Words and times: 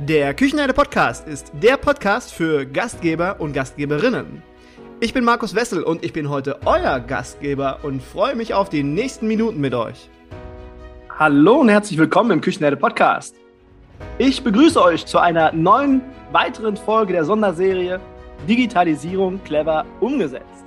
Der 0.00 0.34
Küchenherde 0.34 0.74
Podcast 0.74 1.28
ist 1.28 1.52
der 1.62 1.76
Podcast 1.76 2.32
für 2.32 2.66
Gastgeber 2.66 3.36
und 3.38 3.52
Gastgeberinnen. 3.52 4.42
Ich 4.98 5.14
bin 5.14 5.22
Markus 5.22 5.54
Wessel 5.54 5.84
und 5.84 6.04
ich 6.04 6.12
bin 6.12 6.28
heute 6.28 6.58
euer 6.64 6.98
Gastgeber 6.98 7.78
und 7.84 8.02
freue 8.02 8.34
mich 8.34 8.54
auf 8.54 8.68
die 8.68 8.82
nächsten 8.82 9.28
Minuten 9.28 9.60
mit 9.60 9.72
euch. 9.72 10.10
Hallo 11.16 11.60
und 11.60 11.68
herzlich 11.68 11.96
willkommen 11.96 12.32
im 12.32 12.40
Küchenherde 12.40 12.76
Podcast. 12.76 13.36
Ich 14.18 14.42
begrüße 14.42 14.82
euch 14.82 15.06
zu 15.06 15.20
einer 15.20 15.52
neuen 15.52 16.00
weiteren 16.32 16.76
Folge 16.76 17.12
der 17.12 17.24
Sonderserie 17.24 18.00
Digitalisierung 18.48 19.44
clever 19.44 19.86
umgesetzt. 20.00 20.63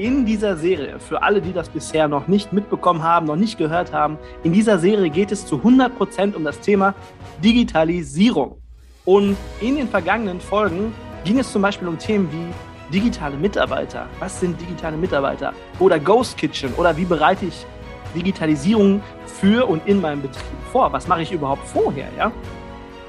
In 0.00 0.24
dieser 0.24 0.56
Serie, 0.56 0.98
für 0.98 1.22
alle, 1.22 1.42
die 1.42 1.52
das 1.52 1.68
bisher 1.68 2.08
noch 2.08 2.26
nicht 2.26 2.54
mitbekommen 2.54 3.02
haben, 3.02 3.26
noch 3.26 3.36
nicht 3.36 3.58
gehört 3.58 3.92
haben, 3.92 4.16
in 4.42 4.50
dieser 4.54 4.78
Serie 4.78 5.10
geht 5.10 5.30
es 5.30 5.44
zu 5.44 5.56
100 5.56 5.94
Prozent 5.94 6.34
um 6.34 6.42
das 6.42 6.58
Thema 6.58 6.94
Digitalisierung. 7.44 8.56
Und 9.04 9.36
in 9.60 9.76
den 9.76 9.88
vergangenen 9.88 10.40
Folgen 10.40 10.94
ging 11.22 11.38
es 11.38 11.52
zum 11.52 11.60
Beispiel 11.60 11.86
um 11.86 11.98
Themen 11.98 12.30
wie 12.32 12.94
digitale 12.94 13.36
Mitarbeiter. 13.36 14.06
Was 14.20 14.40
sind 14.40 14.58
digitale 14.58 14.96
Mitarbeiter? 14.96 15.52
Oder 15.78 16.00
Ghost 16.00 16.38
Kitchen? 16.38 16.72
Oder 16.78 16.96
wie 16.96 17.04
bereite 17.04 17.44
ich 17.44 17.66
Digitalisierung 18.14 19.02
für 19.26 19.68
und 19.68 19.86
in 19.86 20.00
meinem 20.00 20.22
Betrieb 20.22 20.46
vor? 20.72 20.90
Was 20.94 21.08
mache 21.08 21.20
ich 21.20 21.30
überhaupt 21.30 21.68
vorher? 21.68 22.08
Ja? 22.16 22.32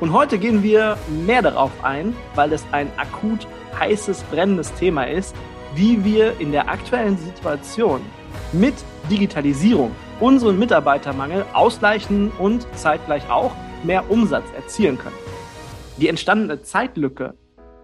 Und 0.01 0.11
heute 0.11 0.37
gehen 0.37 0.61
wir 0.61 0.97
mehr 1.25 1.41
darauf 1.41 1.71
ein, 1.83 2.13
weil 2.35 2.51
es 2.51 2.65
ein 2.73 2.91
akut 2.97 3.47
heißes, 3.79 4.23
brennendes 4.23 4.73
Thema 4.73 5.05
ist, 5.05 5.33
wie 5.75 6.03
wir 6.03 6.39
in 6.39 6.51
der 6.51 6.69
aktuellen 6.69 7.17
Situation 7.17 8.01
mit 8.53 8.73
Digitalisierung 9.09 9.91
unseren 10.19 10.59
Mitarbeitermangel 10.59 11.45
ausgleichen 11.53 12.31
und 12.39 12.67
zeitgleich 12.75 13.29
auch 13.29 13.51
mehr 13.83 14.09
Umsatz 14.11 14.45
erzielen 14.55 14.97
können. 14.97 15.15
Die 15.97 16.07
entstandene 16.07 16.61
Zeitlücke, 16.61 17.35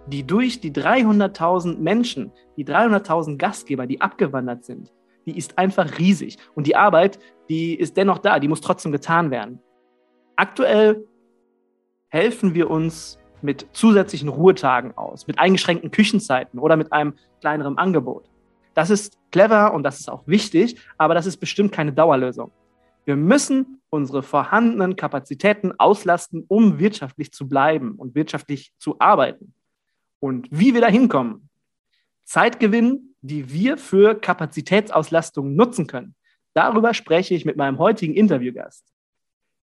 die 0.08 0.26
durch 0.26 0.62
die 0.62 0.72
300.000 0.72 1.80
Menschen, 1.80 2.32
die 2.56 2.66
300.000 2.66 3.38
Gastgeber, 3.38 3.88
die 3.88 4.02
abgewandert 4.02 4.66
sind, 4.66 4.92
die 5.26 5.38
ist 5.38 5.58
einfach 5.58 6.00
riesig. 6.00 6.38
Und 6.56 6.68
die 6.68 6.76
Arbeit, 6.76 7.20
die 7.50 7.76
ist 7.76 7.98
dennoch 7.98 8.20
da, 8.20 8.40
die 8.40 8.48
muss 8.48 8.62
trotzdem 8.62 8.92
getan 8.92 9.32
werden. 9.32 9.60
Aktuell 10.36 11.06
helfen 12.08 12.56
wir 12.56 12.70
uns 12.70 13.20
mit 13.42 13.68
zusätzlichen 13.72 14.30
Ruhetagen 14.30 14.98
aus, 14.98 15.28
mit 15.28 15.40
eingeschränkten 15.40 15.92
Küchenzeiten 15.92 16.60
oder 16.60 16.76
mit 16.76 16.92
einem 16.94 17.14
kleineren 17.42 17.78
Angebot. 17.78 18.30
Das 18.74 18.90
ist 18.90 19.18
clever 19.32 19.74
und 19.74 19.84
das 19.84 20.00
ist 20.00 20.10
auch 20.10 20.28
wichtig, 20.28 20.78
aber 20.98 21.14
das 21.14 21.26
ist 21.26 21.38
bestimmt 21.38 21.72
keine 21.72 21.94
Dauerlösung. 21.94 22.52
Wir 23.06 23.16
müssen 23.16 23.82
unsere 23.90 24.22
vorhandenen 24.22 24.96
Kapazitäten 24.96 25.72
auslasten, 25.80 26.44
um 26.48 26.78
wirtschaftlich 26.78 27.32
zu 27.32 27.48
bleiben 27.48 27.94
und 27.94 28.16
wirtschaftlich 28.16 28.74
zu 28.78 29.00
arbeiten. 29.00 29.54
Und 30.20 30.48
wie 30.52 30.74
wir 30.74 30.82
da 30.82 30.88
hinkommen, 30.88 31.50
Zeitgewinn, 32.26 33.16
die 33.22 33.52
wir 33.52 33.78
für 33.78 34.16
Kapazitätsauslastung 34.16 35.56
nutzen 35.56 35.88
können. 35.88 36.16
Darüber 36.54 36.94
spreche 36.94 37.34
ich 37.34 37.46
mit 37.46 37.56
meinem 37.56 37.78
heutigen 37.78 38.14
Interviewgast. 38.14 38.84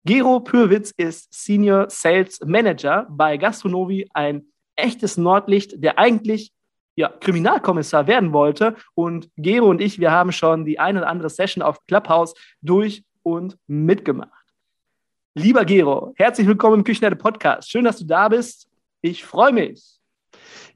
Gero 0.04 0.40
Pürwitz 0.40 0.92
ist 0.98 1.32
Senior 1.32 1.88
Sales 1.92 2.40
Manager 2.44 3.06
bei 3.08 3.38
Gastronomie, 3.38 4.10
ein 4.16 4.46
echtes 4.76 5.16
Nordlicht, 5.16 5.84
der 5.84 6.00
eigentlich 6.00 6.52
ja, 6.96 7.10
Kriminalkommissar 7.10 8.08
werden 8.08 8.34
wollte. 8.34 8.76
Und 8.96 9.30
Gero 9.38 9.70
und 9.70 9.80
ich, 9.80 10.00
wir 10.00 10.12
haben 10.12 10.32
schon 10.32 10.66
die 10.66 10.80
eine 10.80 11.00
oder 11.00 11.08
andere 11.08 11.30
Session 11.30 11.62
auf 11.62 11.86
Clubhouse 11.86 12.34
durch 12.62 13.04
und 13.22 13.60
mitgemacht. 13.68 14.32
Lieber 15.36 15.66
Gero, 15.66 16.14
herzlich 16.16 16.48
willkommen 16.48 16.80
im 16.80 16.84
Küchenherde 16.84 17.16
Podcast. 17.16 17.70
Schön, 17.70 17.86
dass 17.86 18.00
du 18.00 18.06
da 18.06 18.28
bist. 18.28 18.68
Ich 19.02 19.24
freue 19.24 19.54
mich. 19.54 20.01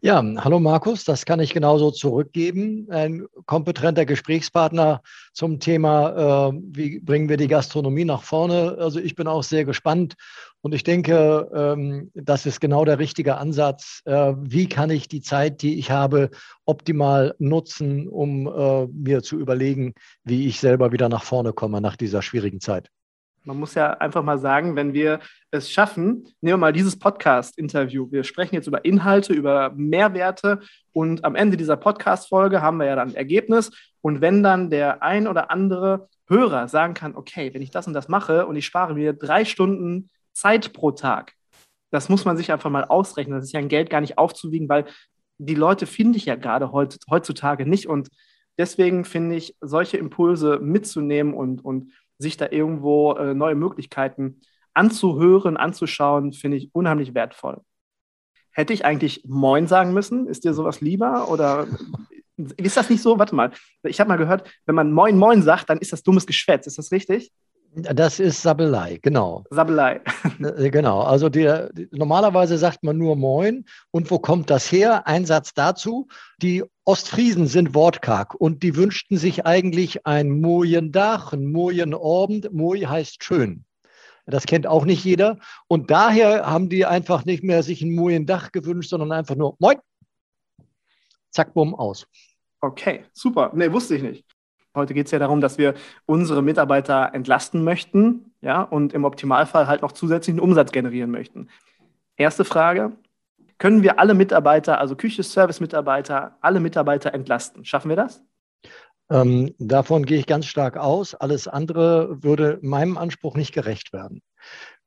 Ja, 0.01 0.23
hallo 0.37 0.59
Markus, 0.59 1.03
das 1.03 1.25
kann 1.25 1.39
ich 1.39 1.53
genauso 1.53 1.91
zurückgeben. 1.91 2.87
Ein 2.89 3.25
kompetenter 3.45 4.05
Gesprächspartner 4.05 5.01
zum 5.33 5.59
Thema, 5.59 6.49
äh, 6.49 6.59
wie 6.71 6.99
bringen 6.99 7.29
wir 7.29 7.37
die 7.37 7.47
Gastronomie 7.47 8.05
nach 8.05 8.21
vorne. 8.21 8.77
Also 8.79 8.99
ich 8.99 9.15
bin 9.15 9.27
auch 9.27 9.43
sehr 9.43 9.65
gespannt 9.65 10.15
und 10.61 10.73
ich 10.73 10.83
denke, 10.83 11.49
ähm, 11.53 12.11
das 12.13 12.45
ist 12.45 12.59
genau 12.59 12.85
der 12.85 12.99
richtige 12.99 13.37
Ansatz. 13.37 14.01
Äh, 14.05 14.33
wie 14.37 14.67
kann 14.67 14.89
ich 14.89 15.07
die 15.07 15.21
Zeit, 15.21 15.61
die 15.61 15.79
ich 15.79 15.91
habe, 15.91 16.29
optimal 16.65 17.35
nutzen, 17.39 18.07
um 18.07 18.47
äh, 18.47 18.87
mir 18.87 19.23
zu 19.23 19.39
überlegen, 19.39 19.93
wie 20.23 20.47
ich 20.47 20.59
selber 20.59 20.91
wieder 20.91 21.09
nach 21.09 21.23
vorne 21.23 21.53
komme 21.53 21.81
nach 21.81 21.95
dieser 21.95 22.21
schwierigen 22.21 22.61
Zeit? 22.61 22.89
Man 23.45 23.59
muss 23.59 23.75
ja 23.75 23.91
einfach 23.91 24.23
mal 24.23 24.39
sagen, 24.39 24.75
wenn 24.75 24.93
wir 24.93 25.19
es 25.51 25.71
schaffen, 25.71 26.23
nehmen 26.41 26.53
wir 26.53 26.57
mal 26.57 26.73
dieses 26.73 26.97
Podcast-Interview. 26.97 28.11
Wir 28.11 28.23
sprechen 28.23 28.55
jetzt 28.55 28.65
über 28.65 28.83
Inhalte, 28.85 29.33
über 29.33 29.71
Mehrwerte 29.75 30.61
und 30.93 31.23
am 31.23 31.35
Ende 31.35 31.55
dieser 31.55 31.77
Podcast-Folge 31.77 32.63
haben 32.63 32.77
wir 32.77 32.87
ja 32.87 32.95
dann 32.95 33.09
ein 33.09 33.15
Ergebnis. 33.15 33.71
Und 34.01 34.21
wenn 34.21 34.41
dann 34.41 34.71
der 34.71 35.03
ein 35.03 35.27
oder 35.27 35.51
andere 35.51 36.09
Hörer 36.27 36.67
sagen 36.67 36.95
kann, 36.95 37.15
okay, 37.15 37.53
wenn 37.53 37.61
ich 37.61 37.69
das 37.69 37.85
und 37.85 37.93
das 37.93 38.07
mache 38.07 38.47
und 38.47 38.55
ich 38.55 38.65
spare 38.65 38.95
mir 38.95 39.13
drei 39.13 39.45
Stunden 39.45 40.09
Zeit 40.33 40.73
pro 40.73 40.89
Tag, 40.91 41.33
das 41.91 42.09
muss 42.09 42.25
man 42.25 42.37
sich 42.37 42.51
einfach 42.51 42.71
mal 42.71 42.85
ausrechnen. 42.85 43.37
Das 43.37 43.45
ist 43.45 43.53
ja 43.53 43.59
ein 43.59 43.69
Geld 43.69 43.91
gar 43.91 44.01
nicht 44.01 44.17
aufzuwiegen, 44.17 44.67
weil 44.69 44.85
die 45.37 45.55
Leute 45.55 45.85
finde 45.85 46.17
ich 46.17 46.25
ja 46.25 46.35
gerade 46.35 46.71
heutzutage 46.71 47.67
nicht. 47.67 47.87
Und 47.87 48.09
deswegen 48.57 49.05
finde 49.05 49.35
ich, 49.35 49.55
solche 49.61 49.97
Impulse 49.97 50.59
mitzunehmen 50.59 51.35
und, 51.35 51.63
und 51.63 51.91
sich 52.17 52.37
da 52.37 52.47
irgendwo 52.49 53.13
äh, 53.13 53.33
neue 53.33 53.55
Möglichkeiten 53.55 54.41
anzuhören, 54.73 55.57
anzuschauen, 55.57 56.33
finde 56.33 56.57
ich 56.57 56.69
unheimlich 56.73 57.13
wertvoll. 57.13 57.61
Hätte 58.51 58.73
ich 58.73 58.85
eigentlich 58.85 59.23
Moin 59.25 59.67
sagen 59.67 59.93
müssen? 59.93 60.27
Ist 60.27 60.43
dir 60.43 60.53
sowas 60.53 60.81
lieber? 60.81 61.29
Oder 61.29 61.67
ist 62.37 62.77
das 62.77 62.89
nicht 62.89 63.01
so? 63.01 63.19
Warte 63.19 63.35
mal. 63.35 63.51
Ich 63.83 63.99
habe 63.99 64.07
mal 64.07 64.17
gehört, 64.17 64.49
wenn 64.65 64.75
man 64.75 64.91
Moin 64.91 65.17
Moin 65.17 65.41
sagt, 65.41 65.69
dann 65.69 65.79
ist 65.79 65.93
das 65.93 66.03
dummes 66.03 66.25
Geschwätz. 66.25 66.67
Ist 66.67 66.77
das 66.77 66.91
richtig? 66.91 67.31
Das 67.75 68.21
ist 68.21 68.41
Sabelei, 68.41 68.99
genau. 69.01 69.43
Sabelei. 69.49 70.01
Äh, 70.39 70.69
genau. 70.69 71.01
Also 71.01 71.29
die, 71.29 71.45
normalerweise 71.91 72.57
sagt 72.57 72.83
man 72.83 72.97
nur 72.97 73.15
Moin. 73.15 73.65
Und 73.91 74.09
wo 74.11 74.19
kommt 74.19 74.49
das 74.49 74.71
her? 74.71 75.07
Ein 75.07 75.25
Satz 75.25 75.53
dazu. 75.53 76.07
Die 76.41 76.63
Ostfriesen 76.85 77.47
sind 77.47 77.75
wortkarg 77.75 78.33
und 78.35 78.63
die 78.63 78.75
wünschten 78.75 79.17
sich 79.17 79.45
eigentlich 79.45 80.05
ein 80.05 80.39
Mojen 80.39 80.91
Dach, 80.91 81.33
ein 81.33 81.51
Mojen 81.51 81.93
Abend. 81.93 82.53
Moj 82.53 82.85
heißt 82.85 83.23
schön. 83.23 83.65
Das 84.25 84.45
kennt 84.45 84.67
auch 84.67 84.85
nicht 84.85 85.03
jeder. 85.03 85.37
Und 85.67 85.91
daher 85.91 86.45
haben 86.45 86.69
die 86.69 86.85
einfach 86.85 87.25
nicht 87.25 87.43
mehr 87.43 87.61
sich 87.61 87.81
ein 87.81 87.93
Mojen 87.93 88.25
Dach 88.25 88.51
gewünscht, 88.51 88.89
sondern 88.89 89.11
einfach 89.11 89.35
nur 89.35 89.55
Moin. 89.59 89.77
Zack, 91.31 91.53
bumm, 91.53 91.75
aus. 91.75 92.07
Okay, 92.61 93.03
super. 93.11 93.51
Nee, 93.53 93.71
wusste 93.71 93.95
ich 93.95 94.01
nicht. 94.01 94.34
Heute 94.75 94.93
geht 94.93 95.07
es 95.07 95.11
ja 95.11 95.19
darum, 95.19 95.41
dass 95.41 95.57
wir 95.57 95.73
unsere 96.05 96.41
Mitarbeiter 96.41 97.11
entlasten 97.13 97.63
möchten 97.63 98.33
ja, 98.41 98.61
und 98.61 98.93
im 98.93 99.05
Optimalfall 99.05 99.67
halt 99.67 99.81
noch 99.81 99.93
zusätzlichen 99.93 100.39
Umsatz 100.39 100.71
generieren 100.71 101.11
möchten. 101.11 101.49
Erste 102.17 102.45
Frage, 102.45 102.91
können 103.57 103.83
wir 103.83 103.99
alle 103.99 104.13
Mitarbeiter, 104.13 104.79
also 104.79 104.95
Küche-Service-Mitarbeiter, 104.95 106.37
alle 106.41 106.59
Mitarbeiter 106.59 107.13
entlasten? 107.13 107.65
Schaffen 107.65 107.89
wir 107.89 107.95
das? 107.95 108.23
Ähm, 109.09 109.53
davon 109.59 110.05
gehe 110.05 110.17
ich 110.17 110.25
ganz 110.25 110.45
stark 110.45 110.77
aus. 110.77 111.15
Alles 111.15 111.47
andere 111.47 112.23
würde 112.23 112.59
meinem 112.61 112.97
Anspruch 112.97 113.35
nicht 113.35 113.53
gerecht 113.53 113.93
werden. 113.93 114.21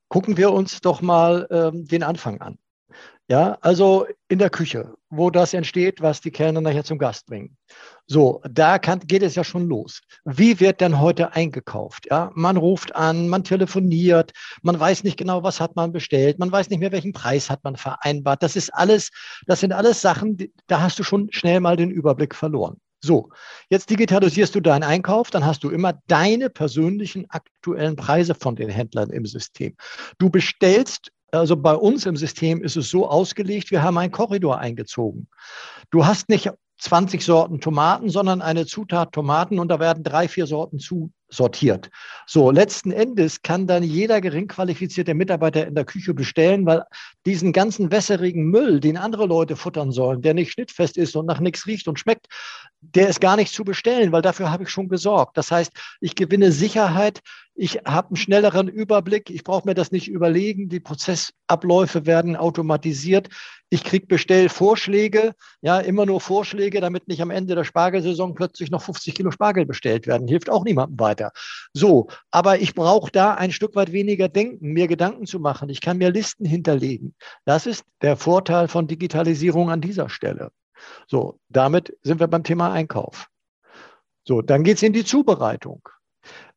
Gucken 0.09 0.37
wir 0.37 0.53
uns 0.53 0.81
doch 0.81 1.01
mal 1.01 1.47
ähm, 1.51 1.87
den 1.87 2.03
Anfang 2.03 2.41
an. 2.41 2.59
Ja, 3.31 3.59
also 3.61 4.07
in 4.29 4.39
der 4.39 4.49
Küche, 4.49 4.95
wo 5.11 5.29
das 5.29 5.53
entsteht, 5.53 6.01
was 6.01 6.23
die 6.23 6.31
Kellner 6.31 6.63
nachher 6.63 6.83
zum 6.83 6.97
Gast 6.97 7.27
bringen. 7.27 7.59
So, 8.07 8.41
da 8.51 8.79
kann, 8.79 9.01
geht 9.01 9.23
es 9.23 9.35
ja 9.35 9.45
schon 9.45 9.69
los. 9.69 10.01
Wie 10.25 10.59
wird 10.61 10.81
denn 10.81 10.99
heute 10.99 11.35
eingekauft? 11.35 12.07
Ja, 12.11 12.31
man 12.35 12.57
ruft 12.57 12.97
an, 12.97 13.29
man 13.29 13.45
telefoniert, 13.45 14.33
man 14.63 14.81
weiß 14.81 15.05
nicht 15.05 15.19
genau, 15.19 15.43
was 15.43 15.61
hat 15.61 15.77
man 15.77 15.93
bestellt, 15.93 16.39
man 16.39 16.51
weiß 16.51 16.71
nicht 16.71 16.79
mehr, 16.79 16.91
welchen 16.91 17.13
Preis 17.13 17.51
hat 17.51 17.63
man 17.65 17.77
vereinbart. 17.77 18.43
Das 18.43 18.57
ist 18.57 18.73
alles, 18.73 19.11
das 19.47 19.61
sind 19.61 19.73
alles 19.73 20.01
Sachen, 20.01 20.39
da 20.67 20.81
hast 20.81 20.99
du 20.99 21.03
schon 21.03 21.31
schnell 21.31 21.61
mal 21.61 21.77
den 21.77 21.91
Überblick 21.91 22.35
verloren. 22.35 22.81
So, 23.01 23.29
jetzt 23.69 23.91
digitalisierst 23.91 24.55
du 24.55 24.61
deinen 24.61 24.83
Einkauf, 24.85 25.31
dann 25.31 25.45
hast 25.45 25.63
du 25.65 25.71
immer 25.71 26.01
deine 26.07 26.49
persönlichen 26.49 27.29
aktuellen 27.29 27.95
Preise 27.95 28.35
von 28.35 28.57
den 28.57 28.71
Händlern 28.71 29.11
im 29.11 29.27
System. 29.27 29.77
Du 30.19 30.31
bestellst 30.31 31.13
also 31.31 31.57
bei 31.57 31.75
uns 31.75 32.07
im 32.07 32.17
System 32.17 32.63
ist 32.63 32.77
es 32.77 32.91
so 32.91 33.09
ausgelegt, 33.09 33.71
wir 33.71 33.83
haben 33.83 33.99
einen 33.99 34.13
Korridor 34.13 34.59
eingezogen. 34.59 35.29
Du 35.91 36.07
hast 36.07 36.29
nicht 36.29 36.51
20 36.79 37.25
Sorten 37.25 37.61
Tomaten, 37.61 38.09
sondern 38.09 38.41
eine 38.41 38.67
Zutat 38.67 39.13
Tomaten 39.13 39.59
und 39.59 39.69
da 39.69 39.81
werden 39.81 40.05
drei, 40.05 40.29
vier 40.29 40.47
Sorten 40.47 40.79
zu 40.79 41.11
sortiert. 41.29 41.91
So, 42.27 42.51
letzten 42.51 42.91
Endes 42.91 43.43
kann 43.43 43.67
dann 43.67 43.83
jeder 43.83 44.21
gering 44.21 44.49
qualifizierte 44.49 45.15
Mitarbeiter 45.15 45.67
in 45.67 45.75
der 45.75 45.85
Küche 45.85 46.15
bestellen, 46.15 46.65
weil 46.67 46.83
diesen 47.27 47.53
ganzen 47.53 47.91
wässerigen 47.91 48.47
Müll, 48.51 48.81
den 48.81 48.97
andere 48.97 49.27
Leute 49.27 49.57
futtern 49.57 49.93
sollen, 49.93 50.23
der 50.23 50.35
nicht 50.35 50.53
schnittfest 50.53 50.97
ist 50.97 51.17
und 51.17 51.27
nach 51.27 51.41
nichts 51.41 51.67
riecht 51.67 51.89
und 51.89 51.99
schmeckt, 51.99 52.29
der 52.81 53.09
ist 53.09 53.21
gar 53.21 53.37
nicht 53.37 53.53
zu 53.53 53.65
bestellen, 53.65 54.13
weil 54.13 54.23
dafür 54.23 54.51
habe 54.51 54.63
ich 54.63 54.71
schon 54.71 54.89
gesorgt. 54.89 55.37
Das 55.37 55.51
heißt, 55.51 55.73
ich 56.01 56.15
gewinne 56.15 56.53
Sicherheit, 56.53 57.21
ich 57.55 57.81
habe 57.85 58.09
einen 58.09 58.17
schnelleren 58.17 58.69
Überblick, 58.69 59.31
ich 59.31 59.43
brauche 59.43 59.67
mir 59.67 59.75
das 59.75 59.91
nicht 59.91 60.09
überlegen, 60.09 60.69
die 60.69 60.79
Prozessabläufe 60.79 62.07
werden 62.07 62.37
automatisiert, 62.37 63.29
ich 63.69 63.83
kriege 63.83 64.07
Bestellvorschläge, 64.07 65.35
ja, 65.61 65.81
immer 65.81 66.07
nur 66.07 66.21
Vorschläge, 66.21 66.81
damit 66.81 67.09
nicht 67.09 67.21
am 67.21 67.31
Ende 67.31 67.57
der 67.57 67.65
Spargelsaison 67.65 68.35
plötzlich 68.35 68.71
noch 68.71 68.83
50 68.83 69.15
Kilo 69.15 69.31
Spargel 69.33 69.67
bestellt 69.67 70.07
werden. 70.07 70.29
Hilft 70.29 70.49
auch 70.51 70.65
niemandem 70.65 71.01
weiter. 71.01 71.18
So, 71.73 72.09
aber 72.31 72.61
ich 72.61 72.75
brauche 72.75 73.11
da 73.11 73.35
ein 73.35 73.53
Stück 73.53 73.75
weit 73.75 73.93
weniger 73.93 74.29
Denken, 74.29 74.73
mir 74.73 74.87
Gedanken 74.89 75.27
zu 75.27 75.41
machen. 75.41 75.69
Ich 75.69 75.81
kann 75.81 75.99
mir 75.99 76.11
Listen 76.11 76.45
hinterlegen. 76.45 77.15
Das 77.45 77.67
ist 77.67 77.85
der 78.03 78.17
Vorteil 78.17 78.69
von 78.69 78.87
Digitalisierung 78.87 79.71
an 79.71 79.81
dieser 79.81 80.09
Stelle. 80.09 80.51
So, 81.07 81.41
damit 81.49 81.97
sind 82.03 82.21
wir 82.21 82.29
beim 82.29 82.45
Thema 82.45 82.73
Einkauf. 82.73 83.29
So, 84.25 84.43
dann 84.43 84.63
geht 84.63 84.77
es 84.77 84.83
in 84.83 84.93
die 84.93 85.05
Zubereitung. 85.05 85.89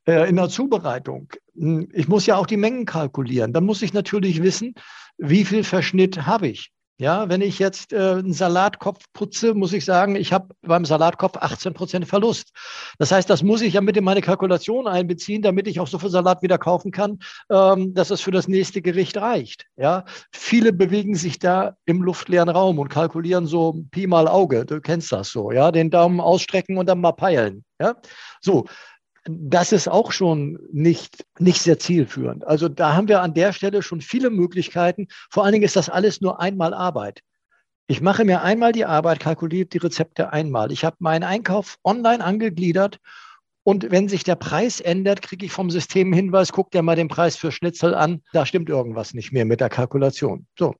Äh, 0.05 0.29
in 0.29 0.35
der 0.35 0.49
Zubereitung, 0.49 1.29
hm, 1.55 1.89
ich 1.93 2.07
muss 2.07 2.25
ja 2.25 2.37
auch 2.37 2.47
die 2.47 2.57
Mengen 2.57 2.85
kalkulieren. 2.85 3.53
Dann 3.53 3.65
muss 3.65 3.81
ich 3.81 3.93
natürlich 3.93 4.41
wissen, 4.41 4.75
wie 5.17 5.45
viel 5.45 5.63
Verschnitt 5.63 6.25
habe 6.25 6.47
ich. 6.47 6.71
Ja, 7.01 7.27
wenn 7.29 7.41
ich 7.41 7.57
jetzt 7.57 7.93
äh, 7.93 7.97
einen 7.97 8.31
Salatkopf 8.31 9.05
putze, 9.11 9.55
muss 9.55 9.73
ich 9.73 9.85
sagen, 9.85 10.15
ich 10.15 10.31
habe 10.31 10.53
beim 10.61 10.85
Salatkopf 10.85 11.35
18 11.35 11.73
Prozent 11.73 12.07
Verlust. 12.07 12.51
Das 12.99 13.11
heißt, 13.11 13.27
das 13.27 13.41
muss 13.41 13.63
ich 13.63 13.73
ja 13.73 13.81
mit 13.81 13.97
in 13.97 14.03
meine 14.03 14.21
Kalkulation 14.21 14.85
einbeziehen, 14.87 15.41
damit 15.41 15.67
ich 15.67 15.79
auch 15.79 15.87
so 15.87 15.97
viel 15.97 16.11
Salat 16.11 16.43
wieder 16.43 16.59
kaufen 16.59 16.91
kann, 16.91 17.17
ähm, 17.49 17.95
dass 17.95 18.11
es 18.11 18.21
für 18.21 18.29
das 18.29 18.47
nächste 18.47 18.83
Gericht 18.83 19.17
reicht. 19.17 19.65
Ja, 19.77 20.05
viele 20.31 20.73
bewegen 20.73 21.15
sich 21.15 21.39
da 21.39 21.75
im 21.87 22.03
luftleeren 22.03 22.49
Raum 22.49 22.77
und 22.77 22.89
kalkulieren 22.89 23.47
so 23.47 23.83
Pi 23.89 24.05
mal 24.05 24.27
Auge. 24.27 24.63
Du 24.67 24.79
kennst 24.79 25.11
das 25.11 25.29
so, 25.29 25.51
ja, 25.51 25.71
den 25.71 25.89
Daumen 25.89 26.19
ausstrecken 26.21 26.77
und 26.77 26.87
dann 26.87 27.01
mal 27.01 27.13
peilen. 27.13 27.65
Ja, 27.81 27.95
so 28.41 28.65
das 29.25 29.71
ist 29.71 29.87
auch 29.87 30.11
schon 30.11 30.59
nicht, 30.71 31.25
nicht 31.37 31.61
sehr 31.61 31.77
zielführend. 31.77 32.45
Also 32.45 32.69
da 32.69 32.95
haben 32.95 33.07
wir 33.07 33.21
an 33.21 33.33
der 33.33 33.53
Stelle 33.53 33.83
schon 33.83 34.01
viele 34.01 34.29
Möglichkeiten. 34.29 35.07
Vor 35.29 35.43
allen 35.43 35.53
Dingen 35.53 35.65
ist 35.65 35.75
das 35.75 35.89
alles 35.89 36.21
nur 36.21 36.39
einmal 36.39 36.73
Arbeit. 36.73 37.21
Ich 37.87 38.01
mache 38.01 38.25
mir 38.25 38.41
einmal 38.41 38.71
die 38.71 38.85
Arbeit, 38.85 39.19
kalkuliere 39.19 39.67
die 39.67 39.77
Rezepte 39.77 40.31
einmal. 40.31 40.71
Ich 40.71 40.85
habe 40.85 40.95
meinen 40.99 41.23
Einkauf 41.23 41.77
online 41.83 42.23
angegliedert 42.23 42.99
und 43.63 43.91
wenn 43.91 44.09
sich 44.09 44.23
der 44.23 44.35
Preis 44.35 44.79
ändert, 44.79 45.21
kriege 45.21 45.45
ich 45.45 45.51
vom 45.51 45.69
System 45.69 46.07
einen 46.07 46.13
Hinweis, 46.13 46.51
guck 46.51 46.71
dir 46.71 46.81
mal 46.81 46.95
den 46.95 47.09
Preis 47.09 47.35
für 47.35 47.51
Schnitzel 47.51 47.93
an, 47.93 48.23
da 48.33 48.45
stimmt 48.45 48.69
irgendwas 48.69 49.13
nicht 49.13 49.31
mehr 49.31 49.45
mit 49.45 49.59
der 49.59 49.69
Kalkulation. 49.69 50.47
So. 50.57 50.75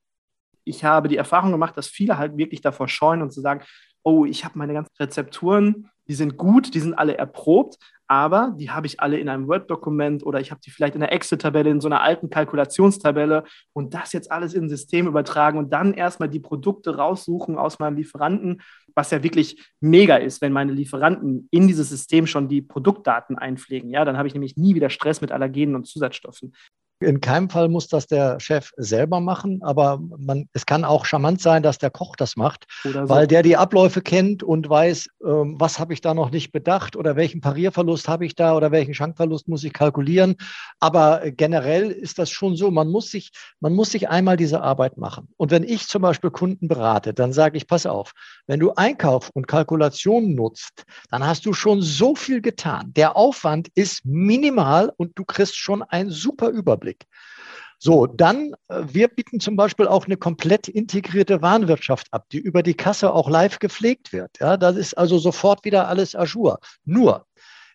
Ich 0.64 0.84
habe 0.84 1.08
die 1.08 1.16
Erfahrung 1.16 1.52
gemacht, 1.52 1.76
dass 1.76 1.86
viele 1.86 2.18
halt 2.18 2.36
wirklich 2.36 2.60
davor 2.60 2.88
scheuen 2.88 3.22
und 3.22 3.32
zu 3.32 3.40
sagen, 3.40 3.62
oh, 4.02 4.24
ich 4.24 4.44
habe 4.44 4.58
meine 4.58 4.72
ganzen 4.72 4.94
Rezepturen, 4.98 5.90
die 6.08 6.14
sind 6.14 6.36
gut, 6.36 6.74
die 6.74 6.80
sind 6.80 6.94
alle 6.94 7.16
erprobt, 7.16 7.76
aber 8.12 8.54
die 8.58 8.68
habe 8.68 8.86
ich 8.86 9.00
alle 9.00 9.16
in 9.16 9.30
einem 9.30 9.48
Word-Dokument 9.48 10.22
oder 10.22 10.38
ich 10.38 10.50
habe 10.50 10.60
die 10.60 10.70
vielleicht 10.70 10.94
in 10.94 11.02
einer 11.02 11.12
Excel-Tabelle, 11.12 11.70
in 11.70 11.80
so 11.80 11.88
einer 11.88 12.02
alten 12.02 12.28
Kalkulationstabelle 12.28 13.44
und 13.72 13.94
das 13.94 14.12
jetzt 14.12 14.30
alles 14.30 14.52
in 14.52 14.64
ein 14.64 14.68
System 14.68 15.06
übertragen 15.06 15.56
und 15.56 15.72
dann 15.72 15.94
erstmal 15.94 16.28
die 16.28 16.38
Produkte 16.38 16.96
raussuchen 16.96 17.56
aus 17.56 17.78
meinem 17.78 17.96
Lieferanten, 17.96 18.60
was 18.94 19.12
ja 19.12 19.22
wirklich 19.22 19.66
mega 19.80 20.16
ist, 20.16 20.42
wenn 20.42 20.52
meine 20.52 20.72
Lieferanten 20.72 21.48
in 21.50 21.66
dieses 21.66 21.88
System 21.88 22.26
schon 22.26 22.48
die 22.48 22.60
Produktdaten 22.60 23.38
einpflegen. 23.38 23.88
Ja, 23.88 24.04
dann 24.04 24.18
habe 24.18 24.28
ich 24.28 24.34
nämlich 24.34 24.58
nie 24.58 24.74
wieder 24.74 24.90
Stress 24.90 25.22
mit 25.22 25.32
Allergenen 25.32 25.74
und 25.74 25.86
Zusatzstoffen. 25.86 26.52
In 27.00 27.20
keinem 27.20 27.50
Fall 27.50 27.68
muss 27.68 27.88
das 27.88 28.06
der 28.06 28.38
Chef 28.38 28.70
selber 28.76 29.20
machen, 29.20 29.60
aber 29.62 29.98
man, 30.18 30.48
es 30.52 30.66
kann 30.66 30.84
auch 30.84 31.04
charmant 31.04 31.40
sein, 31.40 31.62
dass 31.62 31.78
der 31.78 31.90
Koch 31.90 32.16
das 32.16 32.36
macht, 32.36 32.66
so. 32.84 33.08
weil 33.08 33.26
der 33.26 33.42
die 33.42 33.56
Abläufe 33.56 34.02
kennt 34.02 34.42
und 34.42 34.68
weiß, 34.68 35.08
ähm, 35.26 35.56
was 35.58 35.78
habe 35.78 35.92
ich 35.92 36.00
da 36.00 36.14
noch 36.14 36.30
nicht 36.30 36.52
bedacht 36.52 36.96
oder 36.96 37.16
welchen 37.16 37.40
Parierverlust 37.40 38.08
habe 38.08 38.24
ich 38.24 38.34
da 38.34 38.56
oder 38.56 38.70
welchen 38.70 38.94
Schankverlust 38.94 39.48
muss 39.48 39.64
ich 39.64 39.72
kalkulieren. 39.72 40.36
Aber 40.80 41.22
generell 41.30 41.90
ist 41.90 42.18
das 42.18 42.30
schon 42.30 42.56
so, 42.56 42.70
man 42.70 42.88
muss 42.88 43.10
sich, 43.10 43.32
man 43.60 43.74
muss 43.74 43.90
sich 43.90 44.08
einmal 44.08 44.36
diese 44.36 44.62
Arbeit 44.62 44.96
machen. 44.96 45.28
Und 45.36 45.50
wenn 45.50 45.64
ich 45.64 45.88
zum 45.88 46.02
Beispiel 46.02 46.30
Kunden 46.30 46.68
berate, 46.68 47.14
dann 47.14 47.32
sage 47.32 47.56
ich, 47.56 47.66
pass 47.66 47.86
auf, 47.86 48.12
wenn 48.46 48.60
du 48.60 48.72
Einkauf 48.74 49.30
und 49.34 49.48
Kalkulation 49.48 50.34
nutzt, 50.34 50.84
dann 51.10 51.26
hast 51.26 51.46
du 51.46 51.52
schon 51.52 51.82
so 51.82 52.14
viel 52.14 52.40
getan. 52.40 52.92
Der 52.94 53.16
Aufwand 53.16 53.68
ist 53.74 54.04
minimal 54.04 54.92
und 54.96 55.12
du 55.18 55.24
kriegst 55.24 55.56
schon 55.56 55.82
einen 55.82 56.10
super 56.10 56.48
Überblick. 56.48 56.91
Überblick. 56.92 57.06
So, 57.78 58.06
dann, 58.06 58.54
äh, 58.68 58.82
wir 58.86 59.08
bieten 59.08 59.40
zum 59.40 59.56
Beispiel 59.56 59.88
auch 59.88 60.06
eine 60.06 60.16
komplett 60.16 60.68
integrierte 60.68 61.42
Warenwirtschaft 61.42 62.06
ab, 62.12 62.26
die 62.30 62.38
über 62.38 62.62
die 62.62 62.74
Kasse 62.74 63.12
auch 63.12 63.28
live 63.28 63.58
gepflegt 63.58 64.12
wird. 64.12 64.38
Ja, 64.38 64.56
das 64.56 64.76
ist 64.76 64.94
also 64.94 65.18
sofort 65.18 65.64
wieder 65.64 65.88
alles 65.88 66.14
Azure. 66.14 66.58
Nur, 66.84 67.26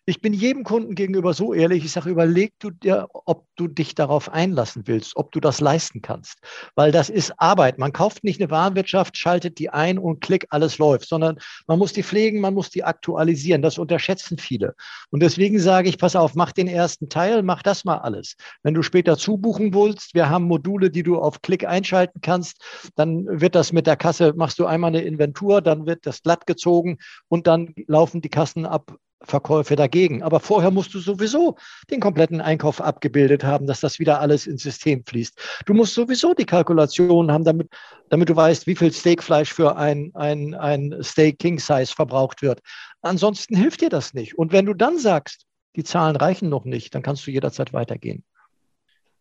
ich 0.08 0.22
bin 0.22 0.32
jedem 0.32 0.64
Kunden 0.64 0.94
gegenüber 0.94 1.34
so 1.34 1.52
ehrlich, 1.52 1.84
ich 1.84 1.92
sage, 1.92 2.08
überleg 2.08 2.54
du 2.60 2.70
dir, 2.70 3.08
ob 3.12 3.44
du 3.56 3.68
dich 3.68 3.94
darauf 3.94 4.32
einlassen 4.32 4.84
willst, 4.86 5.14
ob 5.16 5.32
du 5.32 5.38
das 5.38 5.60
leisten 5.60 6.00
kannst. 6.00 6.38
Weil 6.74 6.92
das 6.92 7.10
ist 7.10 7.34
Arbeit. 7.36 7.76
Man 7.76 7.92
kauft 7.92 8.24
nicht 8.24 8.40
eine 8.40 8.50
Warenwirtschaft, 8.50 9.18
schaltet 9.18 9.58
die 9.58 9.68
ein 9.68 9.98
und 9.98 10.22
klick, 10.22 10.46
alles 10.48 10.78
läuft, 10.78 11.10
sondern 11.10 11.38
man 11.66 11.78
muss 11.78 11.92
die 11.92 12.02
pflegen, 12.02 12.40
man 12.40 12.54
muss 12.54 12.70
die 12.70 12.84
aktualisieren. 12.84 13.60
Das 13.60 13.76
unterschätzen 13.76 14.38
viele. 14.38 14.74
Und 15.10 15.22
deswegen 15.22 15.58
sage 15.58 15.90
ich, 15.90 15.98
pass 15.98 16.16
auf, 16.16 16.34
mach 16.34 16.52
den 16.52 16.68
ersten 16.68 17.10
Teil, 17.10 17.42
mach 17.42 17.62
das 17.62 17.84
mal 17.84 17.98
alles. 17.98 18.36
Wenn 18.62 18.72
du 18.72 18.80
später 18.80 19.18
zubuchen 19.18 19.74
willst, 19.74 20.14
wir 20.14 20.30
haben 20.30 20.44
Module, 20.44 20.88
die 20.88 21.02
du 21.02 21.18
auf 21.18 21.42
Klick 21.42 21.66
einschalten 21.66 22.22
kannst, 22.22 22.62
dann 22.96 23.26
wird 23.26 23.54
das 23.54 23.74
mit 23.74 23.86
der 23.86 23.96
Kasse, 23.96 24.32
machst 24.34 24.58
du 24.58 24.64
einmal 24.64 24.88
eine 24.88 25.02
Inventur, 25.02 25.60
dann 25.60 25.84
wird 25.84 26.06
das 26.06 26.22
glatt 26.22 26.46
gezogen 26.46 26.96
und 27.28 27.46
dann 27.46 27.74
laufen 27.86 28.22
die 28.22 28.30
Kassen 28.30 28.64
ab 28.64 28.96
Verkäufe 29.22 29.76
dagegen. 29.76 30.22
Aber 30.22 30.40
vorher 30.40 30.70
musst 30.70 30.94
du 30.94 31.00
sowieso 31.00 31.56
den 31.90 32.00
kompletten 32.00 32.40
Einkauf 32.40 32.80
abgebildet 32.80 33.44
haben, 33.44 33.66
dass 33.66 33.80
das 33.80 33.98
wieder 33.98 34.20
alles 34.20 34.46
ins 34.46 34.62
System 34.62 35.04
fließt. 35.04 35.62
Du 35.66 35.74
musst 35.74 35.94
sowieso 35.94 36.34
die 36.34 36.46
Kalkulation 36.46 37.30
haben, 37.32 37.44
damit, 37.44 37.68
damit 38.08 38.28
du 38.28 38.36
weißt, 38.36 38.66
wie 38.66 38.76
viel 38.76 38.92
Steakfleisch 38.92 39.52
für 39.52 39.76
ein, 39.76 40.10
ein, 40.14 40.54
ein 40.54 40.96
Steak 41.02 41.38
King 41.38 41.58
Size 41.58 41.92
verbraucht 41.94 42.42
wird. 42.42 42.60
Ansonsten 43.02 43.56
hilft 43.56 43.80
dir 43.80 43.90
das 43.90 44.14
nicht. 44.14 44.38
Und 44.38 44.52
wenn 44.52 44.66
du 44.66 44.74
dann 44.74 44.98
sagst, 44.98 45.46
die 45.76 45.84
Zahlen 45.84 46.16
reichen 46.16 46.48
noch 46.48 46.64
nicht, 46.64 46.94
dann 46.94 47.02
kannst 47.02 47.26
du 47.26 47.30
jederzeit 47.30 47.72
weitergehen. 47.72 48.24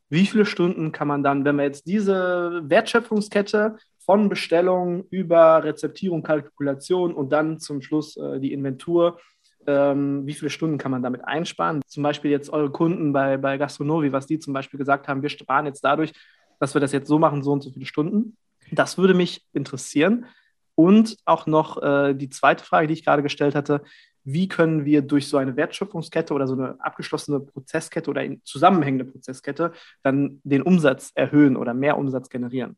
Wie 0.09 0.25
viele 0.25 0.45
Stunden 0.45 0.91
kann 0.91 1.07
man 1.07 1.21
dann, 1.21 1.43
wenn 1.43 1.57
wir 1.57 1.65
jetzt 1.65 1.85
diese 1.85 2.61
Wertschöpfungskette 2.63 3.77
von 3.99 4.29
Bestellung 4.29 5.05
über 5.09 5.63
Rezeptierung, 5.63 6.23
Kalkulation 6.23 7.13
und 7.13 7.29
dann 7.31 7.59
zum 7.59 7.81
Schluss 7.81 8.15
äh, 8.15 8.39
die 8.39 8.53
Inventur 8.53 9.19
ähm, 9.67 10.25
wie 10.25 10.33
viele 10.33 10.49
Stunden 10.49 10.77
kann 10.77 10.91
man 10.91 11.03
damit 11.03 11.25
einsparen? 11.25 11.81
Zum 11.87 12.03
Beispiel 12.03 12.31
jetzt 12.31 12.49
eure 12.49 12.71
Kunden 12.71 13.13
bei, 13.13 13.37
bei 13.37 13.57
Gastronovi, 13.57 14.11
was 14.11 14.25
die 14.25 14.39
zum 14.39 14.53
Beispiel 14.53 14.77
gesagt 14.77 15.07
haben, 15.07 15.21
wir 15.21 15.29
sparen 15.29 15.65
jetzt 15.65 15.81
dadurch, 15.81 16.13
dass 16.59 16.73
wir 16.73 16.81
das 16.81 16.91
jetzt 16.91 17.07
so 17.07 17.19
machen, 17.19 17.43
so 17.43 17.51
und 17.51 17.61
so 17.61 17.71
viele 17.71 17.85
Stunden. 17.85 18.37
Das 18.71 18.97
würde 18.97 19.13
mich 19.13 19.45
interessieren. 19.53 20.25
Und 20.75 21.17
auch 21.25 21.47
noch 21.47 21.81
äh, 21.81 22.13
die 22.13 22.29
zweite 22.29 22.63
Frage, 22.63 22.87
die 22.87 22.93
ich 22.93 23.05
gerade 23.05 23.23
gestellt 23.23 23.55
hatte, 23.55 23.81
wie 24.23 24.47
können 24.47 24.85
wir 24.85 25.01
durch 25.01 25.27
so 25.29 25.37
eine 25.37 25.55
Wertschöpfungskette 25.55 26.33
oder 26.33 26.47
so 26.47 26.53
eine 26.53 26.75
abgeschlossene 26.79 27.39
Prozesskette 27.39 28.09
oder 28.09 28.23
zusammenhängende 28.43 29.05
Prozesskette 29.05 29.71
dann 30.03 30.41
den 30.43 30.61
Umsatz 30.61 31.11
erhöhen 31.15 31.55
oder 31.55 31.73
mehr 31.73 31.97
Umsatz 31.97 32.29
generieren? 32.29 32.77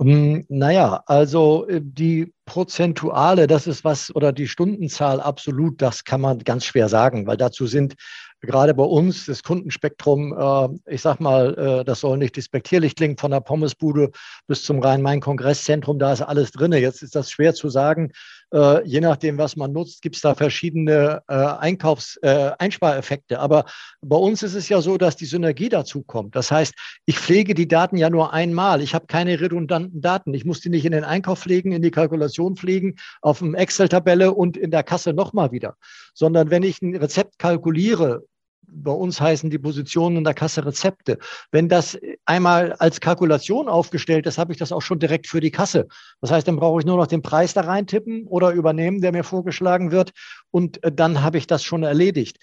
Hm, 0.00 0.44
naja, 0.48 1.02
also 1.06 1.66
äh, 1.66 1.80
die 1.82 2.32
Prozentuale, 2.44 3.48
das 3.48 3.66
ist 3.66 3.82
was, 3.82 4.14
oder 4.14 4.32
die 4.32 4.46
Stundenzahl 4.46 5.20
absolut, 5.20 5.82
das 5.82 6.04
kann 6.04 6.20
man 6.20 6.38
ganz 6.38 6.64
schwer 6.66 6.88
sagen, 6.88 7.26
weil 7.26 7.36
dazu 7.36 7.66
sind 7.66 7.94
gerade 8.40 8.74
bei 8.74 8.84
uns 8.84 9.26
das 9.26 9.42
Kundenspektrum, 9.42 10.32
äh, 10.38 10.92
ich 10.94 11.02
sag 11.02 11.18
mal, 11.18 11.80
äh, 11.80 11.84
das 11.84 12.00
soll 12.00 12.16
nicht 12.16 12.36
despektierlich 12.36 12.94
klingen, 12.94 13.16
von 13.18 13.32
der 13.32 13.40
Pommesbude 13.40 14.12
bis 14.46 14.62
zum 14.62 14.78
Rhein-Main-Kongresszentrum, 14.78 15.98
da 15.98 16.12
ist 16.12 16.22
alles 16.22 16.52
drin. 16.52 16.72
Jetzt 16.72 17.02
ist 17.02 17.16
das 17.16 17.32
schwer 17.32 17.54
zu 17.54 17.68
sagen. 17.68 18.12
Äh, 18.52 18.86
je 18.86 19.00
nachdem, 19.00 19.36
was 19.36 19.56
man 19.56 19.72
nutzt, 19.72 20.00
gibt 20.00 20.16
es 20.16 20.22
da 20.22 20.34
verschiedene 20.34 21.22
äh, 21.28 21.34
Einkaufs-, 21.34 22.18
äh, 22.22 22.52
Einspareffekte. 22.58 23.40
Aber 23.40 23.66
bei 24.00 24.16
uns 24.16 24.42
ist 24.42 24.54
es 24.54 24.68
ja 24.68 24.80
so, 24.80 24.96
dass 24.96 25.16
die 25.16 25.26
Synergie 25.26 25.68
dazu 25.68 26.02
kommt. 26.02 26.34
Das 26.34 26.50
heißt, 26.50 26.74
ich 27.04 27.18
pflege 27.18 27.54
die 27.54 27.68
Daten 27.68 27.96
ja 27.96 28.08
nur 28.08 28.32
einmal. 28.32 28.80
Ich 28.80 28.94
habe 28.94 29.06
keine 29.06 29.40
redundanten 29.40 30.00
Daten. 30.00 30.32
Ich 30.32 30.44
muss 30.44 30.60
die 30.60 30.70
nicht 30.70 30.86
in 30.86 30.92
den 30.92 31.04
Einkauf 31.04 31.40
pflegen, 31.40 31.72
in 31.72 31.82
die 31.82 31.90
Kalkulation 31.90 32.56
pflegen, 32.56 32.96
auf 33.20 33.40
dem 33.40 33.54
Excel-Tabelle 33.54 34.32
und 34.32 34.56
in 34.56 34.70
der 34.70 34.82
Kasse 34.82 35.12
nochmal 35.12 35.52
wieder. 35.52 35.76
Sondern 36.14 36.50
wenn 36.50 36.62
ich 36.62 36.80
ein 36.80 36.96
Rezept 36.96 37.38
kalkuliere, 37.38 38.24
bei 38.70 38.92
uns 38.92 39.20
heißen 39.20 39.50
die 39.50 39.58
Positionen 39.58 40.18
in 40.18 40.24
der 40.24 40.34
Kasse 40.34 40.64
Rezepte. 40.64 41.18
Wenn 41.50 41.68
das 41.68 41.98
einmal 42.24 42.72
als 42.74 43.00
Kalkulation 43.00 43.68
aufgestellt 43.68 44.26
ist, 44.26 44.38
habe 44.38 44.52
ich 44.52 44.58
das 44.58 44.72
auch 44.72 44.82
schon 44.82 44.98
direkt 44.98 45.26
für 45.26 45.40
die 45.40 45.50
Kasse. 45.50 45.88
Das 46.20 46.30
heißt, 46.30 46.46
dann 46.46 46.56
brauche 46.56 46.80
ich 46.80 46.86
nur 46.86 46.96
noch 46.96 47.06
den 47.06 47.22
Preis 47.22 47.54
da 47.54 47.62
reintippen 47.62 48.26
oder 48.26 48.52
übernehmen, 48.52 49.00
der 49.00 49.12
mir 49.12 49.24
vorgeschlagen 49.24 49.90
wird 49.90 50.12
und 50.50 50.82
äh, 50.84 50.92
dann 50.92 51.22
habe 51.22 51.38
ich 51.38 51.46
das 51.46 51.64
schon 51.64 51.82
erledigt. 51.82 52.38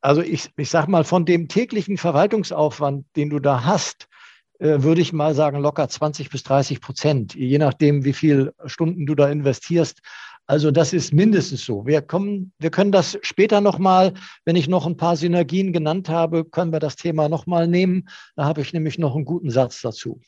also 0.00 0.22
ich, 0.22 0.50
ich 0.56 0.70
sage 0.70 0.90
mal, 0.90 1.04
von 1.04 1.24
dem 1.24 1.48
täglichen 1.48 1.98
Verwaltungsaufwand, 1.98 3.06
den 3.16 3.30
du 3.30 3.40
da 3.40 3.64
hast, 3.64 4.08
äh, 4.58 4.82
würde 4.82 5.00
ich 5.00 5.12
mal 5.12 5.34
sagen, 5.34 5.58
locker 5.60 5.88
20 5.88 6.30
bis 6.30 6.42
30 6.44 6.80
Prozent, 6.80 7.34
je 7.34 7.58
nachdem, 7.58 8.04
wie 8.04 8.12
viele 8.12 8.54
Stunden 8.64 9.04
du 9.06 9.14
da 9.14 9.28
investierst. 9.28 10.00
Also 10.48 10.70
das 10.70 10.92
ist 10.92 11.12
mindestens 11.12 11.64
so. 11.64 11.86
Wir 11.86 12.02
kommen, 12.02 12.52
wir 12.58 12.70
können 12.70 12.92
das 12.92 13.18
später 13.22 13.60
nochmal, 13.60 14.14
wenn 14.44 14.54
ich 14.54 14.68
noch 14.68 14.86
ein 14.86 14.96
paar 14.96 15.16
Synergien 15.16 15.72
genannt 15.72 16.08
habe, 16.08 16.44
können 16.44 16.72
wir 16.72 16.78
das 16.78 16.94
Thema 16.94 17.28
nochmal 17.28 17.66
nehmen. 17.66 18.08
Da 18.36 18.44
habe 18.44 18.60
ich 18.60 18.72
nämlich 18.72 18.98
noch 18.98 19.16
einen 19.16 19.24
guten 19.24 19.50
Satz 19.50 19.82
dazu. 19.82 20.20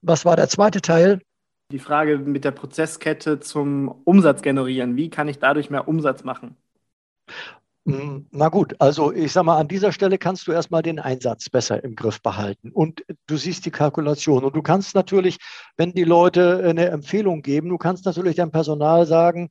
Was 0.00 0.24
war 0.24 0.36
der 0.36 0.48
zweite 0.48 0.80
Teil? 0.80 1.20
Die 1.70 1.78
Frage 1.78 2.18
mit 2.18 2.44
der 2.44 2.52
Prozesskette 2.52 3.40
zum 3.40 3.88
Umsatz 4.04 4.40
generieren. 4.40 4.96
Wie 4.96 5.10
kann 5.10 5.28
ich 5.28 5.38
dadurch 5.38 5.68
mehr 5.68 5.86
Umsatz 5.86 6.24
machen? 6.24 6.56
Hm, 7.88 8.26
na 8.32 8.50
gut, 8.50 8.74
also 8.80 9.14
ich 9.14 9.32
sage 9.32 9.46
mal, 9.46 9.56
an 9.56 9.66
dieser 9.66 9.92
Stelle 9.92 10.18
kannst 10.18 10.46
du 10.46 10.52
erstmal 10.52 10.82
den 10.82 10.98
Einsatz 10.98 11.48
besser 11.48 11.82
im 11.82 11.96
Griff 11.96 12.20
behalten 12.20 12.70
und 12.70 13.02
du 13.26 13.38
siehst 13.38 13.64
die 13.64 13.70
Kalkulation 13.70 14.44
und 14.44 14.54
du 14.54 14.60
kannst 14.60 14.94
natürlich, 14.94 15.38
wenn 15.78 15.94
die 15.94 16.04
Leute 16.04 16.62
eine 16.62 16.88
Empfehlung 16.88 17.40
geben, 17.40 17.70
du 17.70 17.78
kannst 17.78 18.04
natürlich 18.04 18.36
deinem 18.36 18.50
Personal 18.50 19.06
sagen, 19.06 19.48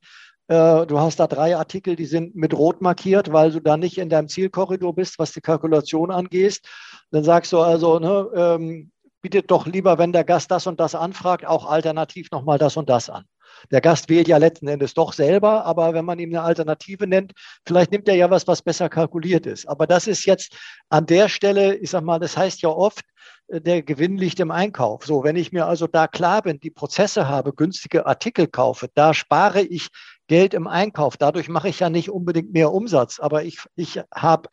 äh, 0.49 0.85
du 0.85 0.99
hast 0.99 1.19
da 1.19 1.25
drei 1.25 1.57
Artikel, 1.57 1.95
die 1.95 2.05
sind 2.05 2.35
mit 2.35 2.53
rot 2.53 2.79
markiert, 2.79 3.33
weil 3.33 3.51
du 3.53 3.59
da 3.59 3.75
nicht 3.75 3.97
in 3.97 4.09
deinem 4.09 4.27
Zielkorridor 4.27 4.93
bist, 4.93 5.17
was 5.17 5.31
die 5.31 5.41
Kalkulation 5.41 6.11
angeht. 6.11 6.61
Dann 7.09 7.23
sagst 7.23 7.51
du 7.53 7.59
also, 7.61 7.97
ne, 7.97 8.29
ähm, 8.35 8.91
bietet 9.23 9.49
doch 9.49 9.65
lieber, 9.65 9.97
wenn 9.97 10.13
der 10.13 10.23
Gast 10.23 10.51
das 10.51 10.67
und 10.67 10.79
das 10.79 10.93
anfragt, 10.93 11.43
auch 11.43 11.65
alternativ 11.65 12.29
nochmal 12.31 12.59
das 12.59 12.77
und 12.77 12.87
das 12.87 13.09
an. 13.09 13.25
Der 13.71 13.81
Gast 13.81 14.09
wählt 14.09 14.27
ja 14.27 14.37
letzten 14.37 14.67
Endes 14.67 14.93
doch 14.93 15.13
selber, 15.13 15.65
aber 15.65 15.93
wenn 15.93 16.05
man 16.05 16.19
ihm 16.19 16.29
eine 16.29 16.41
Alternative 16.41 17.07
nennt, 17.07 17.33
vielleicht 17.65 17.91
nimmt 17.91 18.07
er 18.07 18.15
ja 18.15 18.29
was, 18.29 18.47
was 18.47 18.61
besser 18.61 18.89
kalkuliert 18.89 19.45
ist. 19.45 19.67
Aber 19.67 19.87
das 19.87 20.07
ist 20.07 20.25
jetzt 20.25 20.55
an 20.89 21.05
der 21.05 21.29
Stelle, 21.29 21.75
ich 21.75 21.89
sag 21.89 22.03
mal, 22.03 22.19
das 22.19 22.37
heißt 22.37 22.61
ja 22.61 22.69
oft, 22.69 23.03
äh, 23.47 23.61
der 23.61 23.83
Gewinn 23.83 24.17
liegt 24.17 24.39
im 24.39 24.51
Einkauf. 24.51 25.05
So, 25.05 25.23
wenn 25.23 25.35
ich 25.35 25.51
mir 25.51 25.65
also 25.65 25.87
da 25.87 26.07
klar 26.07 26.41
bin, 26.41 26.59
die 26.59 26.71
Prozesse 26.71 27.27
habe, 27.27 27.53
günstige 27.53 28.05
Artikel 28.05 28.47
kaufe, 28.47 28.89
da 28.93 29.13
spare 29.13 29.61
ich 29.61 29.89
Geld 30.27 30.53
im 30.53 30.67
Einkauf. 30.67 31.17
Dadurch 31.17 31.49
mache 31.49 31.69
ich 31.69 31.79
ja 31.79 31.89
nicht 31.89 32.09
unbedingt 32.09 32.51
mehr 32.53 32.73
Umsatz, 32.73 33.19
aber 33.19 33.43
ich, 33.43 33.59
ich 33.75 34.01
habe 34.13 34.49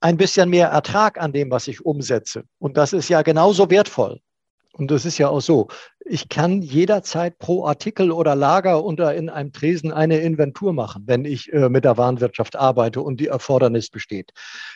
ein 0.00 0.16
bisschen 0.16 0.48
mehr 0.48 0.68
Ertrag 0.68 1.20
an 1.20 1.32
dem, 1.32 1.50
was 1.50 1.68
ich 1.68 1.84
umsetze. 1.84 2.44
Und 2.58 2.76
das 2.76 2.92
ist 2.92 3.08
ja 3.08 3.22
genauso 3.22 3.70
wertvoll. 3.70 4.20
Und 4.72 4.90
das 4.90 5.04
ist 5.04 5.18
ja 5.18 5.28
auch 5.28 5.40
so 5.40 5.68
ich 6.10 6.28
kann 6.28 6.60
jederzeit 6.60 7.38
pro 7.38 7.64
Artikel 7.66 8.10
oder 8.10 8.34
Lager 8.34 8.82
unter 8.84 9.14
in 9.14 9.28
einem 9.28 9.52
Tresen 9.52 9.92
eine 9.92 10.18
Inventur 10.18 10.72
machen, 10.72 11.04
wenn 11.06 11.24
ich 11.24 11.52
äh, 11.52 11.68
mit 11.68 11.84
der 11.84 11.96
Warenwirtschaft 11.96 12.56
arbeite 12.56 13.00
und 13.00 13.20
die 13.20 13.28
Erfordernis 13.28 13.90
besteht. 13.90 14.32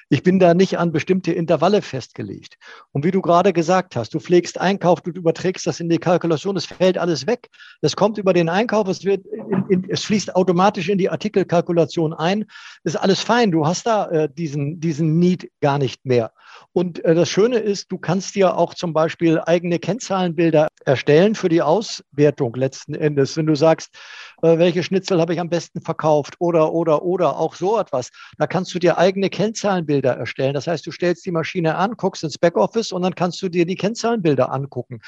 Ich 0.08 0.22
bin 0.22 0.38
da 0.38 0.54
nicht 0.54 0.78
an 0.78 0.92
bestimmte 0.92 1.32
Intervalle 1.32 1.82
festgelegt. 1.82 2.56
Und 2.92 3.04
wie 3.04 3.10
du 3.10 3.20
gerade 3.20 3.52
gesagt 3.52 3.96
hast, 3.96 4.14
du 4.14 4.20
pflegst 4.20 4.60
Einkauf, 4.60 5.00
du 5.00 5.10
überträgst 5.10 5.66
das 5.66 5.80
in 5.80 5.88
die 5.88 5.98
Kalkulation, 5.98 6.56
es 6.56 6.66
fällt 6.66 6.98
alles 6.98 7.26
weg. 7.26 7.48
Das 7.80 7.96
kommt 7.96 8.16
über 8.16 8.32
den 8.32 8.48
Einkauf, 8.48 8.86
es 8.86 9.04
wird, 9.04 9.26
in, 9.26 9.64
in, 9.70 9.90
es 9.90 10.04
fließt 10.04 10.36
automatisch 10.36 10.88
in 10.88 10.98
die 10.98 11.10
Artikelkalkulation 11.10 12.12
ein. 12.12 12.44
Ist 12.84 12.96
alles 12.96 13.20
fein. 13.20 13.50
Du 13.50 13.66
hast 13.66 13.86
da 13.86 14.08
äh, 14.10 14.28
diesen, 14.32 14.78
diesen 14.78 15.18
Need 15.18 15.50
gar 15.60 15.78
nicht 15.78 16.04
mehr. 16.04 16.32
Und 16.72 17.04
äh, 17.04 17.14
das 17.14 17.28
Schöne 17.28 17.58
ist, 17.58 17.90
du 17.92 17.98
kannst 17.98 18.34
dir 18.34 18.56
auch 18.56 18.74
zum 18.74 18.92
Beispiel 18.92 19.40
eigene 19.40 19.78
Kennzahlenbilder 19.78 20.68
erstellen 20.84 21.34
für 21.34 21.48
die 21.48 21.62
Auswertung 21.62 22.54
letzten 22.54 22.94
Endes. 22.94 23.36
Wenn 23.36 23.46
du 23.46 23.54
sagst, 23.54 23.94
äh, 24.42 24.58
welche 24.58 24.82
Schnitzel 24.82 25.20
habe 25.20 25.34
ich 25.34 25.40
am 25.40 25.48
besten 25.48 25.80
verkauft 25.80 26.34
oder, 26.38 26.72
oder, 26.72 27.02
oder 27.02 27.38
auch 27.38 27.54
so 27.54 27.78
etwas, 27.78 28.10
da 28.38 28.46
kannst 28.46 28.74
du 28.74 28.78
dir 28.78 28.98
eigene 28.98 29.30
Kennzahlenbilder 29.30 30.16
erstellen. 30.16 30.54
Das 30.54 30.66
heißt, 30.66 30.86
du 30.86 30.90
stellst 30.90 31.24
die 31.26 31.32
Maschine 31.32 31.76
an, 31.76 31.92
guckst 31.96 32.24
ins 32.24 32.38
Backoffice 32.38 32.92
und 32.92 33.02
dann 33.02 33.14
kannst 33.14 33.40
du 33.42 33.48
dir 33.48 33.66
die 33.66 33.76
Kennzahlenbilder 33.76 34.52
angucken. 34.52 35.00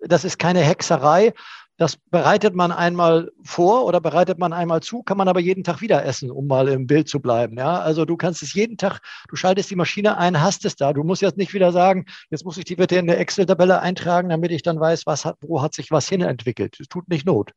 Das 0.00 0.24
ist 0.24 0.38
keine 0.38 0.60
Hexerei, 0.60 1.34
das 1.80 1.96
bereitet 1.96 2.54
man 2.54 2.72
einmal 2.72 3.32
vor 3.42 3.86
oder 3.86 4.02
bereitet 4.02 4.38
man 4.38 4.52
einmal 4.52 4.82
zu, 4.82 5.02
kann 5.02 5.16
man 5.16 5.28
aber 5.28 5.40
jeden 5.40 5.64
Tag 5.64 5.80
wieder 5.80 6.04
essen, 6.04 6.30
um 6.30 6.46
mal 6.46 6.68
im 6.68 6.86
Bild 6.86 7.08
zu 7.08 7.20
bleiben. 7.20 7.56
Ja, 7.56 7.80
also 7.80 8.04
du 8.04 8.18
kannst 8.18 8.42
es 8.42 8.52
jeden 8.52 8.76
Tag, 8.76 9.00
du 9.30 9.36
schaltest 9.36 9.70
die 9.70 9.76
Maschine 9.76 10.18
ein, 10.18 10.42
hast 10.42 10.66
es 10.66 10.76
da. 10.76 10.92
Du 10.92 11.04
musst 11.04 11.22
jetzt 11.22 11.38
nicht 11.38 11.54
wieder 11.54 11.72
sagen, 11.72 12.04
jetzt 12.28 12.44
muss 12.44 12.58
ich 12.58 12.64
die 12.64 12.76
bitte 12.76 12.96
in 12.96 13.08
eine 13.08 13.16
Excel-Tabelle 13.16 13.80
eintragen, 13.80 14.28
damit 14.28 14.50
ich 14.50 14.60
dann 14.60 14.78
weiß, 14.78 15.06
was 15.06 15.24
hat, 15.24 15.38
wo 15.40 15.62
hat 15.62 15.72
sich 15.72 15.90
was 15.90 16.06
hin 16.06 16.20
entwickelt. 16.20 16.76
Es 16.78 16.88
tut 16.88 17.08
nicht 17.08 17.24
Not. 17.24 17.52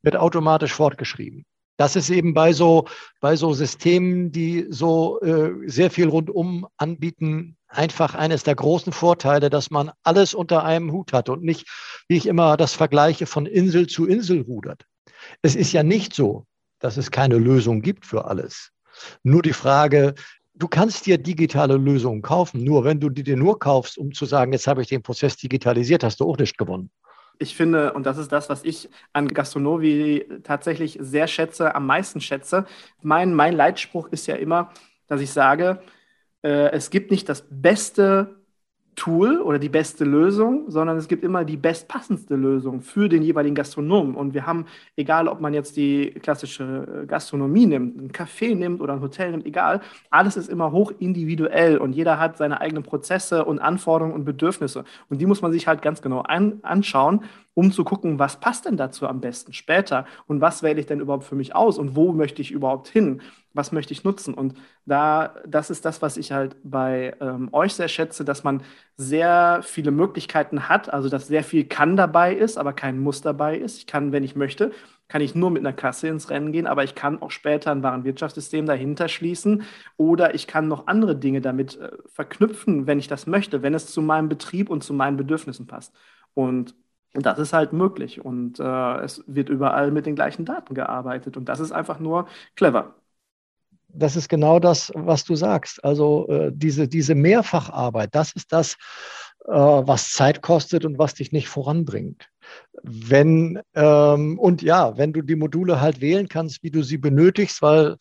Wird 0.00 0.16
automatisch 0.16 0.72
fortgeschrieben. 0.72 1.44
Das 1.76 1.96
ist 1.96 2.08
eben 2.08 2.32
bei 2.32 2.54
so, 2.54 2.86
bei 3.20 3.36
so 3.36 3.52
Systemen, 3.52 4.32
die 4.32 4.68
so 4.70 5.20
äh, 5.20 5.52
sehr 5.66 5.90
viel 5.90 6.08
rundum 6.08 6.66
anbieten, 6.78 7.58
einfach 7.70 8.14
eines 8.14 8.42
der 8.42 8.54
großen 8.54 8.92
Vorteile, 8.92 9.48
dass 9.48 9.70
man 9.70 9.90
alles 10.02 10.34
unter 10.34 10.64
einem 10.64 10.92
Hut 10.92 11.12
hat 11.12 11.28
und 11.28 11.42
nicht, 11.42 11.68
wie 12.08 12.16
ich 12.16 12.26
immer 12.26 12.56
das 12.56 12.74
vergleiche, 12.74 13.26
von 13.26 13.46
Insel 13.46 13.86
zu 13.86 14.06
Insel 14.06 14.42
rudert. 14.42 14.84
Es 15.42 15.54
ist 15.54 15.72
ja 15.72 15.82
nicht 15.82 16.14
so, 16.14 16.46
dass 16.80 16.96
es 16.96 17.10
keine 17.10 17.38
Lösung 17.38 17.82
gibt 17.82 18.06
für 18.06 18.24
alles. 18.24 18.70
Nur 19.22 19.42
die 19.42 19.52
Frage, 19.52 20.14
du 20.54 20.68
kannst 20.68 21.06
dir 21.06 21.18
digitale 21.18 21.76
Lösungen 21.76 22.22
kaufen, 22.22 22.64
nur 22.64 22.84
wenn 22.84 23.00
du 23.00 23.08
die 23.08 23.22
dir 23.22 23.36
nur 23.36 23.58
kaufst, 23.58 23.98
um 23.98 24.12
zu 24.12 24.26
sagen, 24.26 24.52
jetzt 24.52 24.66
habe 24.66 24.82
ich 24.82 24.88
den 24.88 25.02
Prozess 25.02 25.36
digitalisiert, 25.36 26.04
hast 26.04 26.20
du 26.20 26.28
auch 26.28 26.36
nicht 26.36 26.58
gewonnen. 26.58 26.90
Ich 27.38 27.56
finde, 27.56 27.94
und 27.94 28.04
das 28.04 28.18
ist 28.18 28.32
das, 28.32 28.50
was 28.50 28.64
ich 28.64 28.90
an 29.14 29.28
Gastronomie 29.28 30.26
tatsächlich 30.42 30.98
sehr 31.00 31.26
schätze, 31.26 31.74
am 31.74 31.86
meisten 31.86 32.20
schätze. 32.20 32.66
Mein, 33.00 33.32
mein 33.32 33.54
Leitspruch 33.54 34.08
ist 34.08 34.26
ja 34.26 34.34
immer, 34.34 34.72
dass 35.06 35.22
ich 35.22 35.30
sage, 35.30 35.80
äh, 36.42 36.70
es 36.72 36.90
gibt 36.90 37.10
nicht 37.10 37.28
das 37.28 37.46
beste 37.50 38.40
Tool 38.96 39.40
oder 39.40 39.58
die 39.58 39.70
beste 39.70 40.04
Lösung, 40.04 40.70
sondern 40.70 40.98
es 40.98 41.08
gibt 41.08 41.24
immer 41.24 41.44
die 41.44 41.56
bestpassendste 41.56 42.34
Lösung 42.34 42.82
für 42.82 43.08
den 43.08 43.22
jeweiligen 43.22 43.54
Gastronomen. 43.54 44.14
Und 44.14 44.34
wir 44.34 44.46
haben, 44.46 44.66
egal 44.96 45.26
ob 45.28 45.40
man 45.40 45.54
jetzt 45.54 45.76
die 45.78 46.10
klassische 46.22 46.86
äh, 47.04 47.06
Gastronomie 47.06 47.64
nimmt, 47.64 47.96
ein 47.96 48.12
Café 48.12 48.54
nimmt 48.54 48.82
oder 48.82 48.92
ein 48.92 49.00
Hotel 49.00 49.30
nimmt, 49.30 49.46
egal, 49.46 49.80
alles 50.10 50.36
ist 50.36 50.50
immer 50.50 50.72
hoch 50.72 50.92
individuell 50.98 51.78
und 51.78 51.94
jeder 51.94 52.18
hat 52.18 52.36
seine 52.36 52.60
eigenen 52.60 52.82
Prozesse 52.82 53.44
und 53.44 53.58
Anforderungen 53.58 54.14
und 54.14 54.24
Bedürfnisse. 54.24 54.84
Und 55.08 55.20
die 55.20 55.26
muss 55.26 55.40
man 55.40 55.52
sich 55.52 55.66
halt 55.66 55.80
ganz 55.80 56.02
genau 56.02 56.20
an, 56.20 56.58
anschauen, 56.62 57.24
um 57.54 57.72
zu 57.72 57.84
gucken, 57.84 58.18
was 58.18 58.40
passt 58.40 58.66
denn 58.66 58.76
dazu 58.76 59.06
am 59.06 59.20
besten 59.20 59.52
später 59.52 60.06
und 60.26 60.40
was 60.40 60.62
wähle 60.62 60.80
ich 60.80 60.86
denn 60.86 61.00
überhaupt 61.00 61.24
für 61.24 61.34
mich 61.34 61.54
aus 61.54 61.78
und 61.78 61.96
wo 61.96 62.12
möchte 62.12 62.42
ich 62.42 62.50
überhaupt 62.50 62.88
hin 62.88 63.20
was 63.52 63.72
möchte 63.72 63.92
ich 63.92 64.04
nutzen? 64.04 64.34
Und 64.34 64.54
da, 64.86 65.34
das 65.46 65.70
ist 65.70 65.84
das, 65.84 66.02
was 66.02 66.16
ich 66.16 66.32
halt 66.32 66.56
bei 66.62 67.14
ähm, 67.20 67.48
euch 67.52 67.74
sehr 67.74 67.88
schätze, 67.88 68.24
dass 68.24 68.44
man 68.44 68.62
sehr 68.96 69.60
viele 69.62 69.90
Möglichkeiten 69.90 70.68
hat, 70.68 70.92
also 70.92 71.08
dass 71.08 71.26
sehr 71.26 71.44
viel 71.44 71.64
kann 71.64 71.96
dabei 71.96 72.34
ist, 72.34 72.58
aber 72.58 72.72
kein 72.72 73.00
Muss 73.00 73.22
dabei 73.22 73.56
ist. 73.56 73.78
Ich 73.78 73.86
kann, 73.86 74.12
wenn 74.12 74.24
ich 74.24 74.36
möchte, 74.36 74.72
kann 75.08 75.20
ich 75.20 75.34
nur 75.34 75.50
mit 75.50 75.62
einer 75.62 75.72
Kasse 75.72 76.08
ins 76.08 76.30
Rennen 76.30 76.52
gehen, 76.52 76.68
aber 76.68 76.84
ich 76.84 76.94
kann 76.94 77.20
auch 77.20 77.32
später 77.32 77.72
ein 77.72 77.82
Warenwirtschaftssystem 77.82 78.66
dahinter 78.66 79.08
schließen 79.08 79.64
oder 79.96 80.34
ich 80.34 80.46
kann 80.46 80.68
noch 80.68 80.86
andere 80.86 81.16
Dinge 81.16 81.40
damit 81.40 81.76
äh, 81.78 81.90
verknüpfen, 82.06 82.86
wenn 82.86 83.00
ich 83.00 83.08
das 83.08 83.26
möchte, 83.26 83.62
wenn 83.62 83.74
es 83.74 83.86
zu 83.86 84.02
meinem 84.02 84.28
Betrieb 84.28 84.70
und 84.70 84.84
zu 84.84 84.94
meinen 84.94 85.16
Bedürfnissen 85.16 85.66
passt. 85.66 85.92
Und 86.34 86.76
das 87.14 87.38
ist 87.38 87.52
halt 87.52 87.72
möglich 87.72 88.24
und 88.24 88.60
äh, 88.60 89.00
es 89.00 89.24
wird 89.26 89.48
überall 89.48 89.90
mit 89.90 90.06
den 90.06 90.14
gleichen 90.14 90.44
Daten 90.44 90.74
gearbeitet 90.74 91.36
und 91.36 91.48
das 91.48 91.60
ist 91.60 91.72
einfach 91.72 91.98
nur 92.00 92.26
clever 92.56 92.94
das 93.92 94.16
ist 94.16 94.28
genau 94.28 94.58
das, 94.58 94.92
was 94.94 95.24
du 95.24 95.34
sagst. 95.34 95.82
Also 95.84 96.28
äh, 96.28 96.50
diese, 96.54 96.88
diese 96.88 97.14
Mehrfacharbeit, 97.14 98.14
das 98.14 98.32
ist 98.32 98.52
das, 98.52 98.74
äh, 99.46 99.52
was 99.52 100.12
Zeit 100.12 100.42
kostet 100.42 100.84
und 100.84 100.98
was 100.98 101.14
dich 101.14 101.32
nicht 101.32 101.48
voranbringt. 101.48 102.28
Wenn, 102.82 103.60
ähm, 103.74 104.38
und 104.38 104.62
ja, 104.62 104.96
wenn 104.96 105.12
du 105.12 105.22
die 105.22 105.36
Module 105.36 105.80
halt 105.80 106.00
wählen 106.00 106.28
kannst, 106.28 106.62
wie 106.62 106.70
du 106.70 106.82
sie 106.82 106.98
benötigst, 106.98 107.62
weil 107.62 107.96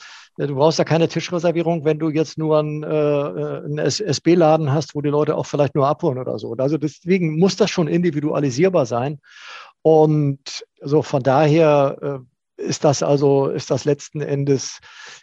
du 0.48 0.56
brauchst 0.56 0.80
ja 0.80 0.86
keine 0.86 1.08
Tischreservierung, 1.08 1.84
wenn 1.86 2.00
du 2.00 2.10
jetzt 2.10 2.38
nur 2.38 2.60
einen, 2.60 2.84
äh, 2.84 2.88
einen 2.88 3.78
SB-Laden 3.78 4.72
hast, 4.72 4.96
wo 4.96 5.02
die 5.02 5.10
Leute 5.10 5.36
auch 5.36 5.46
vielleicht 5.46 5.76
nur 5.76 5.88
abholen 5.88 6.18
oder 6.18 6.40
so. 6.40 6.56
Also 6.58 6.78
deswegen 6.78 7.38
muss 7.38 7.58
das 7.58 7.70
schon 7.70 7.88
individualisierbar 7.88 8.86
sein. 8.86 9.20
Und 9.82 10.66
so 10.82 11.02
von 11.02 11.24
daher 11.24 12.24
äh, 12.58 12.64
ist 12.64 12.84
das 12.84 13.04
also, 13.04 13.48
ist 13.48 13.72
das 13.72 13.86
letzten 13.86 14.22
Endes, 14.22 14.80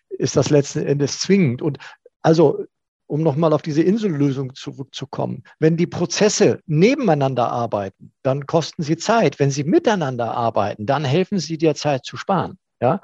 ist 0.08 0.36
das 0.36 0.50
letzten 0.50 0.80
Endes 0.80 1.18
zwingend. 1.20 1.62
Und 1.62 1.78
also, 2.22 2.64
um 3.08 3.22
nochmal 3.22 3.52
auf 3.52 3.62
diese 3.62 3.82
Insellösung 3.82 4.54
zurückzukommen, 4.54 5.44
wenn 5.60 5.76
die 5.76 5.86
Prozesse 5.86 6.60
nebeneinander 6.66 7.50
arbeiten, 7.50 8.12
dann 8.22 8.46
kosten 8.46 8.82
sie 8.82 8.96
Zeit. 8.96 9.38
Wenn 9.38 9.50
sie 9.50 9.64
miteinander 9.64 10.34
arbeiten, 10.34 10.86
dann 10.86 11.04
helfen 11.04 11.38
sie 11.38 11.56
dir 11.56 11.74
Zeit 11.74 12.04
zu 12.04 12.16
sparen. 12.16 12.58
Ja, 12.82 13.00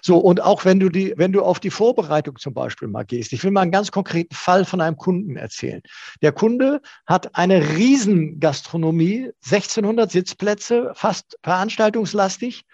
so 0.00 0.18
und 0.18 0.40
auch 0.40 0.64
wenn 0.64 0.78
du 0.78 0.90
die, 0.90 1.12
wenn 1.16 1.32
du 1.32 1.42
auf 1.42 1.58
die 1.58 1.70
Vorbereitung 1.70 2.36
zum 2.38 2.54
Beispiel 2.54 2.86
mal 2.86 3.04
gehst, 3.04 3.32
ich 3.32 3.42
will 3.42 3.50
mal 3.50 3.62
einen 3.62 3.72
ganz 3.72 3.90
konkreten 3.90 4.34
Fall 4.34 4.64
von 4.64 4.80
einem 4.80 4.96
Kunden 4.96 5.36
erzählen. 5.36 5.82
Der 6.22 6.30
Kunde 6.30 6.80
hat 7.04 7.34
eine 7.34 7.76
Riesengastronomie, 7.76 9.32
1600 9.44 10.08
Sitzplätze, 10.08 10.92
fast 10.94 11.36
veranstaltungslastig 11.42 12.64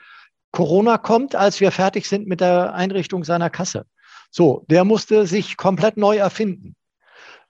Corona 0.52 0.98
kommt, 0.98 1.34
als 1.34 1.60
wir 1.60 1.72
fertig 1.72 2.06
sind 2.06 2.28
mit 2.28 2.42
der 2.42 2.74
Einrichtung 2.74 3.24
seiner 3.24 3.48
Kasse. 3.48 3.86
So, 4.30 4.66
der 4.68 4.84
musste 4.84 5.26
sich 5.26 5.56
komplett 5.56 5.96
neu 5.96 6.18
erfinden. 6.18 6.76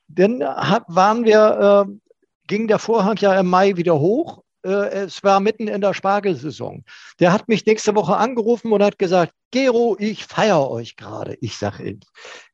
Dann 0.06 0.40
waren 0.40 1.24
wir, 1.24 1.86
äh, 1.88 2.16
ging 2.46 2.68
der 2.68 2.78
Vorhang 2.78 3.16
ja 3.16 3.38
im 3.40 3.46
Mai 3.46 3.76
wieder 3.76 3.98
hoch. 3.98 4.43
Äh, 4.64 5.04
es 5.04 5.23
war 5.23 5.40
mitten 5.40 5.68
in 5.68 5.80
der 5.80 5.94
Spargelsaison. 5.94 6.85
Der 7.21 7.33
hat 7.33 7.49
mich 7.49 7.66
nächste 7.66 7.94
Woche 7.94 8.16
angerufen 8.16 8.73
und 8.73 8.83
hat 8.83 8.99
gesagt, 8.99 9.33
Gero, 9.50 9.97
ich 9.99 10.25
feiere 10.25 10.71
euch 10.71 10.97
gerade. 10.97 11.37
Ich 11.40 11.56
sage, 11.56 11.99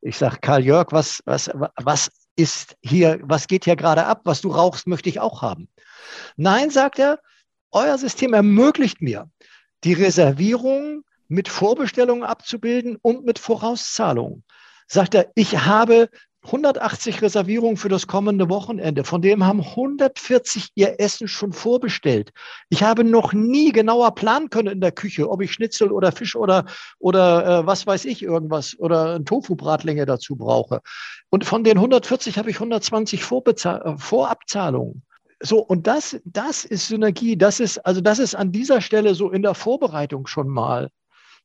ich 0.03 0.17
sag, 0.19 0.43
Karl 0.43 0.65
Jörg, 0.65 0.89
was, 0.91 1.23
was, 1.25 1.51
was 1.77 2.11
ist 2.37 2.77
hier, 2.83 3.21
was 3.23 3.47
geht 3.47 3.65
hier 3.65 3.77
gerade 3.77 4.05
ab? 4.05 4.23
Was 4.25 4.41
du 4.41 4.51
rauchst, 4.51 4.87
möchte 4.87 5.09
ich 5.09 5.21
auch 5.21 5.43
haben. 5.43 5.69
Nein, 6.37 6.71
sagt 6.71 6.99
er, 6.99 7.21
euer 7.71 7.97
System 7.99 8.35
ermöglicht 8.35 9.01
mir, 9.01 9.31
die 9.85 9.93
Reservierung 9.93 11.05
mit 11.29 11.49
Vorbestellungen 11.49 12.25
abzubilden 12.25 12.99
und 13.01 13.25
mit 13.25 13.39
Vorauszahlungen. 13.39 14.45
Sagt 14.89 15.15
er, 15.15 15.31
ich 15.37 15.57
habe 15.59 16.09
180 16.43 17.21
Reservierungen 17.21 17.77
für 17.77 17.91
das 17.91 18.07
kommende 18.07 18.49
Wochenende. 18.49 19.05
Von 19.05 19.21
dem 19.21 19.45
haben 19.45 19.61
140 19.61 20.71
ihr 20.75 20.99
Essen 20.99 21.29
schon 21.29 21.53
vorbestellt. 21.53 22.33
Ich 22.71 22.83
habe 22.83 23.05
noch 23.05 23.33
nie 23.35 23.73
genauer 23.73 24.15
planen 24.15 24.49
können 24.49 24.69
in 24.69 24.81
der 24.81 24.93
Küche, 24.93 25.29
ob 25.29 25.43
ich 25.43 25.53
Schnitzel 25.53 25.93
oder 25.93 26.13
Fisch 26.13 26.37
oder, 26.37 26.65
oder 26.99 27.61
äh, 27.61 27.67
was 27.67 27.87
weiß 27.87 28.07
ich 28.07 28.23
irgendwas 28.23 28.79
oder 28.79 29.17
ein 29.17 29.27
Tofu-Bratlinge 29.27 30.07
dazu 30.07 30.35
brauche. 30.35 30.81
Und 31.29 31.45
von 31.45 31.63
den 31.63 31.77
140 31.77 32.39
habe 32.39 32.51
ich 32.51 32.57
120 32.57 33.23
Vorbezahl 33.23 33.83
äh, 33.85 33.99
Vorabzahlungen. 33.99 35.03
So, 35.43 35.59
und 35.59 35.87
das, 35.87 36.21
das 36.25 36.65
ist 36.65 36.89
Synergie. 36.89 37.37
Das 37.37 37.61
ist, 37.61 37.79
also 37.79 38.01
das 38.01 38.19
ist 38.19 38.35
an 38.35 38.53
dieser 38.53 38.81
Stelle 38.81 39.15
so 39.15 39.31
in 39.31 39.43
der 39.43 39.55
Vorbereitung 39.55 40.27
schon 40.27 40.49
mal 40.49 40.91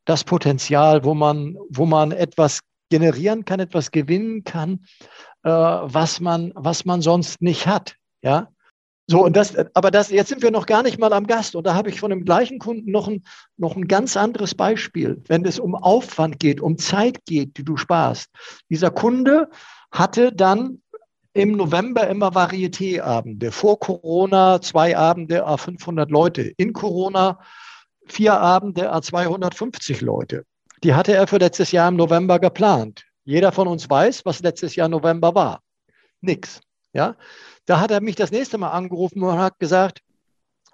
das 0.05 0.23
Potenzial, 0.23 1.03
wo 1.03 1.13
man, 1.13 1.57
wo 1.69 1.85
man 1.85 2.11
etwas 2.11 2.59
generieren 2.95 3.43
kann, 3.43 3.59
etwas 3.59 3.91
gewinnen 3.91 4.45
kann, 4.45 4.85
äh, 5.43 5.49
was, 5.49 6.21
man, 6.21 6.53
was 6.55 6.85
man 6.85 7.01
sonst 7.01 7.41
nicht 7.41 7.67
hat. 7.67 7.97
Ja. 8.21 8.47
So, 9.07 9.25
und 9.25 9.35
das, 9.35 9.53
aber 9.73 9.91
das, 9.91 10.11
jetzt 10.11 10.29
sind 10.29 10.41
wir 10.41 10.49
noch 10.49 10.65
gar 10.65 10.81
nicht 10.81 10.97
mal 10.97 11.11
am 11.11 11.27
Gast. 11.27 11.57
Und 11.57 11.67
da 11.67 11.75
habe 11.75 11.89
ich 11.89 11.99
von 11.99 12.09
dem 12.09 12.23
gleichen 12.23 12.57
Kunden 12.57 12.89
noch 12.89 13.09
ein, 13.09 13.23
noch 13.57 13.75
ein 13.75 13.89
ganz 13.89 14.15
anderes 14.15 14.55
Beispiel, 14.55 15.21
wenn 15.27 15.43
es 15.43 15.59
um 15.59 15.75
Aufwand 15.75 16.39
geht, 16.39 16.61
um 16.61 16.77
Zeit 16.77 17.25
geht, 17.25 17.57
die 17.57 17.65
du 17.65 17.75
sparst. 17.75 18.29
Dieser 18.69 18.91
Kunde 18.91 19.49
hatte 19.91 20.31
dann 20.31 20.81
im 21.33 21.51
November 21.51 22.07
immer 22.07 22.29
Varieté-Abende. 22.29 23.51
Vor 23.51 23.77
Corona 23.77 24.61
zwei 24.61 24.95
Abende, 24.95 25.45
a 25.45 25.57
500 25.57 26.09
Leute. 26.09 26.53
In 26.55 26.71
Corona 26.71 27.39
vier 28.07 28.39
Abende, 28.39 28.89
a 28.89 29.01
250 29.01 29.99
Leute 29.99 30.45
die 30.85 30.93
hatte 30.93 31.15
er 31.15 31.25
für 31.25 31.39
letztes 31.39 31.71
Jahr 31.71 31.89
im 31.89 31.95
November 31.95 32.37
geplant. 32.37 33.05
Jeder 33.23 33.51
von 33.51 33.67
uns 33.67 33.89
weiß, 33.89 34.23
was 34.23 34.41
letztes 34.41 34.75
Jahr 34.75 34.87
November 34.87 35.33
war. 35.33 35.63
Nix. 36.21 36.61
Ja? 36.93 37.15
Da 37.65 37.79
hat 37.79 37.89
er 37.89 38.01
mich 38.01 38.15
das 38.15 38.29
nächste 38.29 38.59
Mal 38.59 38.69
angerufen 38.69 39.23
und 39.23 39.39
hat 39.39 39.57
gesagt, 39.57 40.01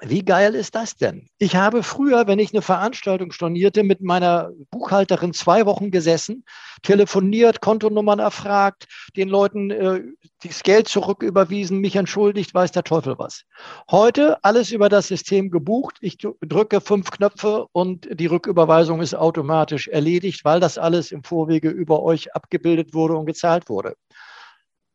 wie 0.04 0.26
geil 0.26 0.56
ist 0.56 0.74
das 0.74 0.96
denn? 0.96 1.28
Ich 1.38 1.56
habe 1.56 1.84
früher, 1.84 2.26
wenn 2.26 2.40
ich 2.40 2.54
eine 2.54 2.64
Veranstaltung 2.64 3.32
stornierte, 3.32 3.84
mit 3.84 4.02
meiner 4.02 4.50
Buchhalterin 4.72 5.34
zwei 5.34 5.68
Wochen 5.68 5.92
gesessen, 5.92 6.44
telefoniert, 6.82 7.62
Kontonummern 7.62 8.18
erfragt, 8.18 8.88
den 9.16 9.30
Leuten 9.30 9.70
äh, 9.70 10.02
das 10.44 10.64
Geld 10.64 10.88
zurücküberwiesen, 10.88 11.78
mich 11.78 11.96
entschuldigt, 11.96 12.54
weiß 12.54 12.72
der 12.72 12.84
Teufel 12.84 13.20
was. 13.20 13.44
Heute 13.92 14.44
alles 14.44 14.72
über 14.72 14.90
das 14.90 15.08
System 15.08 15.52
gebucht. 15.52 15.98
Ich 16.02 16.18
drücke 16.18 16.82
fünf 16.82 17.12
Knöpfe 17.12 17.68
und 17.72 18.08
die 18.12 18.26
Rücküberweisung 18.26 19.02
ist 19.02 19.14
automatisch 19.14 19.88
erledigt, 19.88 20.44
weil 20.44 20.60
das 20.60 20.80
alles 20.80 21.12
im 21.12 21.24
Vorwege 21.24 21.70
über 21.70 22.02
euch 22.02 22.34
abgebildet 22.34 22.96
wurde 22.96 23.16
und 23.16 23.28
gezahlt 23.28 23.70
wurde. 23.70 23.96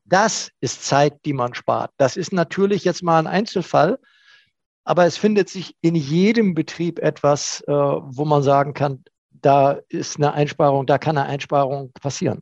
Das 0.04 0.50
ist 0.60 0.84
Zeit, 0.84 1.14
die 1.24 1.32
man 1.32 1.54
spart. 1.54 1.92
Das 1.96 2.16
ist 2.16 2.32
natürlich 2.32 2.84
jetzt 2.84 3.02
mal 3.04 3.18
ein 3.20 3.26
Einzelfall. 3.28 3.98
Aber 4.86 5.04
es 5.04 5.16
findet 5.16 5.48
sich 5.48 5.76
in 5.80 5.96
jedem 5.96 6.54
Betrieb 6.54 7.00
etwas, 7.00 7.60
äh, 7.66 7.72
wo 7.72 8.24
man 8.24 8.44
sagen 8.44 8.72
kann, 8.72 9.02
da 9.32 9.78
ist 9.88 10.16
eine 10.16 10.32
Einsparung, 10.32 10.86
da 10.86 10.96
kann 10.96 11.18
eine 11.18 11.28
Einsparung 11.28 11.90
passieren. 12.00 12.40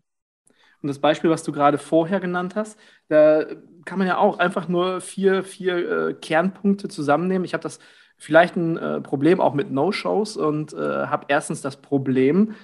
Und 0.83 0.89
das 0.89 0.99
Beispiel, 0.99 1.31
was 1.31 1.43
du 1.43 1.53
gerade 1.53 1.79
vorher 1.79 2.21
genannt 2.21 2.55
hast, 2.55 2.79
da 3.09 3.47
kann 3.87 3.99
man 3.99 4.07
ja 4.07 4.19
auch 4.19 4.39
einfach 4.39 4.69
nur 4.69 5.01
vier, 5.01 5.43
vier 5.43 6.09
äh, 6.11 6.15
Kernpunkte 6.15 6.89
zusammennehmen. 6.89 7.47
Ich 7.47 7.55
habe 7.55 7.63
das 7.63 7.79
vielleicht 8.19 8.57
ein 8.57 8.77
äh, 8.77 9.01
Problem 9.01 9.41
auch 9.41 9.55
mit 9.55 9.71
No-Shows 9.71 10.37
und 10.37 10.75
äh, 10.75 10.77
habe 11.07 11.25
erstens 11.29 11.63
das 11.63 11.79
Problem 11.81 12.55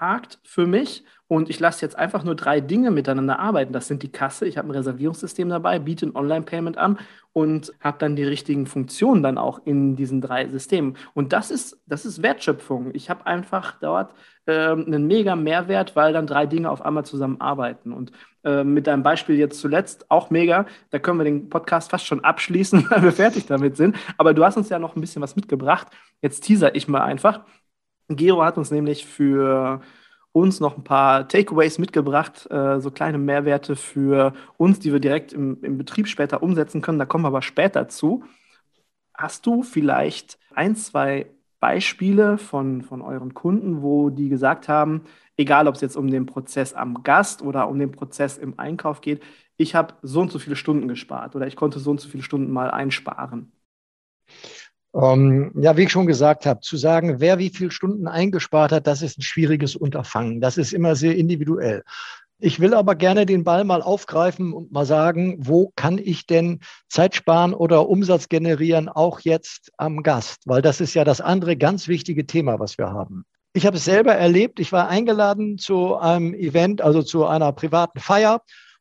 abgehakt 0.00 0.38
für 0.44 0.66
mich 0.66 1.04
und 1.28 1.48
ich 1.48 1.60
lasse 1.60 1.84
jetzt 1.84 1.96
einfach 1.96 2.24
nur 2.24 2.34
drei 2.34 2.60
Dinge 2.60 2.90
miteinander 2.90 3.38
arbeiten. 3.38 3.72
Das 3.72 3.86
sind 3.86 4.02
die 4.02 4.10
Kasse, 4.10 4.46
ich 4.46 4.58
habe 4.58 4.68
ein 4.68 4.72
Reservierungssystem 4.72 5.48
dabei, 5.48 5.78
biete 5.78 6.06
ein 6.06 6.16
Online-Payment 6.16 6.76
an 6.76 6.98
und 7.32 7.72
habe 7.80 7.98
dann 7.98 8.16
die 8.16 8.24
richtigen 8.24 8.66
Funktionen 8.66 9.22
dann 9.22 9.38
auch 9.38 9.60
in 9.64 9.94
diesen 9.94 10.20
drei 10.20 10.48
Systemen. 10.48 10.96
Und 11.14 11.32
das 11.32 11.52
ist, 11.52 11.80
das 11.86 12.04
ist 12.04 12.22
Wertschöpfung. 12.22 12.90
Ich 12.94 13.08
habe 13.08 13.26
einfach 13.26 13.76
dort 13.80 14.12
äh, 14.46 14.70
einen 14.70 15.06
mega 15.06 15.36
Mehrwert, 15.36 15.94
weil 15.94 16.12
dann 16.12 16.26
drei 16.26 16.46
Dinge 16.46 16.68
auf 16.68 16.84
einmal 16.84 17.04
zusammenarbeiten. 17.04 17.92
Und 17.92 18.10
äh, 18.42 18.64
mit 18.64 18.88
deinem 18.88 19.04
Beispiel 19.04 19.36
jetzt 19.36 19.60
zuletzt 19.60 20.10
auch 20.10 20.30
mega. 20.30 20.66
Da 20.90 20.98
können 20.98 21.18
wir 21.18 21.24
den 21.24 21.48
Podcast 21.48 21.92
fast 21.92 22.06
schon 22.06 22.24
abschließen, 22.24 22.86
weil 22.90 23.04
wir 23.04 23.12
fertig 23.12 23.46
damit 23.46 23.76
sind. 23.76 23.96
Aber 24.18 24.34
du 24.34 24.44
hast 24.44 24.56
uns 24.56 24.68
ja 24.68 24.80
noch 24.80 24.96
ein 24.96 25.00
bisschen 25.00 25.22
was 25.22 25.36
mitgebracht. 25.36 25.86
Jetzt 26.22 26.40
teaser 26.40 26.74
ich 26.74 26.88
mal 26.88 27.02
einfach. 27.02 27.44
Gero 28.16 28.42
hat 28.44 28.58
uns 28.58 28.70
nämlich 28.70 29.06
für 29.06 29.80
uns 30.32 30.60
noch 30.60 30.76
ein 30.76 30.84
paar 30.84 31.28
Takeaways 31.28 31.78
mitgebracht, 31.78 32.48
äh, 32.50 32.80
so 32.80 32.90
kleine 32.90 33.18
Mehrwerte 33.18 33.76
für 33.76 34.32
uns, 34.56 34.78
die 34.80 34.92
wir 34.92 35.00
direkt 35.00 35.32
im, 35.32 35.58
im 35.62 35.78
Betrieb 35.78 36.08
später 36.08 36.42
umsetzen 36.42 36.82
können. 36.82 36.98
Da 36.98 37.06
kommen 37.06 37.24
wir 37.24 37.28
aber 37.28 37.42
später 37.42 37.88
zu. 37.88 38.24
Hast 39.14 39.46
du 39.46 39.62
vielleicht 39.62 40.38
ein, 40.54 40.76
zwei 40.76 41.26
Beispiele 41.60 42.38
von, 42.38 42.82
von 42.82 43.02
euren 43.02 43.34
Kunden, 43.34 43.82
wo 43.82 44.10
die 44.10 44.28
gesagt 44.28 44.68
haben, 44.68 45.02
egal 45.36 45.68
ob 45.68 45.74
es 45.76 45.80
jetzt 45.82 45.96
um 45.96 46.10
den 46.10 46.26
Prozess 46.26 46.74
am 46.74 47.02
Gast 47.02 47.42
oder 47.42 47.68
um 47.68 47.78
den 47.78 47.92
Prozess 47.92 48.38
im 48.38 48.58
Einkauf 48.58 49.00
geht, 49.02 49.22
ich 49.58 49.74
habe 49.74 49.94
so 50.02 50.20
und 50.22 50.32
so 50.32 50.38
viele 50.38 50.56
Stunden 50.56 50.88
gespart 50.88 51.36
oder 51.36 51.46
ich 51.46 51.56
konnte 51.56 51.78
so 51.80 51.90
und 51.90 52.00
so 52.00 52.08
viele 52.08 52.22
Stunden 52.22 52.50
mal 52.52 52.70
einsparen? 52.70 53.52
Ähm, 54.94 55.52
ja, 55.54 55.76
wie 55.76 55.84
ich 55.84 55.90
schon 55.92 56.06
gesagt 56.06 56.46
habe, 56.46 56.60
zu 56.60 56.76
sagen, 56.76 57.20
wer 57.20 57.38
wie 57.38 57.50
viele 57.50 57.70
Stunden 57.70 58.08
eingespart 58.08 58.72
hat, 58.72 58.86
das 58.86 59.02
ist 59.02 59.18
ein 59.18 59.22
schwieriges 59.22 59.76
Unterfangen. 59.76 60.40
Das 60.40 60.58
ist 60.58 60.72
immer 60.72 60.96
sehr 60.96 61.16
individuell. 61.16 61.84
Ich 62.42 62.58
will 62.58 62.72
aber 62.72 62.94
gerne 62.94 63.26
den 63.26 63.44
Ball 63.44 63.64
mal 63.64 63.82
aufgreifen 63.82 64.54
und 64.54 64.72
mal 64.72 64.86
sagen, 64.86 65.36
wo 65.38 65.72
kann 65.76 65.98
ich 65.98 66.26
denn 66.26 66.60
Zeit 66.88 67.14
sparen 67.14 67.52
oder 67.52 67.88
Umsatz 67.88 68.30
generieren, 68.30 68.88
auch 68.88 69.20
jetzt 69.20 69.70
am 69.76 70.02
Gast? 70.02 70.42
Weil 70.46 70.62
das 70.62 70.80
ist 70.80 70.94
ja 70.94 71.04
das 71.04 71.20
andere 71.20 71.56
ganz 71.56 71.86
wichtige 71.86 72.26
Thema, 72.26 72.58
was 72.58 72.78
wir 72.78 72.88
haben. 72.90 73.24
Ich 73.52 73.66
habe 73.66 73.76
es 73.76 73.84
selber 73.84 74.14
erlebt. 74.14 74.58
Ich 74.58 74.72
war 74.72 74.88
eingeladen 74.88 75.58
zu 75.58 75.96
einem 75.96 76.32
Event, 76.32 76.80
also 76.80 77.02
zu 77.02 77.26
einer 77.26 77.52
privaten 77.52 78.00
Feier 78.00 78.40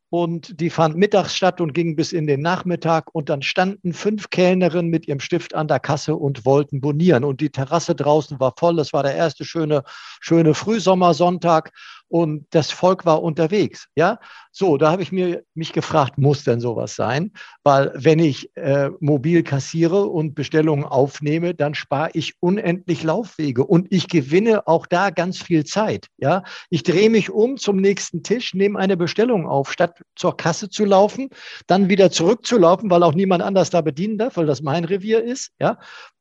und 0.10 0.60
die 0.60 0.72
fand 0.72 0.98
mittags 0.98 1.36
statt 1.36 1.62
und 1.62 1.74
ging 1.74 1.96
bis 1.96 2.14
in 2.14 2.26
den 2.26 2.42
Nachmittag. 2.42 3.14
Und 3.14 3.30
dann 3.30 3.44
standen 3.44 3.94
fünf 3.94 4.32
Kellnerinnen 4.32 4.90
mit 4.90 5.08
ihrem 5.08 5.20
Stift 5.20 5.54
an 5.54 5.68
der 5.68 5.80
Kasse 5.80 6.16
und 6.16 6.46
wollten 6.46 6.82
bonieren. 6.82 7.24
Und 7.24 7.42
die 7.42 7.52
Terrasse 7.52 7.94
draußen 7.94 8.40
war 8.40 8.54
voll. 8.58 8.76
Das 8.76 8.92
war 8.92 9.04
der 9.04 9.16
erste 9.16 9.46
schöne, 9.46 9.84
schöne 10.20 10.56
Frühsommersonntag 10.56 11.72
und 12.10 12.46
das 12.50 12.72
Volk 12.72 13.06
war 13.06 13.24
unterwegs. 13.24 13.88
Ja, 13.96 14.20
so, 14.52 14.78
da 14.78 14.92
habe 14.92 15.04
ich 15.04 15.12
mir 15.12 15.44
mich 15.54 15.74
gefragt, 15.74 16.18
muss 16.18 16.44
denn 16.44 16.60
sowas 16.60 16.96
sein? 16.96 17.32
Weil 17.64 17.92
wenn 17.96 18.20
ich 18.20 18.56
äh, 18.58 18.90
mobil 19.00 19.44
kassiere 19.44 20.08
und 20.08 20.34
Bestellungen 20.36 20.86
aufnehme, 20.86 21.54
dann 21.54 21.76
spare 21.76 22.10
ich 22.14 22.34
unendlich 22.40 23.04
Laufwege 23.04 23.64
und 23.64 23.88
ich 23.92 24.08
gewinne 24.08 24.68
auch 24.68 24.88
da 24.88 25.12
ganz 25.12 25.42
viel 25.42 25.66
Zeit. 25.66 26.08
Ja, 26.18 26.44
ich 26.70 26.84
drehe 26.84 27.10
mich 27.10 27.30
um 27.30 27.58
zum 27.58 27.78
nächsten 27.78 28.24
Tisch, 28.24 28.54
nehme 28.54 28.80
eine 28.80 28.98
Bestellung 28.98 29.48
auf, 29.48 29.72
statt 29.72 30.02
zur 30.16 30.36
Kasse 30.36 30.70
zu 30.70 30.86
laufen, 30.86 31.30
dann 31.68 31.90
wieder 31.90 32.12
zurückzulaufen, 32.12 32.90
weil 32.90 33.04
auch 33.04 33.14
niemand 33.14 33.44
anders 33.44 33.70
da 33.70 33.82
bedienen 33.82 34.18
darf, 34.18 34.38
weil 34.38 34.48
das 34.48 34.62
mein 34.62 34.84
Revier 34.84 35.24
ist. 35.24 35.52
Ja, 35.60 35.78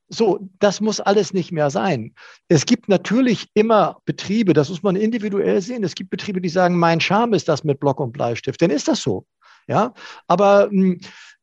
so, 0.09 0.41
das 0.59 0.81
muss 0.81 1.01
alles 1.01 1.35
nicht 1.35 1.53
mehr 1.53 1.71
sein. 1.71 2.15
Es 2.49 2.65
gibt 2.65 2.89
natürlich 2.89 3.49
immer 3.55 4.01
Betriebe, 4.05 4.55
das 4.55 4.71
muss 4.71 4.83
man 4.83 4.97
individuell 4.97 5.61
sehen. 5.61 5.85
Es 5.85 5.95
gibt 5.95 6.11
Betriebe, 6.11 6.41
die 6.41 6.49
sagen, 6.49 6.79
mein 6.79 7.01
Charme 7.01 7.35
ist 7.35 7.49
das 7.49 7.65
mit 7.65 7.79
Block 7.81 8.01
und 8.01 8.13
Bleistift. 8.13 8.61
Dann 8.63 8.71
ist 8.71 8.89
das 8.89 9.03
so. 9.03 9.27
Ja, 9.67 9.93
aber 10.27 10.69
hm, 10.71 11.01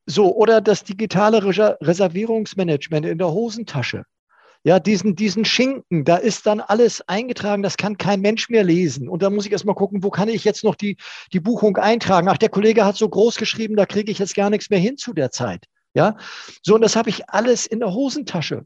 so, 0.07 0.35
oder 0.35 0.61
das 0.61 0.83
digitale 0.83 1.43
Reservierungsmanagement 1.43 3.05
in 3.05 3.17
der 3.17 3.31
Hosentasche. 3.31 4.03
Ja, 4.63 4.79
diesen, 4.79 5.15
diesen 5.15 5.45
Schinken, 5.45 6.05
da 6.05 6.17
ist 6.17 6.47
dann 6.47 6.59
alles 6.59 7.07
eingetragen, 7.07 7.61
das 7.61 7.77
kann 7.77 7.99
kein 7.99 8.21
Mensch 8.21 8.49
mehr 8.49 8.63
lesen. 8.63 9.07
Und 9.07 9.21
da 9.21 9.29
muss 9.29 9.45
ich 9.45 9.51
erstmal 9.51 9.75
gucken, 9.75 10.03
wo 10.03 10.09
kann 10.09 10.27
ich 10.27 10.43
jetzt 10.43 10.63
noch 10.63 10.73
die, 10.73 10.97
die 11.33 11.39
Buchung 11.39 11.77
eintragen? 11.77 12.27
Ach, 12.29 12.37
der 12.37 12.49
Kollege 12.49 12.83
hat 12.83 12.95
so 12.95 13.07
groß 13.07 13.35
geschrieben, 13.35 13.75
da 13.75 13.85
kriege 13.85 14.11
ich 14.11 14.17
jetzt 14.17 14.33
gar 14.33 14.49
nichts 14.49 14.71
mehr 14.71 14.79
hin 14.79 14.97
zu 14.97 15.13
der 15.13 15.29
Zeit. 15.29 15.65
Ja, 15.95 16.17
so 16.61 16.75
und 16.75 16.81
das 16.81 16.95
habe 16.95 17.09
ich 17.09 17.29
alles 17.29 17.65
in 17.65 17.79
der 17.79 17.93
Hosentasche. 17.93 18.65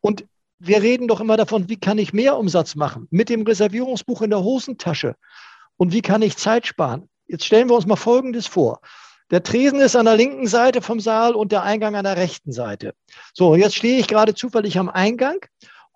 Und 0.00 0.26
wir 0.58 0.82
reden 0.82 1.06
doch 1.06 1.20
immer 1.20 1.36
davon, 1.36 1.68
wie 1.68 1.78
kann 1.78 1.98
ich 1.98 2.12
mehr 2.12 2.36
Umsatz 2.36 2.74
machen 2.74 3.06
mit 3.10 3.28
dem 3.28 3.42
Reservierungsbuch 3.42 4.22
in 4.22 4.30
der 4.30 4.42
Hosentasche 4.42 5.14
und 5.76 5.92
wie 5.92 6.02
kann 6.02 6.22
ich 6.22 6.36
Zeit 6.36 6.66
sparen. 6.66 7.08
Jetzt 7.28 7.44
stellen 7.44 7.68
wir 7.68 7.76
uns 7.76 7.86
mal 7.86 7.96
Folgendes 7.96 8.46
vor. 8.46 8.80
Der 9.30 9.42
Tresen 9.42 9.80
ist 9.80 9.96
an 9.96 10.06
der 10.06 10.16
linken 10.16 10.46
Seite 10.46 10.82
vom 10.82 11.00
Saal 11.00 11.34
und 11.34 11.52
der 11.52 11.62
Eingang 11.62 11.96
an 11.96 12.04
der 12.04 12.16
rechten 12.16 12.52
Seite. 12.52 12.94
So, 13.32 13.54
jetzt 13.54 13.74
stehe 13.74 13.98
ich 13.98 14.06
gerade 14.06 14.34
zufällig 14.34 14.78
am 14.78 14.88
Eingang 14.88 15.44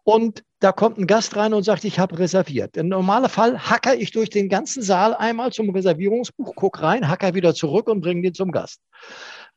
und 0.02 0.42
da 0.58 0.72
kommt 0.72 0.98
ein 0.98 1.06
Gast 1.06 1.36
rein 1.36 1.54
und 1.54 1.62
sagt, 1.62 1.84
ich 1.84 1.98
habe 1.98 2.18
reserviert. 2.18 2.76
Im 2.76 2.88
normalen 2.88 3.28
Fall 3.28 3.58
hacker 3.58 3.94
ich 3.94 4.10
durch 4.10 4.28
den 4.30 4.48
ganzen 4.48 4.82
Saal 4.82 5.14
einmal 5.14 5.52
zum 5.52 5.70
Reservierungsbuch, 5.70 6.52
guck 6.54 6.82
rein, 6.82 7.08
hacker 7.08 7.34
wieder 7.34 7.54
zurück 7.54 7.88
und 7.88 8.00
bringe 8.00 8.22
den 8.22 8.34
zum 8.34 8.50
Gast. 8.50 8.80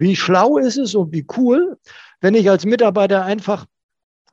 Wie 0.04 0.18
schlau 0.18 0.58
ist 0.58 0.76
es 0.76 0.96
und 0.96 1.14
wie 1.14 1.26
cool, 1.38 1.78
wenn 2.20 2.36
ich 2.36 2.50
als 2.50 2.66
Mitarbeiter 2.66 3.24
einfach 3.24 3.66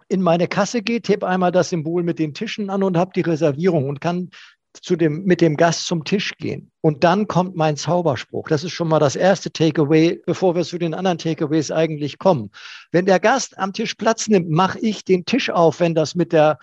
in 0.08 0.20
meine 0.20 0.48
Kasse 0.48 0.82
gehe, 0.82 1.00
tippe 1.00 1.28
einmal 1.28 1.52
das 1.52 1.68
Symbol 1.68 2.02
mit 2.02 2.18
den 2.18 2.34
Tischen 2.34 2.70
an 2.70 2.82
und 2.82 2.96
habe 2.96 3.12
die 3.14 3.20
Reservierung 3.20 3.88
und 3.88 4.00
kann 4.00 4.30
zu 4.72 4.96
dem, 4.96 5.22
mit 5.22 5.40
dem 5.40 5.56
Gast 5.56 5.86
zum 5.86 6.02
Tisch 6.02 6.36
gehen. 6.38 6.72
Und 6.80 7.04
dann 7.04 7.28
kommt 7.28 7.54
mein 7.54 7.76
Zauberspruch. 7.76 8.48
Das 8.48 8.64
ist 8.64 8.72
schon 8.72 8.88
mal 8.88 8.98
das 8.98 9.14
erste 9.14 9.52
Takeaway, 9.52 10.20
bevor 10.26 10.56
wir 10.56 10.64
zu 10.64 10.76
den 10.76 10.92
anderen 10.92 11.18
Takeaways 11.18 11.70
eigentlich 11.70 12.18
kommen. 12.18 12.50
Wenn 12.90 13.06
der 13.06 13.20
Gast 13.20 13.56
am 13.56 13.72
Tisch 13.72 13.94
Platz 13.94 14.26
nimmt, 14.26 14.50
mache 14.50 14.80
ich 14.80 15.04
den 15.04 15.24
Tisch 15.24 15.50
auf, 15.50 15.78
wenn 15.78 15.94
das 15.94 16.16
mit 16.16 16.32
der 16.32 16.58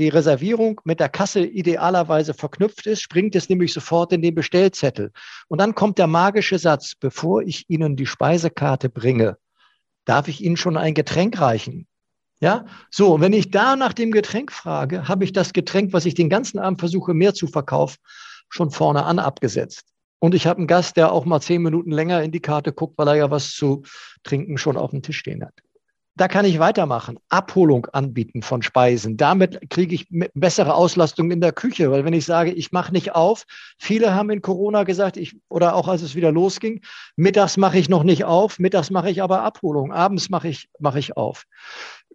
die 0.00 0.08
Reservierung 0.08 0.80
mit 0.84 0.98
der 0.98 1.08
Kasse 1.08 1.44
idealerweise 1.44 2.34
verknüpft 2.34 2.86
ist, 2.86 3.02
springt 3.02 3.36
es 3.36 3.48
nämlich 3.48 3.72
sofort 3.72 4.12
in 4.12 4.22
den 4.22 4.34
Bestellzettel. 4.34 5.12
Und 5.48 5.60
dann 5.60 5.74
kommt 5.74 5.98
der 5.98 6.06
magische 6.06 6.58
Satz, 6.58 6.94
bevor 6.94 7.42
ich 7.42 7.68
Ihnen 7.68 7.96
die 7.96 8.06
Speisekarte 8.06 8.88
bringe, 8.88 9.36
darf 10.04 10.28
ich 10.28 10.42
Ihnen 10.42 10.56
schon 10.56 10.76
ein 10.76 10.94
Getränk 10.94 11.40
reichen. 11.40 11.86
Ja, 12.40 12.64
so, 12.90 13.20
wenn 13.20 13.34
ich 13.34 13.50
da 13.50 13.76
nach 13.76 13.92
dem 13.92 14.10
Getränk 14.12 14.50
frage, 14.50 15.06
habe 15.06 15.24
ich 15.24 15.32
das 15.32 15.52
Getränk, 15.52 15.92
was 15.92 16.06
ich 16.06 16.14
den 16.14 16.30
ganzen 16.30 16.58
Abend 16.58 16.80
versuche, 16.80 17.12
mehr 17.12 17.34
zu 17.34 17.46
verkaufen, 17.46 17.98
schon 18.48 18.70
vorne 18.70 19.04
an 19.04 19.18
abgesetzt. 19.18 19.84
Und 20.20 20.34
ich 20.34 20.46
habe 20.46 20.58
einen 20.58 20.66
Gast, 20.66 20.96
der 20.96 21.12
auch 21.12 21.26
mal 21.26 21.40
zehn 21.40 21.62
Minuten 21.62 21.90
länger 21.90 22.22
in 22.22 22.32
die 22.32 22.40
Karte 22.40 22.72
guckt, 22.72 22.96
weil 22.96 23.08
er 23.08 23.16
ja 23.16 23.30
was 23.30 23.52
zu 23.52 23.82
trinken 24.22 24.56
schon 24.56 24.78
auf 24.78 24.90
dem 24.90 25.02
Tisch 25.02 25.18
stehen 25.18 25.44
hat. 25.44 25.54
Da 26.20 26.28
kann 26.28 26.44
ich 26.44 26.58
weitermachen. 26.58 27.18
Abholung 27.30 27.86
anbieten 27.86 28.42
von 28.42 28.60
Speisen. 28.60 29.16
Damit 29.16 29.70
kriege 29.70 29.94
ich 29.94 30.06
bessere 30.34 30.74
Auslastung 30.74 31.30
in 31.30 31.40
der 31.40 31.52
Küche, 31.52 31.90
weil 31.90 32.04
wenn 32.04 32.12
ich 32.12 32.26
sage, 32.26 32.52
ich 32.52 32.72
mache 32.72 32.92
nicht 32.92 33.14
auf, 33.14 33.46
viele 33.78 34.12
haben 34.12 34.28
in 34.28 34.42
Corona 34.42 34.82
gesagt, 34.82 35.16
ich, 35.16 35.38
oder 35.48 35.74
auch 35.74 35.88
als 35.88 36.02
es 36.02 36.14
wieder 36.14 36.30
losging, 36.30 36.82
mittags 37.16 37.56
mache 37.56 37.78
ich 37.78 37.88
noch 37.88 38.02
nicht 38.02 38.24
auf, 38.24 38.58
mittags 38.58 38.90
mache 38.90 39.08
ich 39.08 39.22
aber 39.22 39.40
Abholung, 39.40 39.94
abends 39.94 40.28
mache 40.28 40.48
ich, 40.48 40.68
mache 40.78 40.98
ich 40.98 41.16
auf. 41.16 41.46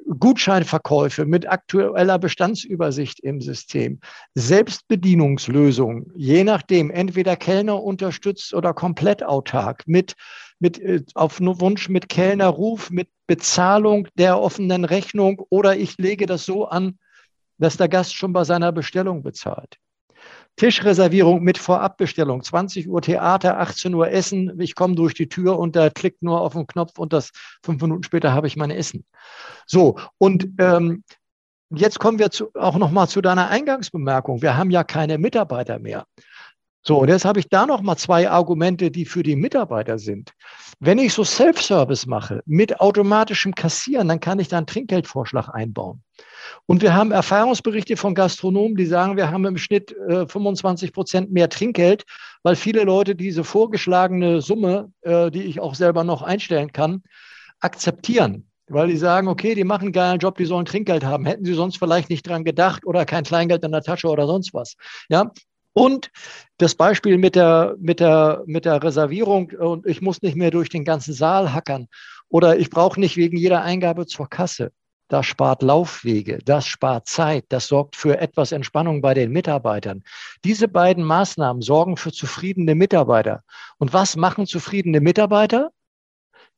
Gutscheinverkäufe 0.07 1.25
mit 1.25 1.49
aktueller 1.49 2.19
Bestandsübersicht 2.19 3.19
im 3.21 3.41
System, 3.41 3.99
Selbstbedienungslösungen, 4.35 6.11
je 6.15 6.43
nachdem, 6.43 6.91
entweder 6.91 7.35
Kellner 7.35 7.81
unterstützt 7.81 8.53
oder 8.53 8.73
komplett 8.73 9.23
autark, 9.23 9.83
mit, 9.87 10.13
mit 10.59 10.79
äh, 10.79 11.03
auf 11.15 11.39
Wunsch 11.39 11.89
mit 11.89 12.09
Kellnerruf, 12.09 12.91
mit 12.91 13.09
Bezahlung 13.27 14.07
der 14.15 14.39
offenen 14.39 14.85
Rechnung 14.85 15.41
oder 15.49 15.75
ich 15.75 15.97
lege 15.97 16.27
das 16.27 16.45
so 16.45 16.67
an, 16.67 16.99
dass 17.57 17.77
der 17.77 17.89
Gast 17.89 18.15
schon 18.15 18.33
bei 18.33 18.43
seiner 18.43 18.71
Bestellung 18.71 19.23
bezahlt. 19.23 19.77
Tischreservierung 20.57 21.43
mit 21.43 21.57
Vorabbestellung. 21.57 22.43
20 22.43 22.87
Uhr 22.87 23.01
Theater, 23.01 23.59
18 23.59 23.93
Uhr 23.93 24.09
Essen. 24.09 24.59
Ich 24.59 24.75
komme 24.75 24.95
durch 24.95 25.13
die 25.13 25.27
Tür 25.27 25.59
und 25.59 25.75
da 25.75 25.89
klickt 25.89 26.23
nur 26.23 26.41
auf 26.41 26.53
den 26.53 26.67
Knopf 26.67 26.97
und 26.97 27.13
das 27.13 27.31
fünf 27.63 27.81
Minuten 27.81 28.03
später 28.03 28.33
habe 28.33 28.47
ich 28.47 28.55
mein 28.55 28.71
Essen. 28.71 29.05
So, 29.65 29.99
und 30.17 30.47
ähm, 30.59 31.03
jetzt 31.69 31.99
kommen 31.99 32.19
wir 32.19 32.31
zu, 32.31 32.49
auch 32.53 32.77
noch 32.77 32.91
mal 32.91 33.07
zu 33.07 33.21
deiner 33.21 33.49
Eingangsbemerkung. 33.49 34.41
Wir 34.41 34.55
haben 34.55 34.71
ja 34.71 34.83
keine 34.83 35.17
Mitarbeiter 35.17 35.79
mehr. 35.79 36.05
So, 36.87 36.99
und 36.99 37.09
jetzt 37.09 37.25
habe 37.25 37.39
ich 37.39 37.49
da 37.49 37.65
noch 37.65 37.81
mal 37.81 37.97
zwei 37.97 38.29
Argumente, 38.29 38.91
die 38.91 39.05
für 39.05 39.23
die 39.23 39.35
Mitarbeiter 39.35 39.97
sind. 39.97 40.33
Wenn 40.79 40.99
ich 40.99 41.13
so 41.13 41.23
Self-Service 41.23 42.05
mache 42.05 42.43
mit 42.45 42.79
automatischem 42.79 43.55
Kassieren, 43.55 44.07
dann 44.07 44.19
kann 44.19 44.37
ich 44.37 44.49
da 44.49 44.57
einen 44.57 44.67
Trinkgeldvorschlag 44.67 45.49
einbauen. 45.49 46.03
Und 46.65 46.81
wir 46.81 46.93
haben 46.93 47.11
Erfahrungsberichte 47.11 47.97
von 47.97 48.15
Gastronomen, 48.15 48.75
die 48.75 48.85
sagen, 48.85 49.17
wir 49.17 49.31
haben 49.31 49.45
im 49.45 49.57
Schnitt 49.57 49.91
äh, 50.07 50.27
25 50.27 50.93
Prozent 50.93 51.31
mehr 51.31 51.49
Trinkgeld, 51.49 52.03
weil 52.43 52.55
viele 52.55 52.83
Leute 52.83 53.15
diese 53.15 53.43
vorgeschlagene 53.43 54.41
Summe, 54.41 54.91
äh, 55.01 55.31
die 55.31 55.43
ich 55.43 55.59
auch 55.59 55.75
selber 55.75 56.03
noch 56.03 56.21
einstellen 56.21 56.71
kann, 56.71 57.03
akzeptieren. 57.59 58.49
Weil 58.67 58.87
die 58.87 58.97
sagen, 58.97 59.27
okay, 59.27 59.53
die 59.53 59.63
machen 59.63 59.83
einen 59.83 59.91
geilen 59.91 60.19
Job, 60.19 60.37
die 60.37 60.45
sollen 60.45 60.65
Trinkgeld 60.65 61.03
haben. 61.03 61.25
Hätten 61.25 61.45
sie 61.45 61.53
sonst 61.53 61.77
vielleicht 61.77 62.09
nicht 62.09 62.27
dran 62.27 62.43
gedacht 62.43 62.85
oder 62.85 63.05
kein 63.05 63.23
Kleingeld 63.23 63.63
in 63.63 63.71
der 63.71 63.83
Tasche 63.83 64.07
oder 64.07 64.25
sonst 64.25 64.53
was. 64.53 64.75
Ja, 65.07 65.31
und 65.77 66.09
das 66.57 66.73
Beispiel 66.73 67.17
mit 67.17 67.35
der, 67.35 67.75
mit 67.79 67.99
der, 67.99 68.43
mit 68.45 68.63
der 68.63 68.81
Reservierung 68.81 69.51
und 69.51 69.85
ich 69.85 70.01
muss 70.01 70.21
nicht 70.21 70.37
mehr 70.37 70.49
durch 70.49 70.69
den 70.69 70.85
ganzen 70.85 71.13
Saal 71.13 71.53
hackern 71.53 71.87
oder 72.29 72.57
ich 72.57 72.69
brauche 72.69 72.97
nicht 72.97 73.17
wegen 73.17 73.35
jeder 73.35 73.61
Eingabe 73.61 74.07
zur 74.07 74.29
Kasse. 74.29 74.71
Das 75.07 75.27
spart 75.27 75.61
Laufwege, 75.61 76.39
das 76.45 76.65
spart 76.65 77.07
Zeit, 77.07 77.45
das 77.49 77.67
sorgt 77.67 77.95
für 77.95 78.19
etwas 78.19 78.51
Entspannung 78.51 79.01
bei 79.01 79.13
den 79.13 79.31
Mitarbeitern. 79.31 80.03
Diese 80.43 80.67
beiden 80.67 81.03
Maßnahmen 81.03 81.61
sorgen 81.61 81.95
für 81.95 82.11
zufriedene 82.11 82.73
Mitarbeiter. 82.73 83.43
Und 83.77 83.93
was 83.93 84.15
machen 84.15 84.47
zufriedene 84.47 85.01
Mitarbeiter? 85.01 85.71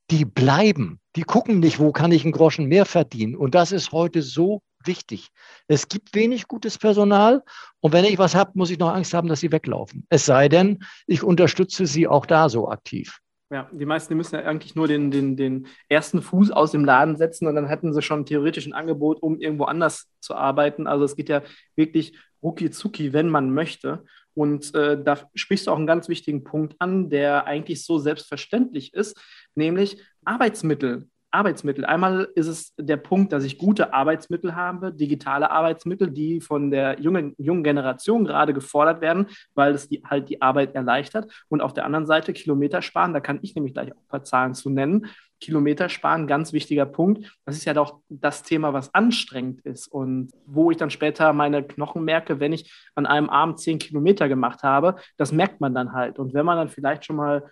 Die 0.10 0.23
bleiben, 0.23 1.01
die 1.17 1.23
gucken 1.23 1.60
nicht, 1.60 1.79
wo 1.79 1.91
kann 1.91 2.13
ich 2.13 2.23
einen 2.23 2.31
Groschen 2.31 2.67
mehr 2.67 2.86
verdienen. 2.86 3.36
Und 3.36 3.53
das 3.53 3.73
ist 3.73 3.91
heute 3.91 4.21
so 4.21 4.62
wichtig. 4.86 5.27
Es 5.67 5.89
gibt 5.89 6.15
wenig 6.15 6.47
gutes 6.47 6.77
Personal 6.77 7.43
und 7.81 7.91
wenn 7.91 8.05
ich 8.05 8.17
was 8.17 8.33
habe, 8.33 8.51
muss 8.53 8.69
ich 8.69 8.79
noch 8.79 8.93
Angst 8.93 9.13
haben, 9.13 9.27
dass 9.27 9.41
sie 9.41 9.51
weglaufen. 9.51 10.05
Es 10.10 10.25
sei 10.25 10.47
denn, 10.47 10.79
ich 11.05 11.23
unterstütze 11.23 11.86
sie 11.86 12.07
auch 12.07 12.25
da 12.25 12.47
so 12.47 12.69
aktiv. 12.69 13.19
Ja, 13.49 13.69
die 13.71 13.86
meisten 13.86 14.13
die 14.13 14.17
müssen 14.17 14.36
ja 14.36 14.41
eigentlich 14.41 14.75
nur 14.75 14.89
den, 14.89 15.10
den, 15.10 15.38
den 15.38 15.67
ersten 15.88 16.21
Fuß 16.21 16.51
aus 16.51 16.71
dem 16.71 16.83
Laden 16.83 17.15
setzen 17.15 17.47
und 17.47 17.55
dann 17.55 17.67
hätten 17.67 17.93
sie 17.93 18.01
schon 18.01 18.25
theoretisch 18.25 18.65
ein 18.65 18.73
Angebot, 18.73 19.21
um 19.21 19.39
irgendwo 19.39 19.63
anders 19.63 20.12
zu 20.19 20.36
arbeiten. 20.36 20.86
Also 20.86 21.05
es 21.05 21.15
geht 21.15 21.29
ja 21.29 21.43
wirklich 21.75 22.17
rucki 22.43 22.71
zucki, 22.71 23.13
wenn 23.13 23.29
man 23.29 23.53
möchte. 23.53 24.03
Und 24.33 24.75
äh, 24.75 25.01
da 25.01 25.17
sprichst 25.33 25.67
du 25.67 25.71
auch 25.71 25.77
einen 25.77 25.88
ganz 25.88 26.10
wichtigen 26.10 26.43
Punkt 26.43 26.75
an, 26.79 27.10
der 27.10 27.45
eigentlich 27.45 27.86
so 27.86 27.99
selbstverständlich 27.99 28.93
ist, 28.93 29.17
nämlich 29.55 30.03
Arbeitsmittel. 30.25 31.07
Arbeitsmittel. 31.38 31.86
Einmal 31.86 32.28
ist 32.36 32.47
es 32.47 32.73
der 32.78 32.97
Punkt, 32.97 33.32
dass 33.32 33.43
ich 33.43 33.60
gute 33.60 33.93
Arbeitsmittel 33.93 34.56
habe, 34.56 34.91
digitale 34.91 35.52
Arbeitsmittel, 35.52 36.10
die 36.10 36.41
von 36.41 36.71
der 36.71 37.00
jungen, 37.00 37.36
jungen 37.38 37.63
Generation 37.63 38.26
gerade 38.26 38.54
gefordert 38.54 39.02
werden, 39.02 39.28
weil 39.54 39.73
es 39.73 39.88
die, 39.88 40.04
halt 40.04 40.30
die 40.30 40.41
Arbeit 40.41 40.73
erleichtert. 40.73 41.32
Und 41.47 41.62
auf 41.62 41.73
der 41.73 41.86
anderen 41.86 42.08
Seite 42.08 42.34
Kilometer 42.34 42.82
sparen, 42.82 43.13
da 43.13 43.19
kann 43.19 43.39
ich 43.43 43.54
nämlich 43.54 43.73
gleich 43.73 43.91
auch 43.91 44.02
ein 44.02 44.08
paar 44.08 44.23
Zahlen 44.23 44.56
zu 44.56 44.71
nennen. 44.71 45.06
Kilometer 45.39 45.88
sparen, 45.89 46.26
ganz 46.26 46.52
wichtiger 46.52 46.88
Punkt. 46.88 47.38
Das 47.45 47.56
ist 47.56 47.65
ja 47.65 47.76
doch 47.76 48.00
das 48.10 48.41
Thema, 48.41 48.73
was 48.73 48.93
anstrengend 48.95 49.62
ist 49.62 49.88
und 49.88 50.32
wo 50.47 50.71
ich 50.71 50.78
dann 50.78 50.89
später 50.89 51.32
meine 51.34 51.63
Knochen 51.63 52.04
merke, 52.04 52.39
wenn 52.39 52.54
ich 52.54 52.73
an 52.95 53.06
einem 53.06 53.30
Abend 53.30 53.60
zehn 53.60 53.78
Kilometer 53.78 54.28
gemacht 54.28 54.63
habe, 54.63 54.95
das 55.15 55.32
merkt 55.32 55.62
man 55.62 55.76
dann 55.76 55.93
halt. 55.93 56.17
Und 56.17 56.34
wenn 56.34 56.45
man 56.45 56.58
dann 56.58 56.69
vielleicht 56.69 57.06
schon 57.06 57.17
mal 57.17 57.52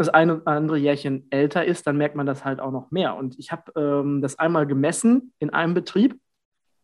das 0.00 0.08
eine 0.08 0.40
oder 0.40 0.46
andere 0.48 0.78
Jährchen 0.78 1.26
älter 1.30 1.64
ist, 1.64 1.86
dann 1.86 1.96
merkt 1.96 2.16
man 2.16 2.26
das 2.26 2.44
halt 2.44 2.58
auch 2.60 2.72
noch 2.72 2.90
mehr. 2.90 3.16
Und 3.16 3.38
ich 3.38 3.52
habe 3.52 3.72
ähm, 3.76 4.22
das 4.22 4.38
einmal 4.38 4.66
gemessen 4.66 5.32
in 5.38 5.50
einem 5.50 5.74
Betrieb 5.74 6.18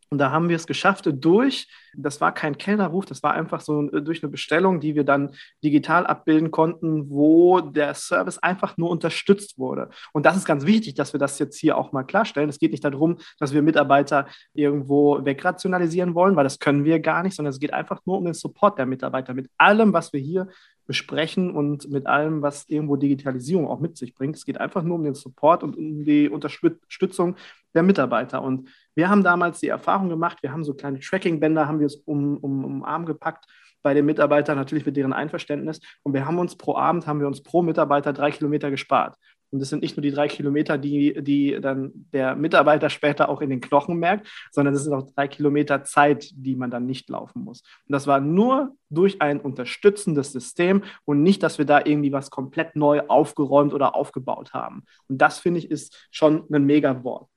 und 0.09 0.19
da 0.19 0.31
haben 0.31 0.49
wir 0.49 0.55
es 0.57 0.67
geschafft 0.69 1.09
durch, 1.11 1.67
das 1.97 2.21
war 2.21 2.33
kein 2.33 2.57
Kellnerruf, 2.57 3.07
das 3.07 3.25
war 3.25 3.35
einfach 3.35 3.61
so 3.61 3.91
äh, 3.91 4.03
durch 4.03 4.23
eine 4.23 4.31
Bestellung, 4.31 4.79
die 4.79 4.95
wir 4.95 5.03
dann 5.03 5.35
digital 5.65 6.07
abbilden 6.07 6.53
konnten, 6.53 7.11
wo 7.11 7.61
der 7.61 7.93
Service 7.95 8.39
einfach 8.39 8.77
nur 8.77 8.91
unterstützt 8.91 9.59
wurde. 9.59 9.91
Und 10.13 10.25
das 10.25 10.37
ist 10.37 10.45
ganz 10.45 10.65
wichtig, 10.65 10.95
dass 10.95 11.13
wir 11.13 11.19
das 11.19 11.41
jetzt 11.41 11.59
hier 11.59 11.77
auch 11.77 11.91
mal 11.91 12.05
klarstellen. 12.05 12.49
Es 12.49 12.61
geht 12.61 12.71
nicht 12.71 12.85
darum, 12.85 13.19
dass 13.41 13.53
wir 13.53 13.63
Mitarbeiter 13.63 14.27
irgendwo 14.55 15.25
wegrationalisieren 15.25 16.15
wollen, 16.15 16.37
weil 16.37 16.45
das 16.45 16.61
können 16.61 16.85
wir 16.85 17.01
gar 17.01 17.25
nicht, 17.25 17.35
sondern 17.35 17.51
es 17.51 17.59
geht 17.59 17.73
einfach 17.73 18.01
nur 18.07 18.19
um 18.19 18.25
den 18.27 18.35
Support 18.35 18.79
der 18.79 18.87
Mitarbeiter 18.87 19.35
mit 19.35 19.51
allem, 19.59 19.93
was 19.93 20.13
wir 20.13 20.21
hier 20.21 20.49
besprechen 20.87 21.51
und 21.51 21.91
mit 21.91 22.07
allem, 22.07 22.43
was 22.43 22.69
irgendwo 22.69 22.97
Digitalisierung 22.97 23.67
auch 23.67 23.81
mit 23.81 23.97
sich 23.97 24.15
bringt. 24.15 24.37
Es 24.37 24.45
geht 24.45 24.61
einfach 24.61 24.83
nur 24.83 24.97
um 24.97 25.05
den 25.05 25.15
Support 25.15 25.63
und 25.63 25.77
um 25.77 26.05
die 26.05 26.29
Unterstützung 26.29 27.37
der 27.75 27.83
Mitarbeiter. 27.83 28.43
Und 28.43 28.69
wir 28.95 29.09
haben 29.09 29.23
damals 29.23 29.61
die 29.61 29.69
Erfahrung 29.69 30.09
gemacht, 30.09 30.43
wir 30.43 30.53
haben 30.53 30.65
so 30.65 30.75
kleine 30.75 31.01
Tracking-Bänder, 31.01 31.67
haben 31.67 31.81
wir 31.81 31.87
es 31.87 31.97
um, 31.97 32.37
um, 32.39 32.65
um 32.65 32.85
Arm 32.85 33.05
gepackt 33.05 33.47
bei 33.83 33.95
den 33.95 34.07
Mitarbeitern, 34.07 34.57
natürlich 34.57 34.87
mit 34.87 34.97
deren 34.97 35.13
Einverständnis. 35.13 35.81
Und 36.03 36.15
wir 36.15 36.27
haben 36.27 36.39
uns 36.39 36.57
pro 36.57 36.77
Abend, 36.77 37.07
haben 37.07 37.21
wir 37.21 37.27
uns 37.27 37.43
pro 37.43 37.63
Mitarbeiter 37.63 38.13
drei 38.13 38.31
Kilometer 38.31 38.71
gespart. 38.71 39.17
Und 39.51 39.61
das 39.61 39.69
sind 39.69 39.83
nicht 39.83 39.97
nur 39.97 40.03
die 40.03 40.11
drei 40.11 40.29
Kilometer, 40.29 40.79
die, 40.79 41.23
die 41.23 41.59
dann 41.61 41.93
der 42.13 42.35
Mitarbeiter 42.37 42.91
später 42.91 43.29
auch 43.29 43.41
in 43.41 43.51
den 43.51 43.61
Knochen 43.61 43.97
merkt, 43.97 44.29
sondern 44.51 44.75
das 44.75 44.85
sind 44.85 44.93
auch 44.93 45.07
drei 45.15 45.29
Kilometer 45.29 45.85
Zeit, 45.85 46.31
die 46.35 46.57
man 46.57 46.71
dann 46.71 46.87
nicht 46.87 47.09
laufen 47.09 47.43
muss. 47.43 47.63
Und 47.87 47.93
das 47.93 48.07
war 48.07 48.21
nur 48.21 48.73
durch 48.91 49.21
ein 49.23 49.41
unterstützendes 49.41 50.33
System 50.33 50.83
und 51.05 51.23
nicht, 51.23 51.43
dass 51.43 51.59
wir 51.59 51.65
da 51.65 51.81
irgendwie 51.85 52.13
was 52.13 52.31
komplett 52.31 52.77
neu 52.77 53.03
aufgeräumt 53.09 53.75
oder 53.75 53.95
aufgebaut 53.95 54.53
haben. 54.53 54.85
Und 55.09 55.19
das 55.19 55.39
finde 55.39 55.59
ich 55.59 55.71
ist 55.71 56.09
schon 56.11 56.45
ein 56.51 56.65
mega 56.65 57.05
Wort. 57.05 57.29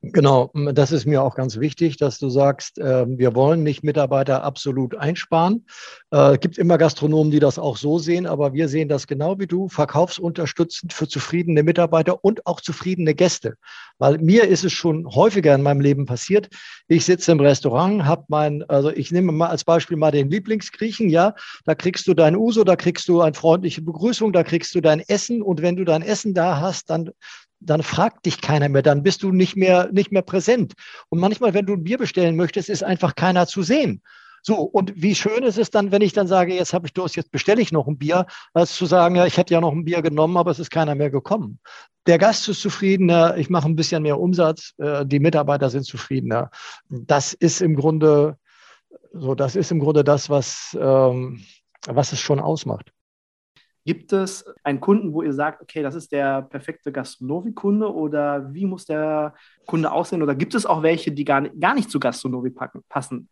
Genau, 0.00 0.52
das 0.54 0.92
ist 0.92 1.06
mir 1.06 1.24
auch 1.24 1.34
ganz 1.34 1.58
wichtig, 1.58 1.96
dass 1.96 2.20
du 2.20 2.30
sagst, 2.30 2.78
äh, 2.78 3.04
wir 3.08 3.34
wollen 3.34 3.64
nicht 3.64 3.82
Mitarbeiter 3.82 4.44
absolut 4.44 4.94
einsparen. 4.94 5.66
Es 6.10 6.34
äh, 6.34 6.38
gibt 6.38 6.56
immer 6.56 6.78
Gastronomen, 6.78 7.32
die 7.32 7.40
das 7.40 7.58
auch 7.58 7.76
so 7.76 7.98
sehen, 7.98 8.24
aber 8.24 8.52
wir 8.52 8.68
sehen 8.68 8.88
das 8.88 9.08
genau 9.08 9.40
wie 9.40 9.48
du, 9.48 9.68
verkaufsunterstützend 9.68 10.92
für 10.92 11.08
zufriedene 11.08 11.64
Mitarbeiter 11.64 12.24
und 12.24 12.46
auch 12.46 12.60
zufriedene 12.60 13.12
Gäste. 13.16 13.56
Weil 13.98 14.18
mir 14.18 14.46
ist 14.46 14.64
es 14.64 14.72
schon 14.72 15.04
häufiger 15.04 15.52
in 15.52 15.62
meinem 15.62 15.80
Leben 15.80 16.06
passiert. 16.06 16.48
Ich 16.86 17.04
sitze 17.04 17.32
im 17.32 17.40
Restaurant, 17.40 18.04
habe 18.04 18.24
mein, 18.28 18.62
also 18.70 18.90
ich 18.90 19.10
nehme 19.10 19.32
mal 19.32 19.48
als 19.48 19.64
Beispiel 19.64 19.96
mal 19.96 20.12
den 20.12 20.30
Lieblingsgriechen, 20.30 21.10
ja, 21.10 21.34
da 21.64 21.74
kriegst 21.74 22.06
du 22.06 22.14
dein 22.14 22.36
Uso, 22.36 22.62
da 22.62 22.76
kriegst 22.76 23.08
du 23.08 23.20
eine 23.20 23.34
freundliche 23.34 23.82
Begrüßung, 23.82 24.32
da 24.32 24.44
kriegst 24.44 24.72
du 24.76 24.80
dein 24.80 25.00
Essen 25.00 25.42
und 25.42 25.60
wenn 25.60 25.74
du 25.74 25.84
dein 25.84 26.02
Essen 26.02 26.34
da 26.34 26.60
hast, 26.60 26.88
dann 26.88 27.10
dann 27.60 27.82
fragt 27.82 28.26
dich 28.26 28.40
keiner 28.40 28.68
mehr, 28.68 28.82
dann 28.82 29.02
bist 29.02 29.22
du 29.22 29.32
nicht 29.32 29.56
mehr, 29.56 29.88
nicht 29.92 30.12
mehr 30.12 30.22
präsent. 30.22 30.74
Und 31.08 31.18
manchmal, 31.18 31.54
wenn 31.54 31.66
du 31.66 31.74
ein 31.74 31.84
Bier 31.84 31.98
bestellen 31.98 32.36
möchtest, 32.36 32.68
ist 32.68 32.84
einfach 32.84 33.14
keiner 33.14 33.46
zu 33.46 33.62
sehen. 33.62 34.02
So, 34.42 34.60
und 34.60 34.92
wie 34.94 35.14
schön 35.14 35.42
ist 35.42 35.58
es 35.58 35.70
dann, 35.70 35.90
wenn 35.90 36.00
ich 36.00 36.12
dann 36.12 36.28
sage, 36.28 36.54
jetzt 36.54 36.72
habe 36.72 36.86
ich 36.86 36.92
Durst, 36.92 37.16
jetzt 37.16 37.32
bestelle 37.32 37.60
ich 37.60 37.72
noch 37.72 37.88
ein 37.88 37.98
Bier, 37.98 38.26
als 38.54 38.76
zu 38.76 38.86
sagen, 38.86 39.16
ja, 39.16 39.26
ich 39.26 39.36
hätte 39.36 39.52
ja 39.52 39.60
noch 39.60 39.72
ein 39.72 39.84
Bier 39.84 40.00
genommen, 40.00 40.36
aber 40.36 40.52
es 40.52 40.60
ist 40.60 40.70
keiner 40.70 40.94
mehr 40.94 41.10
gekommen. 41.10 41.58
Der 42.06 42.18
Gast 42.18 42.48
ist 42.48 42.62
zufriedener, 42.62 43.36
ich 43.36 43.50
mache 43.50 43.68
ein 43.68 43.76
bisschen 43.76 44.02
mehr 44.02 44.18
Umsatz, 44.18 44.74
äh, 44.78 45.04
die 45.04 45.18
Mitarbeiter 45.18 45.68
sind 45.70 45.84
zufriedener. 45.84 46.50
Das 46.88 47.34
ist 47.34 47.60
im 47.60 47.74
Grunde 47.74 48.38
so, 49.12 49.34
das 49.34 49.56
ist 49.56 49.70
im 49.70 49.80
Grunde 49.80 50.04
das, 50.04 50.30
was, 50.30 50.76
ähm, 50.80 51.42
was 51.86 52.12
es 52.12 52.20
schon 52.20 52.40
ausmacht. 52.40 52.92
Gibt 53.84 54.12
es 54.12 54.44
einen 54.64 54.80
Kunden, 54.80 55.12
wo 55.12 55.22
ihr 55.22 55.32
sagt, 55.32 55.62
okay, 55.62 55.82
das 55.82 55.94
ist 55.94 56.12
der 56.12 56.42
perfekte 56.42 56.92
Gastronomie-Kunde 56.92 57.92
oder 57.92 58.52
wie 58.52 58.66
muss 58.66 58.84
der 58.84 59.34
Kunde 59.66 59.90
aussehen? 59.90 60.22
Oder 60.22 60.34
gibt 60.34 60.54
es 60.54 60.66
auch 60.66 60.82
welche, 60.82 61.12
die 61.12 61.24
gar 61.24 61.40
nicht, 61.40 61.60
gar 61.60 61.74
nicht 61.74 61.90
zu 61.90 61.98
Gastronomie 61.98 62.54
passen? 62.88 63.28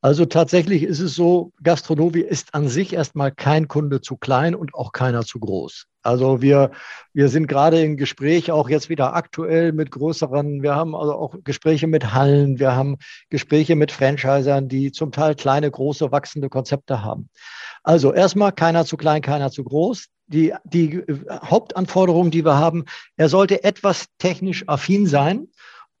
Also 0.00 0.24
tatsächlich 0.26 0.84
ist 0.84 1.00
es 1.00 1.14
so, 1.14 1.52
Gastronomie 1.62 2.20
ist 2.20 2.54
an 2.54 2.68
sich 2.68 2.92
erstmal 2.92 3.32
kein 3.32 3.66
Kunde 3.66 4.00
zu 4.00 4.16
klein 4.16 4.54
und 4.54 4.74
auch 4.74 4.92
keiner 4.92 5.24
zu 5.24 5.40
groß. 5.40 5.86
Also 6.02 6.40
wir, 6.40 6.70
wir 7.12 7.28
sind 7.28 7.48
gerade 7.48 7.82
im 7.82 7.96
Gespräch 7.96 8.52
auch 8.52 8.70
jetzt 8.70 8.88
wieder 8.88 9.14
aktuell 9.14 9.72
mit 9.72 9.90
größeren, 9.90 10.62
wir 10.62 10.74
haben 10.74 10.94
also 10.94 11.14
auch 11.14 11.34
Gespräche 11.42 11.88
mit 11.88 12.14
Hallen, 12.14 12.58
wir 12.60 12.74
haben 12.74 12.96
Gespräche 13.28 13.74
mit 13.74 13.90
Franchisern, 13.90 14.68
die 14.68 14.92
zum 14.92 15.10
Teil 15.10 15.34
kleine, 15.34 15.70
große, 15.70 16.12
wachsende 16.12 16.48
Konzepte 16.48 17.02
haben. 17.02 17.28
Also 17.82 18.12
erstmal 18.12 18.52
keiner 18.52 18.84
zu 18.84 18.96
klein, 18.96 19.22
keiner 19.22 19.50
zu 19.50 19.64
groß. 19.64 20.06
Die, 20.28 20.54
die 20.64 21.02
Hauptanforderung, 21.30 22.30
die 22.30 22.44
wir 22.44 22.58
haben, 22.58 22.84
er 23.16 23.30
sollte 23.30 23.64
etwas 23.64 24.06
technisch 24.18 24.64
affin 24.68 25.06
sein 25.06 25.48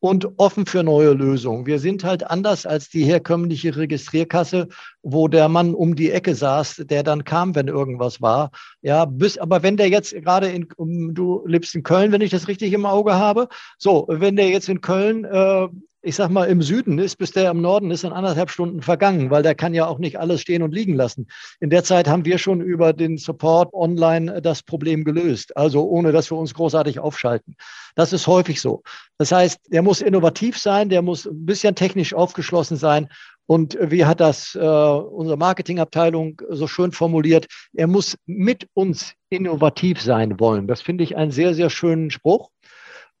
und 0.00 0.38
offen 0.38 0.66
für 0.66 0.82
neue 0.82 1.12
Lösungen. 1.12 1.66
Wir 1.66 1.78
sind 1.78 2.04
halt 2.04 2.28
anders 2.28 2.66
als 2.66 2.88
die 2.88 3.04
herkömmliche 3.04 3.76
Registrierkasse, 3.76 4.68
wo 5.02 5.28
der 5.28 5.48
Mann 5.48 5.74
um 5.74 5.96
die 5.96 6.10
Ecke 6.10 6.34
saß, 6.34 6.84
der 6.88 7.02
dann 7.02 7.24
kam, 7.24 7.54
wenn 7.54 7.68
irgendwas 7.68 8.20
war. 8.20 8.50
Ja, 8.80 9.04
bis, 9.06 9.38
aber 9.38 9.62
wenn 9.62 9.76
der 9.76 9.88
jetzt 9.88 10.14
gerade 10.14 10.48
in, 10.48 10.68
du 11.14 11.42
lebst 11.46 11.74
in 11.74 11.82
Köln, 11.82 12.12
wenn 12.12 12.20
ich 12.20 12.30
das 12.30 12.48
richtig 12.48 12.72
im 12.72 12.86
Auge 12.86 13.14
habe, 13.14 13.48
so, 13.78 14.06
wenn 14.08 14.36
der 14.36 14.48
jetzt 14.48 14.68
in 14.68 14.80
Köln 14.80 15.24
äh, 15.24 15.68
ich 16.08 16.16
sag 16.16 16.30
mal, 16.30 16.46
im 16.46 16.62
Süden 16.62 16.98
ist, 16.98 17.16
bis 17.16 17.32
der 17.32 17.50
im 17.50 17.60
Norden 17.60 17.90
ist, 17.90 18.02
in 18.02 18.12
anderthalb 18.12 18.50
Stunden 18.50 18.80
vergangen, 18.80 19.30
weil 19.30 19.42
der 19.42 19.54
kann 19.54 19.74
ja 19.74 19.86
auch 19.86 19.98
nicht 19.98 20.18
alles 20.18 20.40
stehen 20.40 20.62
und 20.62 20.72
liegen 20.72 20.94
lassen. 20.94 21.26
In 21.60 21.68
der 21.68 21.84
Zeit 21.84 22.08
haben 22.08 22.24
wir 22.24 22.38
schon 22.38 22.62
über 22.62 22.94
den 22.94 23.18
Support 23.18 23.74
online 23.74 24.40
das 24.40 24.62
Problem 24.62 25.04
gelöst, 25.04 25.54
also 25.54 25.86
ohne 25.86 26.10
dass 26.10 26.30
wir 26.30 26.38
uns 26.38 26.54
großartig 26.54 26.98
aufschalten. 26.98 27.56
Das 27.94 28.14
ist 28.14 28.26
häufig 28.26 28.58
so. 28.62 28.82
Das 29.18 29.32
heißt, 29.32 29.60
der 29.70 29.82
muss 29.82 30.00
innovativ 30.00 30.56
sein, 30.56 30.88
der 30.88 31.02
muss 31.02 31.26
ein 31.26 31.44
bisschen 31.44 31.74
technisch 31.74 32.14
aufgeschlossen 32.14 32.78
sein. 32.78 33.08
Und 33.44 33.76
wie 33.80 34.06
hat 34.06 34.20
das 34.20 34.54
äh, 34.54 34.58
unsere 34.60 35.36
Marketingabteilung 35.36 36.40
so 36.48 36.66
schön 36.66 36.92
formuliert? 36.92 37.46
Er 37.74 37.86
muss 37.86 38.16
mit 38.24 38.66
uns 38.72 39.14
innovativ 39.28 40.00
sein 40.00 40.40
wollen. 40.40 40.66
Das 40.66 40.80
finde 40.80 41.04
ich 41.04 41.16
einen 41.16 41.32
sehr, 41.32 41.52
sehr 41.52 41.68
schönen 41.68 42.10
Spruch. 42.10 42.50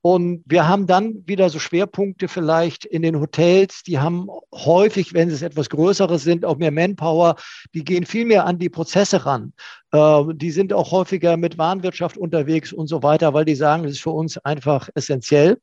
Und 0.00 0.42
wir 0.46 0.68
haben 0.68 0.86
dann 0.86 1.26
wieder 1.26 1.50
so 1.50 1.58
Schwerpunkte 1.58 2.28
vielleicht 2.28 2.84
in 2.84 3.02
den 3.02 3.20
Hotels, 3.20 3.82
die 3.82 3.98
haben 3.98 4.28
häufig, 4.54 5.12
wenn 5.12 5.28
es 5.28 5.42
etwas 5.42 5.68
Größeres 5.70 6.22
sind, 6.22 6.44
auch 6.44 6.56
mehr 6.56 6.70
Manpower, 6.70 7.34
die 7.74 7.84
gehen 7.84 8.06
viel 8.06 8.24
mehr 8.24 8.46
an 8.46 8.58
die 8.58 8.68
Prozesse 8.68 9.26
ran. 9.26 9.52
Äh, 9.92 10.22
die 10.34 10.52
sind 10.52 10.72
auch 10.72 10.92
häufiger 10.92 11.36
mit 11.36 11.58
Warenwirtschaft 11.58 12.16
unterwegs 12.16 12.72
und 12.72 12.86
so 12.86 13.02
weiter, 13.02 13.34
weil 13.34 13.44
die 13.44 13.56
sagen, 13.56 13.82
das 13.82 13.92
ist 13.92 14.02
für 14.02 14.10
uns 14.10 14.38
einfach 14.38 14.88
essentiell. 14.94 15.58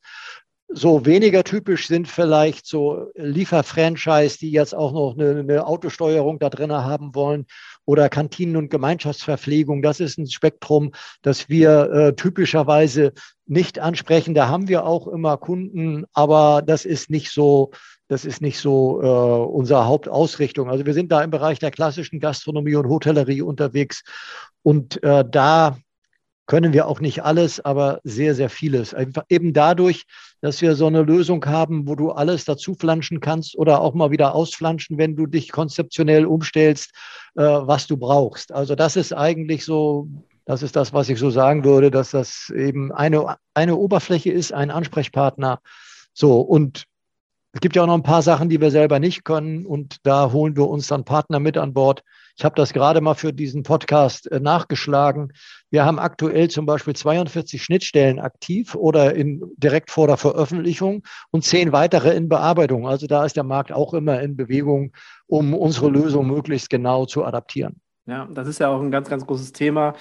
So 0.67 1.05
weniger 1.05 1.43
typisch 1.43 1.87
sind 1.87 2.07
vielleicht 2.07 2.65
so 2.65 3.11
Lieferfranchise, 3.15 4.39
die 4.39 4.51
jetzt 4.51 4.75
auch 4.75 4.91
noch 4.91 5.15
eine, 5.17 5.39
eine 5.39 5.65
Autosteuerung 5.65 6.39
da 6.39 6.49
drin 6.49 6.73
haben 6.73 7.15
wollen 7.15 7.45
oder 7.85 8.09
Kantinen- 8.09 8.57
und 8.57 8.69
Gemeinschaftsverpflegung. 8.69 9.81
Das 9.81 9.99
ist 9.99 10.17
ein 10.17 10.27
Spektrum, 10.27 10.91
das 11.21 11.49
wir 11.49 11.91
äh, 11.91 12.15
typischerweise 12.15 13.13
nicht 13.45 13.79
ansprechen. 13.79 14.33
Da 14.33 14.47
haben 14.47 14.67
wir 14.67 14.85
auch 14.85 15.07
immer 15.07 15.37
Kunden, 15.37 16.05
aber 16.13 16.61
das 16.65 16.85
ist 16.85 17.09
nicht 17.09 17.31
so, 17.31 17.71
das 18.07 18.25
ist 18.25 18.41
nicht 18.41 18.59
so 18.59 19.01
äh, 19.01 19.05
unsere 19.05 19.85
Hauptausrichtung. 19.85 20.69
Also 20.69 20.85
wir 20.85 20.93
sind 20.93 21.11
da 21.11 21.23
im 21.23 21.31
Bereich 21.31 21.59
der 21.59 21.71
klassischen 21.71 22.19
Gastronomie 22.19 22.75
und 22.75 22.89
Hotellerie 22.89 23.41
unterwegs 23.41 24.03
und 24.63 25.01
äh, 25.03 25.23
da 25.29 25.77
können 26.47 26.73
wir 26.73 26.87
auch 26.87 26.99
nicht 26.99 27.23
alles, 27.23 27.63
aber 27.63 27.99
sehr, 28.03 28.35
sehr 28.35 28.49
vieles. 28.49 28.95
Eben 29.29 29.53
dadurch, 29.53 30.05
dass 30.41 30.61
wir 30.61 30.75
so 30.75 30.87
eine 30.87 31.01
Lösung 31.01 31.45
haben, 31.45 31.87
wo 31.87 31.95
du 31.95 32.11
alles 32.11 32.45
dazu 32.45 32.75
flanschen 32.75 33.19
kannst 33.19 33.57
oder 33.57 33.81
auch 33.81 33.93
mal 33.93 34.11
wieder 34.11 34.35
ausflanschen, 34.35 34.97
wenn 34.97 35.15
du 35.15 35.25
dich 35.25 35.51
konzeptionell 35.51 36.25
umstellst, 36.25 36.91
äh, 37.35 37.41
was 37.41 37.87
du 37.87 37.97
brauchst. 37.97 38.51
Also 38.51 38.75
das 38.75 38.95
ist 38.95 39.13
eigentlich 39.13 39.65
so, 39.65 40.07
das 40.45 40.61
ist 40.61 40.75
das, 40.75 40.93
was 40.93 41.09
ich 41.09 41.17
so 41.17 41.31
sagen 41.31 41.63
würde, 41.63 41.89
dass 41.89 42.11
das 42.11 42.51
eben 42.55 42.91
eine, 42.91 43.37
eine 43.55 43.75
Oberfläche 43.75 44.31
ist, 44.31 44.53
ein 44.53 44.69
Ansprechpartner. 44.69 45.59
So, 46.13 46.39
und 46.39 46.85
es 47.55 47.61
gibt 47.61 47.75
ja 47.77 47.83
auch 47.83 47.87
noch 47.87 47.95
ein 47.95 48.03
paar 48.03 48.21
Sachen, 48.21 48.49
die 48.49 48.59
wir 48.59 48.69
selber 48.69 48.99
nicht 48.99 49.23
können 49.23 49.65
und 49.65 49.97
da 50.03 50.31
holen 50.31 50.57
wir 50.57 50.67
uns 50.67 50.87
dann 50.87 51.05
Partner 51.05 51.39
mit 51.39 51.57
an 51.57 51.73
Bord, 51.73 52.03
ich 52.37 52.43
habe 52.43 52.55
das 52.55 52.73
gerade 52.73 52.99
mal 52.99 53.13
für 53.13 53.31
diesen 53.31 53.63
Podcast 53.63 54.29
äh, 54.29 54.41
nachgeschlagen. 54.41 55.31
Wir 55.69 55.85
haben 55.85 55.99
aktuell 55.99 56.49
zum 56.49 56.65
Beispiel 56.65 56.93
42 56.93 57.63
Schnittstellen 57.63 58.19
aktiv 58.19 58.75
oder 58.75 59.15
in, 59.15 59.41
direkt 59.55 59.89
vor 59.89 60.07
der 60.07 60.17
Veröffentlichung 60.17 61.03
und 61.31 61.45
zehn 61.45 61.71
weitere 61.71 62.13
in 62.13 62.27
Bearbeitung. 62.27 62.89
Also 62.89 63.07
da 63.07 63.23
ist 63.23 63.37
der 63.37 63.45
Markt 63.45 63.71
auch 63.71 63.93
immer 63.93 64.19
in 64.19 64.35
Bewegung, 64.35 64.91
um 65.27 65.53
unsere 65.53 65.89
Lösung 65.89 66.27
möglichst 66.27 66.69
genau 66.69 67.05
zu 67.05 67.23
adaptieren. 67.23 67.79
Ja, 68.05 68.27
das 68.29 68.49
ist 68.49 68.59
ja 68.59 68.67
auch 68.67 68.81
ein 68.81 68.91
ganz, 68.91 69.09
ganz 69.09 69.25
großes 69.25 69.53
Thema. 69.53 69.93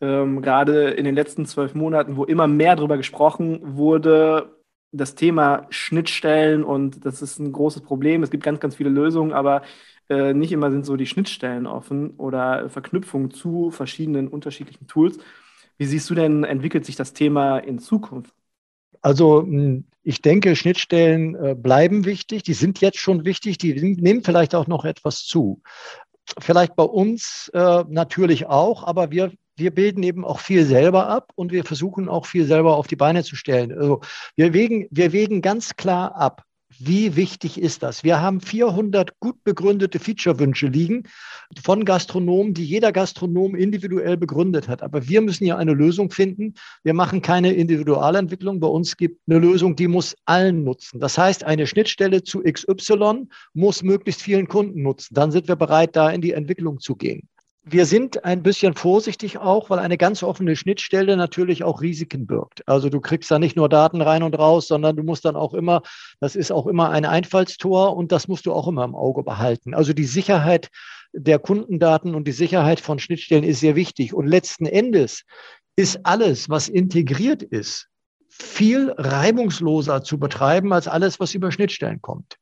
Ähm, 0.00 0.42
gerade 0.42 0.90
in 0.90 1.04
den 1.04 1.16
letzten 1.16 1.44
zwölf 1.44 1.74
Monaten, 1.74 2.16
wo 2.16 2.24
immer 2.24 2.46
mehr 2.46 2.76
darüber 2.76 2.96
gesprochen 2.96 3.76
wurde, 3.76 4.59
das 4.92 5.14
Thema 5.14 5.66
Schnittstellen 5.70 6.64
und 6.64 7.04
das 7.04 7.22
ist 7.22 7.38
ein 7.38 7.52
großes 7.52 7.82
Problem. 7.82 8.22
Es 8.22 8.30
gibt 8.30 8.42
ganz, 8.42 8.60
ganz 8.60 8.74
viele 8.76 8.90
Lösungen, 8.90 9.32
aber 9.32 9.62
äh, 10.08 10.34
nicht 10.34 10.52
immer 10.52 10.70
sind 10.70 10.84
so 10.84 10.96
die 10.96 11.06
Schnittstellen 11.06 11.66
offen 11.66 12.10
oder 12.16 12.68
Verknüpfungen 12.68 13.30
zu 13.30 13.70
verschiedenen 13.70 14.28
unterschiedlichen 14.28 14.86
Tools. 14.86 15.18
Wie 15.78 15.86
siehst 15.86 16.10
du 16.10 16.14
denn, 16.14 16.44
entwickelt 16.44 16.84
sich 16.84 16.96
das 16.96 17.12
Thema 17.12 17.58
in 17.58 17.78
Zukunft? 17.78 18.34
Also 19.00 19.42
hm, 19.42 19.84
ich 20.02 20.22
denke, 20.22 20.56
Schnittstellen 20.56 21.34
äh, 21.34 21.54
bleiben 21.54 22.04
wichtig. 22.04 22.42
Die 22.42 22.54
sind 22.54 22.80
jetzt 22.80 22.98
schon 22.98 23.24
wichtig. 23.24 23.58
Die 23.58 23.74
nehmen 23.74 24.22
vielleicht 24.22 24.54
auch 24.54 24.66
noch 24.66 24.84
etwas 24.84 25.24
zu. 25.24 25.62
Vielleicht 26.38 26.76
bei 26.76 26.84
uns 26.84 27.50
äh, 27.54 27.84
natürlich 27.88 28.46
auch, 28.46 28.84
aber 28.84 29.10
wir, 29.10 29.32
wir 29.60 29.70
bilden 29.70 30.02
eben 30.02 30.24
auch 30.24 30.40
viel 30.40 30.64
selber 30.64 31.08
ab 31.08 31.32
und 31.36 31.52
wir 31.52 31.64
versuchen 31.64 32.08
auch 32.08 32.26
viel 32.26 32.46
selber 32.46 32.76
auf 32.76 32.86
die 32.86 32.96
Beine 32.96 33.22
zu 33.22 33.36
stellen. 33.36 33.72
Also 33.72 34.00
wir 34.34 34.52
wägen, 34.52 34.88
wir 34.90 35.12
wägen 35.12 35.42
ganz 35.42 35.76
klar 35.76 36.16
ab, 36.16 36.44
wie 36.78 37.16
wichtig 37.16 37.60
ist 37.60 37.82
das? 37.82 38.04
Wir 38.04 38.22
haben 38.22 38.40
400 38.40 39.18
gut 39.20 39.42
begründete 39.44 39.98
Feature-Wünsche 39.98 40.68
liegen 40.68 41.02
von 41.62 41.84
Gastronomen, 41.84 42.54
die 42.54 42.64
jeder 42.64 42.92
Gastronom 42.92 43.54
individuell 43.56 44.16
begründet 44.16 44.68
hat. 44.68 44.82
Aber 44.82 45.08
wir 45.08 45.20
müssen 45.20 45.44
ja 45.44 45.56
eine 45.56 45.74
Lösung 45.74 46.10
finden. 46.10 46.54
Wir 46.84 46.94
machen 46.94 47.22
keine 47.22 47.52
Individualentwicklung. 47.52 48.60
Bei 48.60 48.68
uns 48.68 48.96
gibt 48.96 49.20
eine 49.28 49.40
Lösung, 49.40 49.74
die 49.74 49.88
muss 49.88 50.14
allen 50.24 50.62
nutzen. 50.62 51.00
Das 51.00 51.18
heißt, 51.18 51.44
eine 51.44 51.66
Schnittstelle 51.66 52.22
zu 52.22 52.42
XY 52.42 53.26
muss 53.52 53.82
möglichst 53.82 54.22
vielen 54.22 54.46
Kunden 54.46 54.82
nutzen. 54.82 55.14
Dann 55.14 55.32
sind 55.32 55.48
wir 55.48 55.56
bereit, 55.56 55.96
da 55.96 56.10
in 56.10 56.20
die 56.20 56.32
Entwicklung 56.32 56.78
zu 56.78 56.94
gehen. 56.94 57.28
Wir 57.62 57.84
sind 57.84 58.24
ein 58.24 58.42
bisschen 58.42 58.74
vorsichtig 58.74 59.38
auch, 59.38 59.68
weil 59.68 59.80
eine 59.80 59.98
ganz 59.98 60.22
offene 60.22 60.56
Schnittstelle 60.56 61.16
natürlich 61.16 61.62
auch 61.62 61.82
Risiken 61.82 62.26
birgt. 62.26 62.66
Also 62.66 62.88
du 62.88 63.00
kriegst 63.00 63.30
da 63.30 63.38
nicht 63.38 63.54
nur 63.54 63.68
Daten 63.68 64.00
rein 64.00 64.22
und 64.22 64.38
raus, 64.38 64.66
sondern 64.66 64.96
du 64.96 65.02
musst 65.02 65.26
dann 65.26 65.36
auch 65.36 65.52
immer, 65.52 65.82
das 66.20 66.36
ist 66.36 66.52
auch 66.52 66.66
immer 66.66 66.88
ein 66.88 67.04
Einfallstor 67.04 67.96
und 67.96 68.12
das 68.12 68.28
musst 68.28 68.46
du 68.46 68.52
auch 68.52 68.66
immer 68.66 68.84
im 68.84 68.94
Auge 68.94 69.22
behalten. 69.22 69.74
Also 69.74 69.92
die 69.92 70.04
Sicherheit 70.04 70.70
der 71.12 71.38
Kundendaten 71.38 72.14
und 72.14 72.26
die 72.26 72.32
Sicherheit 72.32 72.80
von 72.80 72.98
Schnittstellen 72.98 73.44
ist 73.44 73.60
sehr 73.60 73.76
wichtig. 73.76 74.14
Und 74.14 74.26
letzten 74.26 74.64
Endes 74.64 75.24
ist 75.76 76.00
alles, 76.04 76.48
was 76.48 76.68
integriert 76.68 77.42
ist, 77.42 77.88
viel 78.30 78.92
reibungsloser 78.96 80.02
zu 80.02 80.18
betreiben 80.18 80.72
als 80.72 80.88
alles, 80.88 81.20
was 81.20 81.34
über 81.34 81.52
Schnittstellen 81.52 82.00
kommt. 82.00 82.36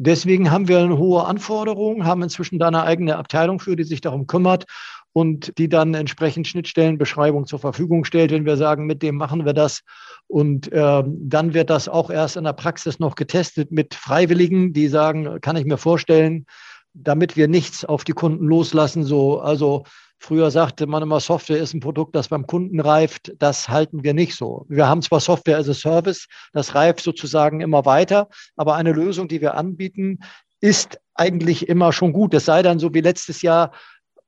Deswegen 0.00 0.52
haben 0.52 0.68
wir 0.68 0.78
eine 0.78 0.96
hohe 0.96 1.24
Anforderung, 1.24 2.04
haben 2.04 2.22
inzwischen 2.22 2.60
da 2.60 2.68
eine 2.68 2.84
eigene 2.84 3.16
Abteilung 3.16 3.58
für, 3.58 3.74
die 3.74 3.82
sich 3.82 4.00
darum 4.00 4.28
kümmert 4.28 4.64
und 5.12 5.58
die 5.58 5.68
dann 5.68 5.94
entsprechend 5.94 6.46
Schnittstellenbeschreibung 6.46 7.46
zur 7.46 7.58
Verfügung 7.58 8.04
stellt, 8.04 8.30
wenn 8.30 8.46
wir 8.46 8.56
sagen, 8.56 8.86
mit 8.86 9.02
dem 9.02 9.16
machen 9.16 9.44
wir 9.44 9.54
das. 9.54 9.80
Und 10.28 10.70
äh, 10.70 11.02
dann 11.04 11.52
wird 11.52 11.68
das 11.68 11.88
auch 11.88 12.10
erst 12.10 12.36
in 12.36 12.44
der 12.44 12.52
Praxis 12.52 13.00
noch 13.00 13.16
getestet 13.16 13.72
mit 13.72 13.94
Freiwilligen, 13.94 14.72
die 14.72 14.86
sagen, 14.86 15.40
kann 15.40 15.56
ich 15.56 15.64
mir 15.64 15.78
vorstellen, 15.78 16.46
damit 16.94 17.36
wir 17.36 17.48
nichts 17.48 17.84
auf 17.84 18.04
die 18.04 18.12
Kunden 18.12 18.46
loslassen. 18.46 19.02
So, 19.02 19.40
also 19.40 19.82
Früher 20.18 20.50
sagte 20.50 20.86
man 20.86 21.02
immer, 21.02 21.20
Software 21.20 21.58
ist 21.58 21.74
ein 21.74 21.80
Produkt, 21.80 22.16
das 22.16 22.28
beim 22.28 22.46
Kunden 22.46 22.80
reift. 22.80 23.32
Das 23.38 23.68
halten 23.68 24.02
wir 24.02 24.14
nicht 24.14 24.34
so. 24.34 24.66
Wir 24.68 24.88
haben 24.88 25.00
zwar 25.00 25.20
Software 25.20 25.58
as 25.58 25.68
a 25.68 25.74
Service, 25.74 26.26
das 26.52 26.74
reift 26.74 27.00
sozusagen 27.00 27.60
immer 27.60 27.84
weiter, 27.84 28.28
aber 28.56 28.74
eine 28.74 28.92
Lösung, 28.92 29.28
die 29.28 29.40
wir 29.40 29.54
anbieten, 29.54 30.18
ist 30.60 31.00
eigentlich 31.14 31.68
immer 31.68 31.92
schon 31.92 32.12
gut. 32.12 32.34
Es 32.34 32.44
sei 32.44 32.62
dann 32.62 32.78
so 32.78 32.92
wie 32.94 33.00
letztes 33.00 33.42
Jahr, 33.42 33.72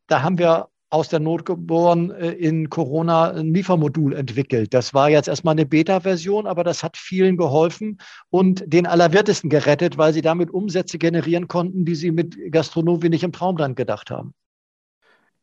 da 0.06 0.22
haben 0.22 0.38
wir 0.38 0.68
aus 0.90 1.08
der 1.08 1.20
Not 1.20 1.46
geboren 1.46 2.10
äh, 2.10 2.32
in 2.32 2.68
Corona 2.68 3.30
ein 3.30 3.54
Liefermodul 3.54 4.12
entwickelt. 4.12 4.74
Das 4.74 4.92
war 4.92 5.08
jetzt 5.08 5.28
erstmal 5.28 5.52
eine 5.52 5.66
Beta-Version, 5.66 6.46
aber 6.46 6.64
das 6.64 6.82
hat 6.82 6.96
vielen 6.96 7.36
geholfen 7.36 7.98
und 8.28 8.64
den 8.66 8.86
Allerwertesten 8.86 9.50
gerettet, 9.50 9.98
weil 9.98 10.12
sie 10.12 10.22
damit 10.22 10.50
Umsätze 10.50 10.98
generieren 10.98 11.46
konnten, 11.46 11.84
die 11.84 11.94
sie 11.94 12.10
mit 12.10 12.36
Gastronomie 12.50 13.08
nicht 13.08 13.22
im 13.22 13.32
Traumland 13.32 13.76
gedacht 13.76 14.10
haben. 14.10 14.34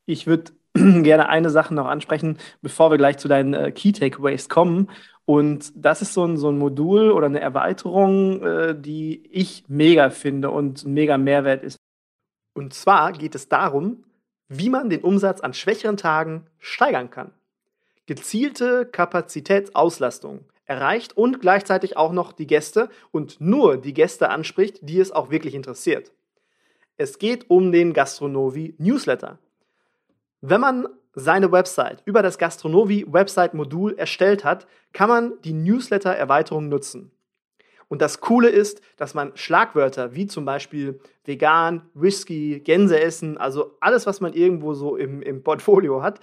Ich 0.08 0.26
würde 0.26 0.54
gerne 0.74 1.30
eine 1.30 1.52
Sache 1.52 1.76
noch 1.76 1.86
ansprechen, 1.86 2.40
bevor 2.64 2.90
wir 2.90 2.98
gleich 2.98 3.18
zu 3.18 3.28
deinen 3.28 3.54
äh, 3.54 3.72
Key 3.72 3.92
Takeaways 3.92 4.50
kommen. 4.50 4.90
Und 5.26 5.74
das 5.76 6.02
ist 6.02 6.14
so 6.14 6.24
ein, 6.24 6.38
so 6.38 6.50
ein 6.50 6.58
Modul 6.58 7.12
oder 7.12 7.28
eine 7.28 7.42
Erweiterung, 7.42 8.42
äh, 8.42 8.76
die 8.80 9.28
ich 9.30 9.66
mega 9.68 10.10
finde 10.10 10.50
und 10.50 10.86
mega 10.86 11.18
Mehrwert 11.18 11.64
ist. 11.64 11.78
Und 12.56 12.74
zwar 12.74 13.12
geht 13.12 13.36
es 13.36 13.50
darum, 13.50 14.06
wie 14.48 14.70
man 14.70 14.90
den 14.90 15.02
Umsatz 15.02 15.42
an 15.42 15.54
schwächeren 15.54 15.98
Tagen 15.98 16.48
steigern 16.58 17.10
kann. 17.10 17.34
Gezielte 18.06 18.86
Kapazitätsauslastung 18.86 20.46
erreicht 20.64 21.18
und 21.18 21.42
gleichzeitig 21.42 21.98
auch 21.98 22.14
noch 22.14 22.32
die 22.32 22.48
Gäste 22.48 22.90
und 23.12 23.42
nur 23.42 23.78
die 23.78 23.94
Gäste 23.94 24.30
anspricht, 24.30 24.80
die 24.82 25.00
es 25.00 25.12
auch 25.12 25.30
wirklich 25.30 25.54
interessiert. 25.54 26.14
Es 26.96 27.20
geht 27.20 27.50
um 27.50 27.74
den 27.74 27.92
Gastronovi 27.92 28.76
Newsletter. 28.78 29.40
Wenn 30.42 30.62
man 30.62 30.88
seine 31.14 31.52
Website 31.52 32.04
über 32.06 32.22
das 32.22 32.38
Gastronovi 32.38 33.06
Website 33.08 33.54
Modul 33.56 33.98
erstellt 33.98 34.44
hat, 34.44 34.68
kann 34.94 35.10
man 35.10 35.34
die 35.44 35.54
Newsletter 35.54 36.12
Erweiterung 36.12 36.70
nutzen. 36.70 37.12
Und 37.88 38.02
das 38.02 38.20
Coole 38.20 38.50
ist, 38.50 38.82
dass 38.98 39.14
man 39.14 39.36
Schlagwörter 39.36 40.14
wie 40.14 40.28
zum 40.28 40.46
Beispiel 40.46 41.00
vegan, 41.24 41.90
Whisky, 41.94 42.60
Gänse 42.60 43.00
essen, 43.00 43.38
also 43.38 43.78
alles, 43.80 44.06
was 44.06 44.20
man 44.22 44.34
irgendwo 44.34 44.74
so 44.74 44.96
im, 44.96 45.22
im 45.22 45.42
Portfolio 45.42 46.04
hat, 46.04 46.20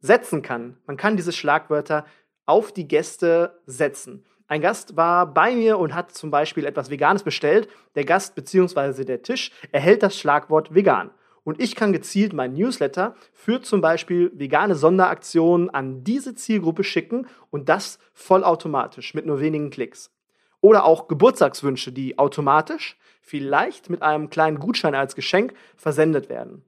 setzen 0.00 0.42
kann. 0.42 0.78
Man 0.86 0.96
kann 0.96 1.16
diese 1.16 1.32
Schlagwörter 1.32 2.06
auf 2.46 2.72
die 2.72 2.88
Gäste 2.88 3.60
setzen. 3.66 4.24
Ein 4.46 4.62
Gast 4.62 4.96
war 4.96 5.32
bei 5.32 5.54
mir 5.54 5.78
und 5.78 5.94
hat 5.94 6.12
zum 6.12 6.30
Beispiel 6.30 6.64
etwas 6.64 6.90
Veganes 6.90 7.22
bestellt. 7.22 7.68
Der 7.94 8.04
Gast 8.04 8.34
bzw. 8.34 9.04
der 9.04 9.22
Tisch 9.22 9.52
erhält 9.70 10.02
das 10.02 10.18
Schlagwort 10.18 10.74
vegan. 10.74 11.10
Und 11.44 11.60
ich 11.60 11.74
kann 11.74 11.92
gezielt 11.92 12.32
mein 12.32 12.52
Newsletter 12.52 13.14
für 13.32 13.62
zum 13.62 13.80
Beispiel 13.80 14.30
vegane 14.34 14.74
Sonderaktionen 14.74 15.70
an 15.70 16.04
diese 16.04 16.34
Zielgruppe 16.34 16.84
schicken 16.84 17.26
und 17.50 17.68
das 17.68 17.98
vollautomatisch 18.12 19.14
mit 19.14 19.26
nur 19.26 19.40
wenigen 19.40 19.70
Klicks. 19.70 20.12
Oder 20.60 20.84
auch 20.84 21.08
Geburtstagswünsche, 21.08 21.92
die 21.92 22.18
automatisch, 22.18 22.98
vielleicht 23.22 23.88
mit 23.88 24.02
einem 24.02 24.28
kleinen 24.28 24.58
Gutschein 24.58 24.94
als 24.94 25.14
Geschenk, 25.14 25.54
versendet 25.76 26.28
werden. 26.28 26.64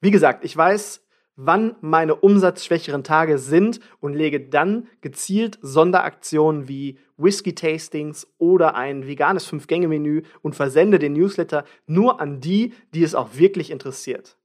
Wie 0.00 0.10
gesagt, 0.10 0.44
ich 0.44 0.56
weiß, 0.56 1.05
wann 1.36 1.76
meine 1.82 2.16
umsatzschwächeren 2.16 3.04
Tage 3.04 3.38
sind 3.38 3.80
und 4.00 4.14
lege 4.14 4.40
dann 4.40 4.88
gezielt 5.02 5.58
Sonderaktionen 5.60 6.66
wie 6.66 6.98
Whisky-Tastings 7.18 8.26
oder 8.38 8.74
ein 8.74 9.06
veganes 9.06 9.46
Fünf-Gänge-Menü 9.46 10.22
und 10.42 10.56
versende 10.56 10.98
den 10.98 11.12
Newsletter 11.12 11.64
nur 11.86 12.20
an 12.20 12.40
die, 12.40 12.72
die 12.94 13.02
es 13.02 13.14
auch 13.14 13.36
wirklich 13.36 13.70
interessiert. 13.70 14.36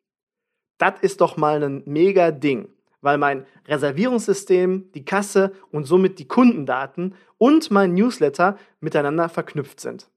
Das 0.78 0.94
ist 1.02 1.22
doch 1.22 1.38
mal 1.38 1.64
ein 1.64 1.84
mega 1.86 2.32
Ding, 2.32 2.68
weil 3.02 3.18
mein 3.18 3.46
Reservierungssystem, 3.68 4.92
die 4.94 5.06
Kasse 5.06 5.54
und 5.72 5.86
somit 5.86 6.20
die 6.20 6.28
Kundendaten 6.28 7.16
und 7.38 7.72
mein 7.72 7.94
Newsletter 7.94 8.58
miteinander 8.80 9.30
verknüpft 9.30 9.80
sind. 9.80 10.10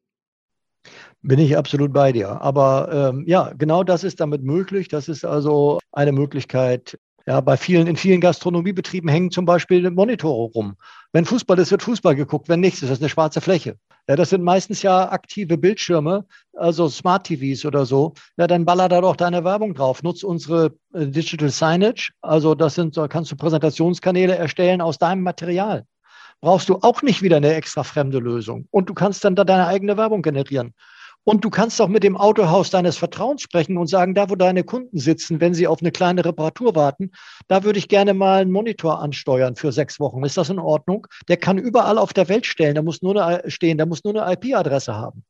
Bin 1.27 1.39
ich 1.39 1.57
absolut 1.57 1.91
bei 1.95 2.13
dir. 2.13 2.43
Aber 2.43 2.91
ähm, 2.93 3.25
ja, 3.27 3.51
genau 3.57 3.83
das 3.83 4.05
ist 4.05 4.21
damit 4.21 4.43
möglich. 4.43 4.89
Das 4.89 5.09
ist 5.09 5.25
also 5.25 5.79
eine 5.91 6.13
Möglichkeit. 6.13 6.99
Ja, 7.27 7.41
bei 7.41 7.57
vielen, 7.57 7.87
in 7.87 7.97
vielen 7.97 8.21
Gastronomiebetrieben 8.21 9.09
hängen 9.09 9.31
zum 9.31 9.47
Beispiel 9.47 9.91
Monitore 9.91 10.53
rum. 10.53 10.77
Wenn 11.15 11.25
Fußball 11.25 11.59
ist, 11.59 11.71
wird 11.71 11.83
Fußball 11.83 12.15
geguckt. 12.15 12.51
Wenn 12.51 12.61
nichts 12.61 12.83
ist, 12.83 12.91
das 12.91 13.01
eine 13.01 13.09
schwarze 13.09 13.41
Fläche. 13.41 13.79
Ja, 14.07 14.17
das 14.17 14.29
sind 14.29 14.45
meistens 14.45 14.83
ja 14.83 15.11
aktive 15.11 15.57
Bildschirme, 15.57 16.27
also 16.53 16.91
Smart 16.91 17.27
TVs 17.27 17.65
oder 17.65 17.87
so. 17.87 18.13
Ja, 18.37 18.47
dann 18.47 18.67
baller 18.67 18.91
da 18.91 19.01
doch 19.01 19.17
deine 19.17 19.45
Werbung 19.45 19.73
drauf. 19.73 20.03
Nutz 20.03 20.25
unsere 20.25 20.75
äh, 20.93 21.07
Digital 21.07 21.49
Signage. 21.49 22.13
Also 22.21 22.55
das 22.55 22.75
sind, 22.75 22.99
da 22.99 23.09
kannst 23.09 23.33
du 23.33 23.37
Präsentationskanäle 23.37 24.37
erstellen 24.37 24.83
aus 24.83 24.99
deinem 24.99 25.23
Material. 25.23 25.87
Brauchst 26.43 26.69
du 26.69 26.81
auch 26.83 27.01
nicht 27.01 27.23
wieder 27.23 27.39
eine 27.39 27.55
extra 27.55 27.83
fremde 27.83 28.19
Lösung. 28.19 28.69
Und 28.71 28.91
du 28.91 28.95
kannst 28.95 29.25
dann 29.25 29.37
da 29.37 29.45
deine 29.45 29.67
eigene 29.67 29.97
Werbung 29.97 30.21
generieren. 30.21 30.75
Und 31.25 31.45
du 31.45 31.51
kannst 31.51 31.81
auch 31.81 31.89
mit 31.89 32.05
dem 32.05 32.19
Autohaus 32.19 32.71
deines 32.71 32.99
Vertrauens 32.99 33.41
sprechen 33.41 33.79
und 33.79 33.87
sagen, 33.87 34.15
da 34.15 34.29
wo 34.29 34.37
deine 34.37 34.63
Kunden 34.63 34.99
sitzen, 34.99 35.41
wenn 35.41 35.55
sie 35.55 35.67
auf 35.67 35.81
eine 35.81 35.91
kleine 35.91 36.25
Reparatur 36.25 36.75
warten, 36.75 37.11
da 37.49 37.65
würde 37.65 37.79
ich 37.79 37.89
gerne 37.89 38.13
mal 38.13 38.43
einen 38.43 38.53
Monitor 38.53 39.01
ansteuern 39.01 39.57
für 39.57 39.73
sechs 39.73 39.99
Wochen. 39.99 40.23
Ist 40.23 40.37
das 40.37 40.51
in 40.51 40.59
Ordnung? 40.59 41.07
Der 41.29 41.39
kann 41.39 41.57
überall 41.57 41.97
auf 41.97 42.13
der 42.13 42.29
Welt 42.29 42.45
stellen, 42.45 42.75
der 42.75 42.83
muss 42.83 43.01
nur 43.01 43.25
eine, 43.25 43.51
stehen, 43.51 43.79
der 43.79 43.87
muss 43.87 44.05
nur 44.05 44.15
eine 44.15 44.35
IP-Adresse 44.35 44.95
haben. 44.95 45.25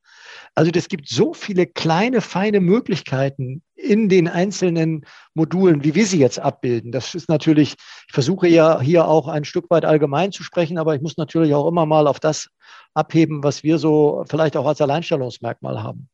Also 0.54 0.70
es 0.74 0.88
gibt 0.88 1.08
so 1.08 1.34
viele 1.34 1.66
kleine, 1.66 2.20
feine 2.20 2.60
Möglichkeiten 2.60 3.62
in 3.74 4.08
den 4.08 4.28
einzelnen 4.28 5.04
Modulen, 5.34 5.84
wie 5.84 5.94
wir 5.94 6.06
sie 6.06 6.18
jetzt 6.18 6.38
abbilden. 6.38 6.92
Das 6.92 7.14
ist 7.14 7.28
natürlich, 7.28 7.74
ich 8.06 8.12
versuche 8.12 8.48
ja 8.48 8.80
hier 8.80 9.06
auch 9.06 9.28
ein 9.28 9.44
Stück 9.44 9.70
weit 9.70 9.84
allgemein 9.84 10.32
zu 10.32 10.42
sprechen, 10.42 10.78
aber 10.78 10.94
ich 10.94 11.02
muss 11.02 11.16
natürlich 11.16 11.54
auch 11.54 11.68
immer 11.68 11.86
mal 11.86 12.06
auf 12.06 12.20
das 12.20 12.48
abheben, 12.94 13.42
was 13.42 13.62
wir 13.62 13.78
so 13.78 14.24
vielleicht 14.28 14.56
auch 14.56 14.66
als 14.66 14.80
Alleinstellungsmerkmal 14.80 15.82
haben. 15.82 16.08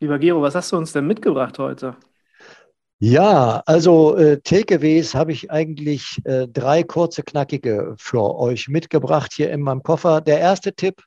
Lieber 0.00 0.18
Gero, 0.18 0.42
was 0.42 0.54
hast 0.54 0.72
du 0.72 0.76
uns 0.76 0.92
denn 0.92 1.06
mitgebracht 1.06 1.58
heute? 1.58 1.96
Ja, 3.00 3.62
also 3.66 4.16
äh, 4.16 4.40
Takeaways 4.40 5.14
habe 5.14 5.32
ich 5.32 5.50
eigentlich 5.50 6.20
äh, 6.24 6.46
drei 6.48 6.82
kurze, 6.82 7.22
knackige 7.22 7.94
für 7.98 8.34
euch 8.36 8.68
mitgebracht 8.68 9.32
hier 9.34 9.50
in 9.50 9.60
meinem 9.60 9.82
Koffer. 9.82 10.20
Der 10.20 10.38
erste 10.38 10.74
Tipp, 10.74 11.02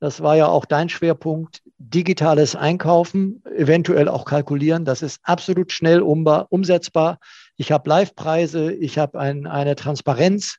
das 0.00 0.22
war 0.22 0.36
ja 0.36 0.46
auch 0.46 0.64
dein 0.64 0.88
Schwerpunkt, 0.88 1.62
digitales 1.78 2.56
Einkaufen, 2.56 3.42
eventuell 3.56 4.08
auch 4.08 4.24
kalkulieren. 4.24 4.84
Das 4.84 5.02
ist 5.02 5.20
absolut 5.22 5.72
schnell 5.72 6.00
umsetzbar. 6.00 7.18
Ich 7.56 7.72
habe 7.72 7.88
Live-Preise, 7.88 8.72
ich 8.72 8.98
habe 8.98 9.18
ein, 9.18 9.46
eine 9.46 9.74
Transparenz 9.74 10.58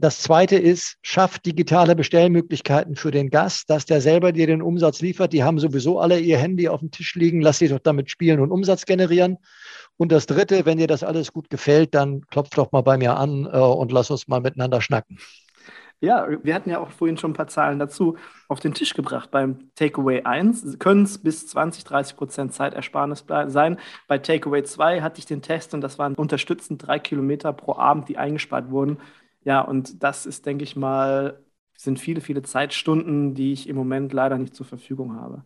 das 0.00 0.20
zweite 0.20 0.56
ist, 0.56 0.96
schafft 1.02 1.44
digitale 1.44 1.94
Bestellmöglichkeiten 1.94 2.96
für 2.96 3.10
den 3.10 3.28
Gast, 3.28 3.68
dass 3.68 3.84
der 3.84 4.00
selber 4.00 4.32
dir 4.32 4.46
den 4.46 4.62
Umsatz 4.62 5.02
liefert. 5.02 5.34
Die 5.34 5.44
haben 5.44 5.58
sowieso 5.58 6.00
alle 6.00 6.18
ihr 6.18 6.38
Handy 6.38 6.68
auf 6.68 6.80
dem 6.80 6.90
Tisch 6.90 7.14
liegen. 7.16 7.42
Lass 7.42 7.58
sie 7.58 7.68
doch 7.68 7.80
damit 7.80 8.10
spielen 8.10 8.40
und 8.40 8.50
Umsatz 8.50 8.86
generieren. 8.86 9.36
Und 9.98 10.10
das 10.10 10.24
dritte, 10.24 10.64
wenn 10.64 10.78
dir 10.78 10.86
das 10.86 11.04
alles 11.04 11.34
gut 11.34 11.50
gefällt, 11.50 11.94
dann 11.94 12.22
klopf 12.22 12.48
doch 12.50 12.72
mal 12.72 12.80
bei 12.80 12.96
mir 12.96 13.18
an 13.18 13.44
äh, 13.44 13.58
und 13.58 13.92
lass 13.92 14.10
uns 14.10 14.26
mal 14.26 14.40
miteinander 14.40 14.80
schnacken. 14.80 15.18
Ja, 16.02 16.26
wir 16.42 16.54
hatten 16.54 16.70
ja 16.70 16.78
auch 16.80 16.90
vorhin 16.90 17.18
schon 17.18 17.32
ein 17.32 17.34
paar 17.34 17.48
Zahlen 17.48 17.78
dazu 17.78 18.16
auf 18.48 18.58
den 18.58 18.72
Tisch 18.72 18.94
gebracht. 18.94 19.30
Beim 19.30 19.70
Takeaway 19.74 20.22
1 20.22 20.78
können 20.78 21.02
es 21.02 21.18
bis 21.18 21.46
20, 21.48 21.84
30 21.84 22.16
Prozent 22.16 22.54
Zeitersparnis 22.54 23.26
sein. 23.48 23.78
Bei 24.08 24.16
Takeaway 24.16 24.62
2 24.62 25.02
hatte 25.02 25.18
ich 25.18 25.26
den 25.26 25.42
Test 25.42 25.74
und 25.74 25.82
das 25.82 25.98
waren 25.98 26.14
unterstützend 26.14 26.86
drei 26.86 26.98
Kilometer 26.98 27.52
pro 27.52 27.74
Abend, 27.76 28.08
die 28.08 28.16
eingespart 28.16 28.70
wurden. 28.70 28.98
Ja, 29.44 29.60
und 29.60 30.02
das 30.02 30.24
ist, 30.24 30.46
denke 30.46 30.64
ich 30.64 30.74
mal, 30.74 31.44
sind 31.76 32.00
viele, 32.00 32.22
viele 32.22 32.42
Zeitstunden, 32.42 33.34
die 33.34 33.52
ich 33.52 33.68
im 33.68 33.76
Moment 33.76 34.12
leider 34.14 34.38
nicht 34.38 34.54
zur 34.54 34.66
Verfügung 34.66 35.16
habe. 35.16 35.44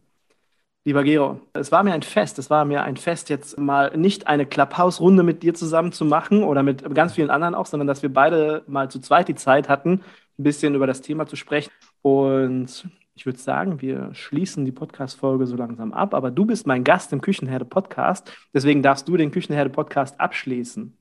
Lieber 0.87 1.03
Gero, 1.03 1.41
es 1.55 1.73
war 1.73 1.83
mir 1.83 1.95
ein 1.95 2.03
Fest. 2.03 2.39
Es 2.39 2.51
war 2.51 2.65
mir 2.67 2.83
ein 2.83 2.99
Fest, 2.99 3.31
jetzt 3.31 3.59
mal 3.59 3.97
nicht 3.97 4.27
eine 4.27 4.45
Clubhouse-Runde 4.45 5.23
mit 5.23 5.43
dir 5.43 5.55
zusammen 5.55 5.93
zu 5.93 6.05
machen 6.05 6.43
oder 6.43 6.63
mit 6.63 6.95
ganz 6.95 7.15
vielen 7.15 7.31
anderen 7.31 7.55
auch, 7.55 7.65
sondern 7.67 7.87
dass 7.87 8.03
wir 8.03 8.13
beide 8.13 8.65
mal 8.67 8.91
zu 8.91 9.01
zweit 9.01 9.29
die 9.29 9.35
Zeit 9.35 9.71
hatten, 9.71 10.03
ein 10.39 10.43
bisschen 10.45 10.75
über 10.75 10.87
das 10.87 11.01
Thema 11.01 11.27
zu 11.27 11.37
sprechen. 11.37 11.71
Und 12.03 12.89
ich 13.15 13.27
würde 13.27 13.39
sagen, 13.39 13.81
wir 13.81 14.13
schließen 14.13 14.65
die 14.65 14.73
Podcast-Folge 14.73 15.47
so 15.47 15.57
langsam 15.57 15.93
ab. 15.93 16.15
Aber 16.15 16.31
du 16.31 16.45
bist 16.45 16.67
mein 16.67 16.85
Gast 16.85 17.13
im 17.13 17.21
Küchenherde-Podcast. 17.21 18.33
Deswegen 18.53 18.83
darfst 18.83 19.09
du 19.09 19.17
den 19.17 19.31
Küchenherde-Podcast 19.31 20.21
abschließen. 20.21 20.97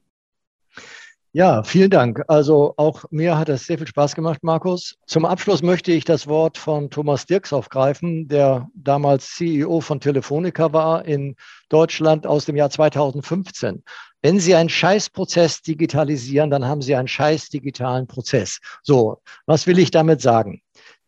Ja, 1.35 1.63
vielen 1.63 1.89
Dank. 1.89 2.23
Also 2.27 2.75
auch 2.77 3.05
mir 3.09 3.39
hat 3.39 3.49
es 3.49 3.65
sehr 3.65 3.79
viel 3.79 3.87
Spaß 3.87 4.13
gemacht, 4.13 4.43
Markus. 4.43 4.99
Zum 5.07 5.25
Abschluss 5.25 5.63
möchte 5.63 5.91
ich 5.91 6.05
das 6.05 6.27
Wort 6.27 6.59
von 6.59 6.91
Thomas 6.91 7.25
Dirks 7.25 7.51
aufgreifen, 7.51 8.27
der 8.27 8.69
damals 8.75 9.33
CEO 9.33 9.81
von 9.81 9.99
Telefonica 9.99 10.73
war 10.73 11.05
in 11.05 11.35
Deutschland 11.69 12.27
aus 12.27 12.45
dem 12.45 12.55
Jahr 12.55 12.69
2015. 12.69 13.83
Wenn 14.21 14.39
Sie 14.39 14.53
einen 14.53 14.69
Scheißprozess 14.69 15.63
digitalisieren, 15.63 16.51
dann 16.51 16.65
haben 16.65 16.83
Sie 16.83 16.95
einen 16.95 17.07
scheiß 17.07 17.49
digitalen 17.49 18.05
Prozess. 18.05 18.59
So, 18.83 19.19
was 19.47 19.65
will 19.65 19.79
ich 19.79 19.89
damit 19.89 20.21
sagen? 20.21 20.61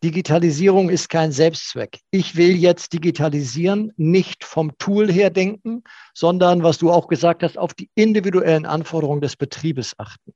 Digitalisierung 0.04 0.90
ist 0.90 1.08
kein 1.08 1.32
Selbstzweck. 1.32 2.00
Ich 2.10 2.36
will 2.36 2.54
jetzt 2.54 2.92
digitalisieren, 2.92 3.92
nicht 3.96 4.44
vom 4.44 4.76
Tool 4.78 5.10
her 5.10 5.30
denken, 5.30 5.84
sondern, 6.14 6.62
was 6.62 6.78
du 6.78 6.90
auch 6.90 7.08
gesagt 7.08 7.42
hast, 7.42 7.56
auf 7.56 7.72
die 7.72 7.90
individuellen 7.94 8.66
Anforderungen 8.66 9.22
des 9.22 9.36
Betriebes 9.36 9.94
achten. 9.98 10.34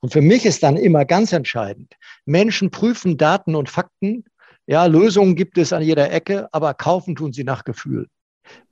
Und 0.00 0.12
für 0.12 0.22
mich 0.22 0.46
ist 0.46 0.62
dann 0.62 0.76
immer 0.76 1.04
ganz 1.04 1.32
entscheidend, 1.32 1.94
Menschen 2.24 2.70
prüfen 2.70 3.16
Daten 3.16 3.54
und 3.54 3.68
Fakten. 3.68 4.24
Ja, 4.66 4.86
Lösungen 4.86 5.34
gibt 5.34 5.58
es 5.58 5.72
an 5.72 5.82
jeder 5.82 6.10
Ecke, 6.10 6.48
aber 6.52 6.72
kaufen 6.74 7.16
tun 7.16 7.32
sie 7.32 7.44
nach 7.44 7.64
Gefühl. 7.64 8.08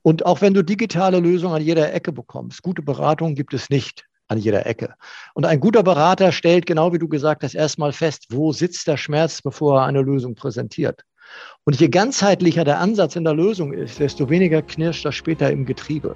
Und 0.01 0.25
auch 0.25 0.41
wenn 0.41 0.53
du 0.53 0.63
digitale 0.63 1.19
Lösungen 1.19 1.55
an 1.55 1.61
jeder 1.61 1.93
Ecke 1.93 2.11
bekommst, 2.11 2.61
gute 2.61 2.81
Beratung 2.81 3.35
gibt 3.35 3.53
es 3.53 3.69
nicht 3.69 4.05
an 4.27 4.37
jeder 4.37 4.65
Ecke. 4.65 4.95
Und 5.33 5.45
ein 5.45 5.59
guter 5.59 5.83
Berater 5.83 6.31
stellt, 6.31 6.65
genau 6.65 6.93
wie 6.93 6.99
du 6.99 7.07
gesagt 7.07 7.43
hast, 7.43 7.55
erstmal 7.55 7.91
fest, 7.91 8.27
wo 8.29 8.51
sitzt 8.51 8.87
der 8.87 8.97
Schmerz, 8.97 9.41
bevor 9.41 9.81
er 9.81 9.85
eine 9.85 10.01
Lösung 10.01 10.35
präsentiert. 10.35 11.03
Und 11.63 11.79
je 11.79 11.89
ganzheitlicher 11.89 12.63
der 12.63 12.79
Ansatz 12.79 13.15
in 13.15 13.23
der 13.23 13.33
Lösung 13.33 13.73
ist, 13.73 13.99
desto 13.99 14.29
weniger 14.29 14.61
knirscht 14.61 15.05
das 15.05 15.15
später 15.15 15.49
im 15.51 15.65
Getriebe. 15.65 16.15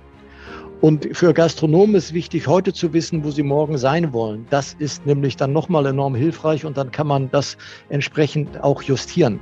Und 0.80 1.08
für 1.18 1.34
Gastronomen 1.34 1.96
ist 1.96 2.14
wichtig, 2.14 2.46
heute 2.46 2.72
zu 2.72 2.94
wissen, 2.94 3.24
wo 3.24 3.32
sie 3.32 3.42
morgen 3.42 3.80
sein 3.80 4.14
wollen. 4.14 4.46
Das 4.52 4.76
ist 4.78 5.06
nämlich 5.08 5.36
dann 5.36 5.52
nochmal 5.52 5.88
enorm 5.88 6.14
hilfreich 6.14 6.66
und 6.66 6.78
dann 6.78 6.92
kann 6.92 7.08
man 7.08 7.32
das 7.32 7.58
entsprechend 7.90 8.64
auch 8.64 8.84
justieren. 8.84 9.40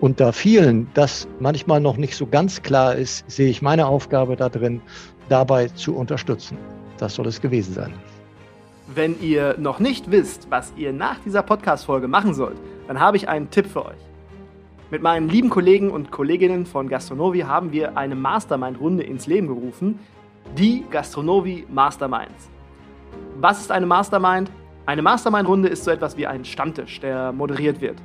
Und 0.00 0.20
da 0.20 0.32
vielen 0.32 0.88
das 0.92 1.26
manchmal 1.40 1.80
noch 1.80 1.96
nicht 1.96 2.14
so 2.14 2.26
ganz 2.26 2.60
klar 2.60 2.94
ist, 2.96 3.24
sehe 3.30 3.48
ich 3.48 3.62
meine 3.62 3.86
Aufgabe 3.86 4.36
da 4.36 4.50
drin, 4.50 4.82
dabei 5.30 5.68
zu 5.68 5.96
unterstützen. 5.96 6.58
Das 6.98 7.14
soll 7.14 7.26
es 7.26 7.40
gewesen 7.40 7.74
sein. 7.74 7.92
Wenn 8.86 9.20
ihr 9.20 9.56
noch 9.58 9.78
nicht 9.80 10.10
wisst, 10.10 10.50
was 10.50 10.72
ihr 10.76 10.92
nach 10.92 11.18
dieser 11.20 11.42
Podcast-Folge 11.42 12.06
machen 12.06 12.34
sollt, 12.34 12.56
dann 12.86 13.00
habe 13.00 13.16
ich 13.16 13.28
einen 13.28 13.50
Tipp 13.50 13.66
für 13.66 13.86
euch. 13.86 13.96
Mit 14.90 15.02
meinen 15.02 15.28
lieben 15.28 15.48
Kollegen 15.48 15.90
und 15.90 16.10
Kolleginnen 16.10 16.66
von 16.66 16.88
Gastronovi 16.88 17.40
haben 17.40 17.72
wir 17.72 17.96
eine 17.96 18.14
Mastermind-Runde 18.14 19.02
ins 19.02 19.26
Leben 19.26 19.48
gerufen, 19.48 19.98
die 20.56 20.84
Gastronovi 20.90 21.66
Masterminds. 21.68 22.50
Was 23.40 23.60
ist 23.60 23.72
eine 23.72 23.86
Mastermind? 23.86 24.50
Eine 24.86 25.02
Mastermind-Runde 25.02 25.68
ist 25.68 25.84
so 25.84 25.90
etwas 25.90 26.16
wie 26.16 26.26
ein 26.26 26.44
Stammtisch, 26.44 27.00
der 27.00 27.32
moderiert 27.32 27.80
wird. 27.80 27.96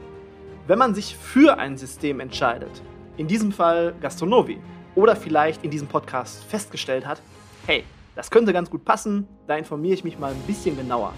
Wenn 0.66 0.78
man 0.78 0.94
sich 0.94 1.16
für 1.16 1.58
ein 1.58 1.78
System 1.78 2.20
entscheidet, 2.20 2.82
in 3.16 3.26
diesem 3.26 3.50
Fall 3.50 3.94
Gastronovi, 3.98 4.58
oder 4.94 5.16
vielleicht 5.16 5.64
in 5.64 5.70
diesem 5.70 5.88
Podcast 5.88 6.44
festgestellt 6.44 7.06
hat, 7.06 7.22
hey, 7.66 7.84
das 8.16 8.30
könnte 8.30 8.52
ganz 8.52 8.68
gut 8.68 8.84
passen, 8.84 9.26
da 9.46 9.56
informiere 9.56 9.94
ich 9.94 10.04
mich 10.04 10.18
mal 10.18 10.32
ein 10.32 10.42
bisschen 10.46 10.76
genauer. 10.76 11.14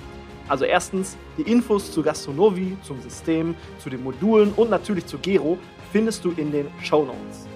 Also 0.47 0.65
erstens, 0.65 1.17
die 1.37 1.43
Infos 1.43 1.91
zu 1.91 2.05
Gastronovi, 2.05 2.77
zum 2.83 3.01
System, 3.01 3.57
zu 3.79 3.91
den 3.91 4.05
Modulen 4.05 4.53
und 4.53 4.71
natürlich 4.71 5.07
zu 5.07 5.19
Gero 5.19 5.59
findest 5.91 6.25
du 6.25 6.31
in 6.37 6.53
den 6.53 6.69
Show 6.83 7.05
Notes. 7.05 7.49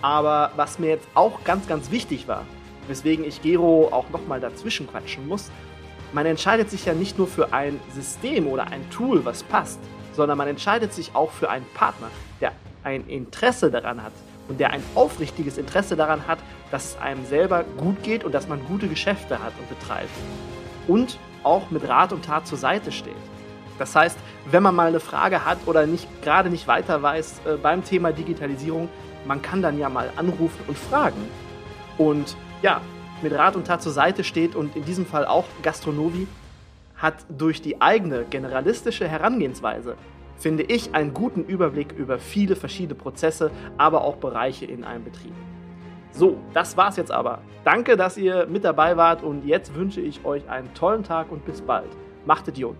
Aber 0.00 0.50
was 0.56 0.78
mir 0.78 0.88
jetzt 0.88 1.08
auch 1.12 1.44
ganz, 1.44 1.66
ganz 1.66 1.90
wichtig 1.90 2.26
war, 2.26 2.46
weswegen 2.88 3.26
ich 3.26 3.42
Gero 3.42 3.88
auch 3.92 4.08
nochmal 4.08 4.40
dazwischen 4.40 4.86
quatschen 4.86 5.28
muss, 5.28 5.50
man 6.12 6.26
entscheidet 6.26 6.70
sich 6.70 6.84
ja 6.84 6.94
nicht 6.94 7.18
nur 7.18 7.26
für 7.26 7.52
ein 7.52 7.80
System 7.94 8.46
oder 8.46 8.66
ein 8.68 8.88
Tool, 8.90 9.24
was 9.24 9.42
passt, 9.42 9.80
sondern 10.12 10.38
man 10.38 10.48
entscheidet 10.48 10.92
sich 10.92 11.14
auch 11.14 11.30
für 11.30 11.50
einen 11.50 11.66
Partner, 11.74 12.08
der 12.40 12.52
ein 12.84 13.06
Interesse 13.08 13.70
daran 13.70 14.02
hat 14.02 14.12
und 14.48 14.60
der 14.60 14.70
ein 14.70 14.82
aufrichtiges 14.94 15.56
Interesse 15.56 15.96
daran 15.96 16.26
hat, 16.26 16.38
dass 16.70 16.90
es 16.90 16.98
einem 16.98 17.24
selber 17.26 17.64
gut 17.78 18.02
geht 18.02 18.24
und 18.24 18.32
dass 18.32 18.48
man 18.48 18.64
gute 18.66 18.88
Geschäfte 18.88 19.38
hat 19.38 19.52
und 19.58 19.68
betreibt. 19.68 20.10
Und 20.88 21.18
auch 21.42 21.70
mit 21.70 21.88
Rat 21.88 22.12
und 22.12 22.24
Tat 22.24 22.46
zur 22.46 22.58
Seite 22.58 22.92
steht. 22.92 23.14
Das 23.78 23.96
heißt, 23.96 24.18
wenn 24.50 24.62
man 24.62 24.74
mal 24.74 24.88
eine 24.88 25.00
Frage 25.00 25.44
hat 25.44 25.58
oder 25.66 25.86
nicht, 25.86 26.06
gerade 26.22 26.50
nicht 26.50 26.68
weiter 26.68 27.02
weiß 27.02 27.40
äh, 27.46 27.56
beim 27.56 27.84
Thema 27.84 28.12
Digitalisierung, 28.12 28.88
man 29.26 29.40
kann 29.40 29.62
dann 29.62 29.78
ja 29.78 29.88
mal 29.88 30.10
anrufen 30.16 30.60
und 30.66 30.76
fragen. 30.76 31.28
Und 31.98 32.36
ja, 32.60 32.80
mit 33.22 33.32
Rat 33.32 33.56
und 33.56 33.66
Tat 33.66 33.82
zur 33.82 33.92
Seite 33.92 34.24
steht 34.24 34.54
und 34.54 34.76
in 34.76 34.84
diesem 34.84 35.06
Fall 35.06 35.26
auch 35.26 35.44
Gastronovi, 35.62 36.26
hat 36.96 37.26
durch 37.28 37.60
die 37.60 37.80
eigene 37.80 38.24
generalistische 38.24 39.08
Herangehensweise, 39.08 39.96
finde 40.36 40.62
ich, 40.62 40.94
einen 40.94 41.12
guten 41.12 41.44
Überblick 41.44 41.92
über 41.92 42.18
viele 42.18 42.54
verschiedene 42.54 42.94
Prozesse, 42.94 43.50
aber 43.76 44.04
auch 44.04 44.16
Bereiche 44.16 44.66
in 44.66 44.84
einem 44.84 45.04
Betrieb. 45.04 45.32
So, 46.12 46.36
das 46.52 46.76
war's 46.76 46.96
jetzt 46.96 47.10
aber. 47.10 47.40
Danke, 47.64 47.96
dass 47.96 48.16
ihr 48.16 48.46
mit 48.46 48.64
dabei 48.64 48.96
wart 48.96 49.22
und 49.22 49.44
jetzt 49.46 49.74
wünsche 49.74 50.00
ich 50.00 50.24
euch 50.24 50.48
einen 50.48 50.72
tollen 50.74 51.02
Tag 51.02 51.32
und 51.32 51.44
bis 51.44 51.60
bald. 51.60 51.88
Macht 52.26 52.48
Idiot. 52.48 52.76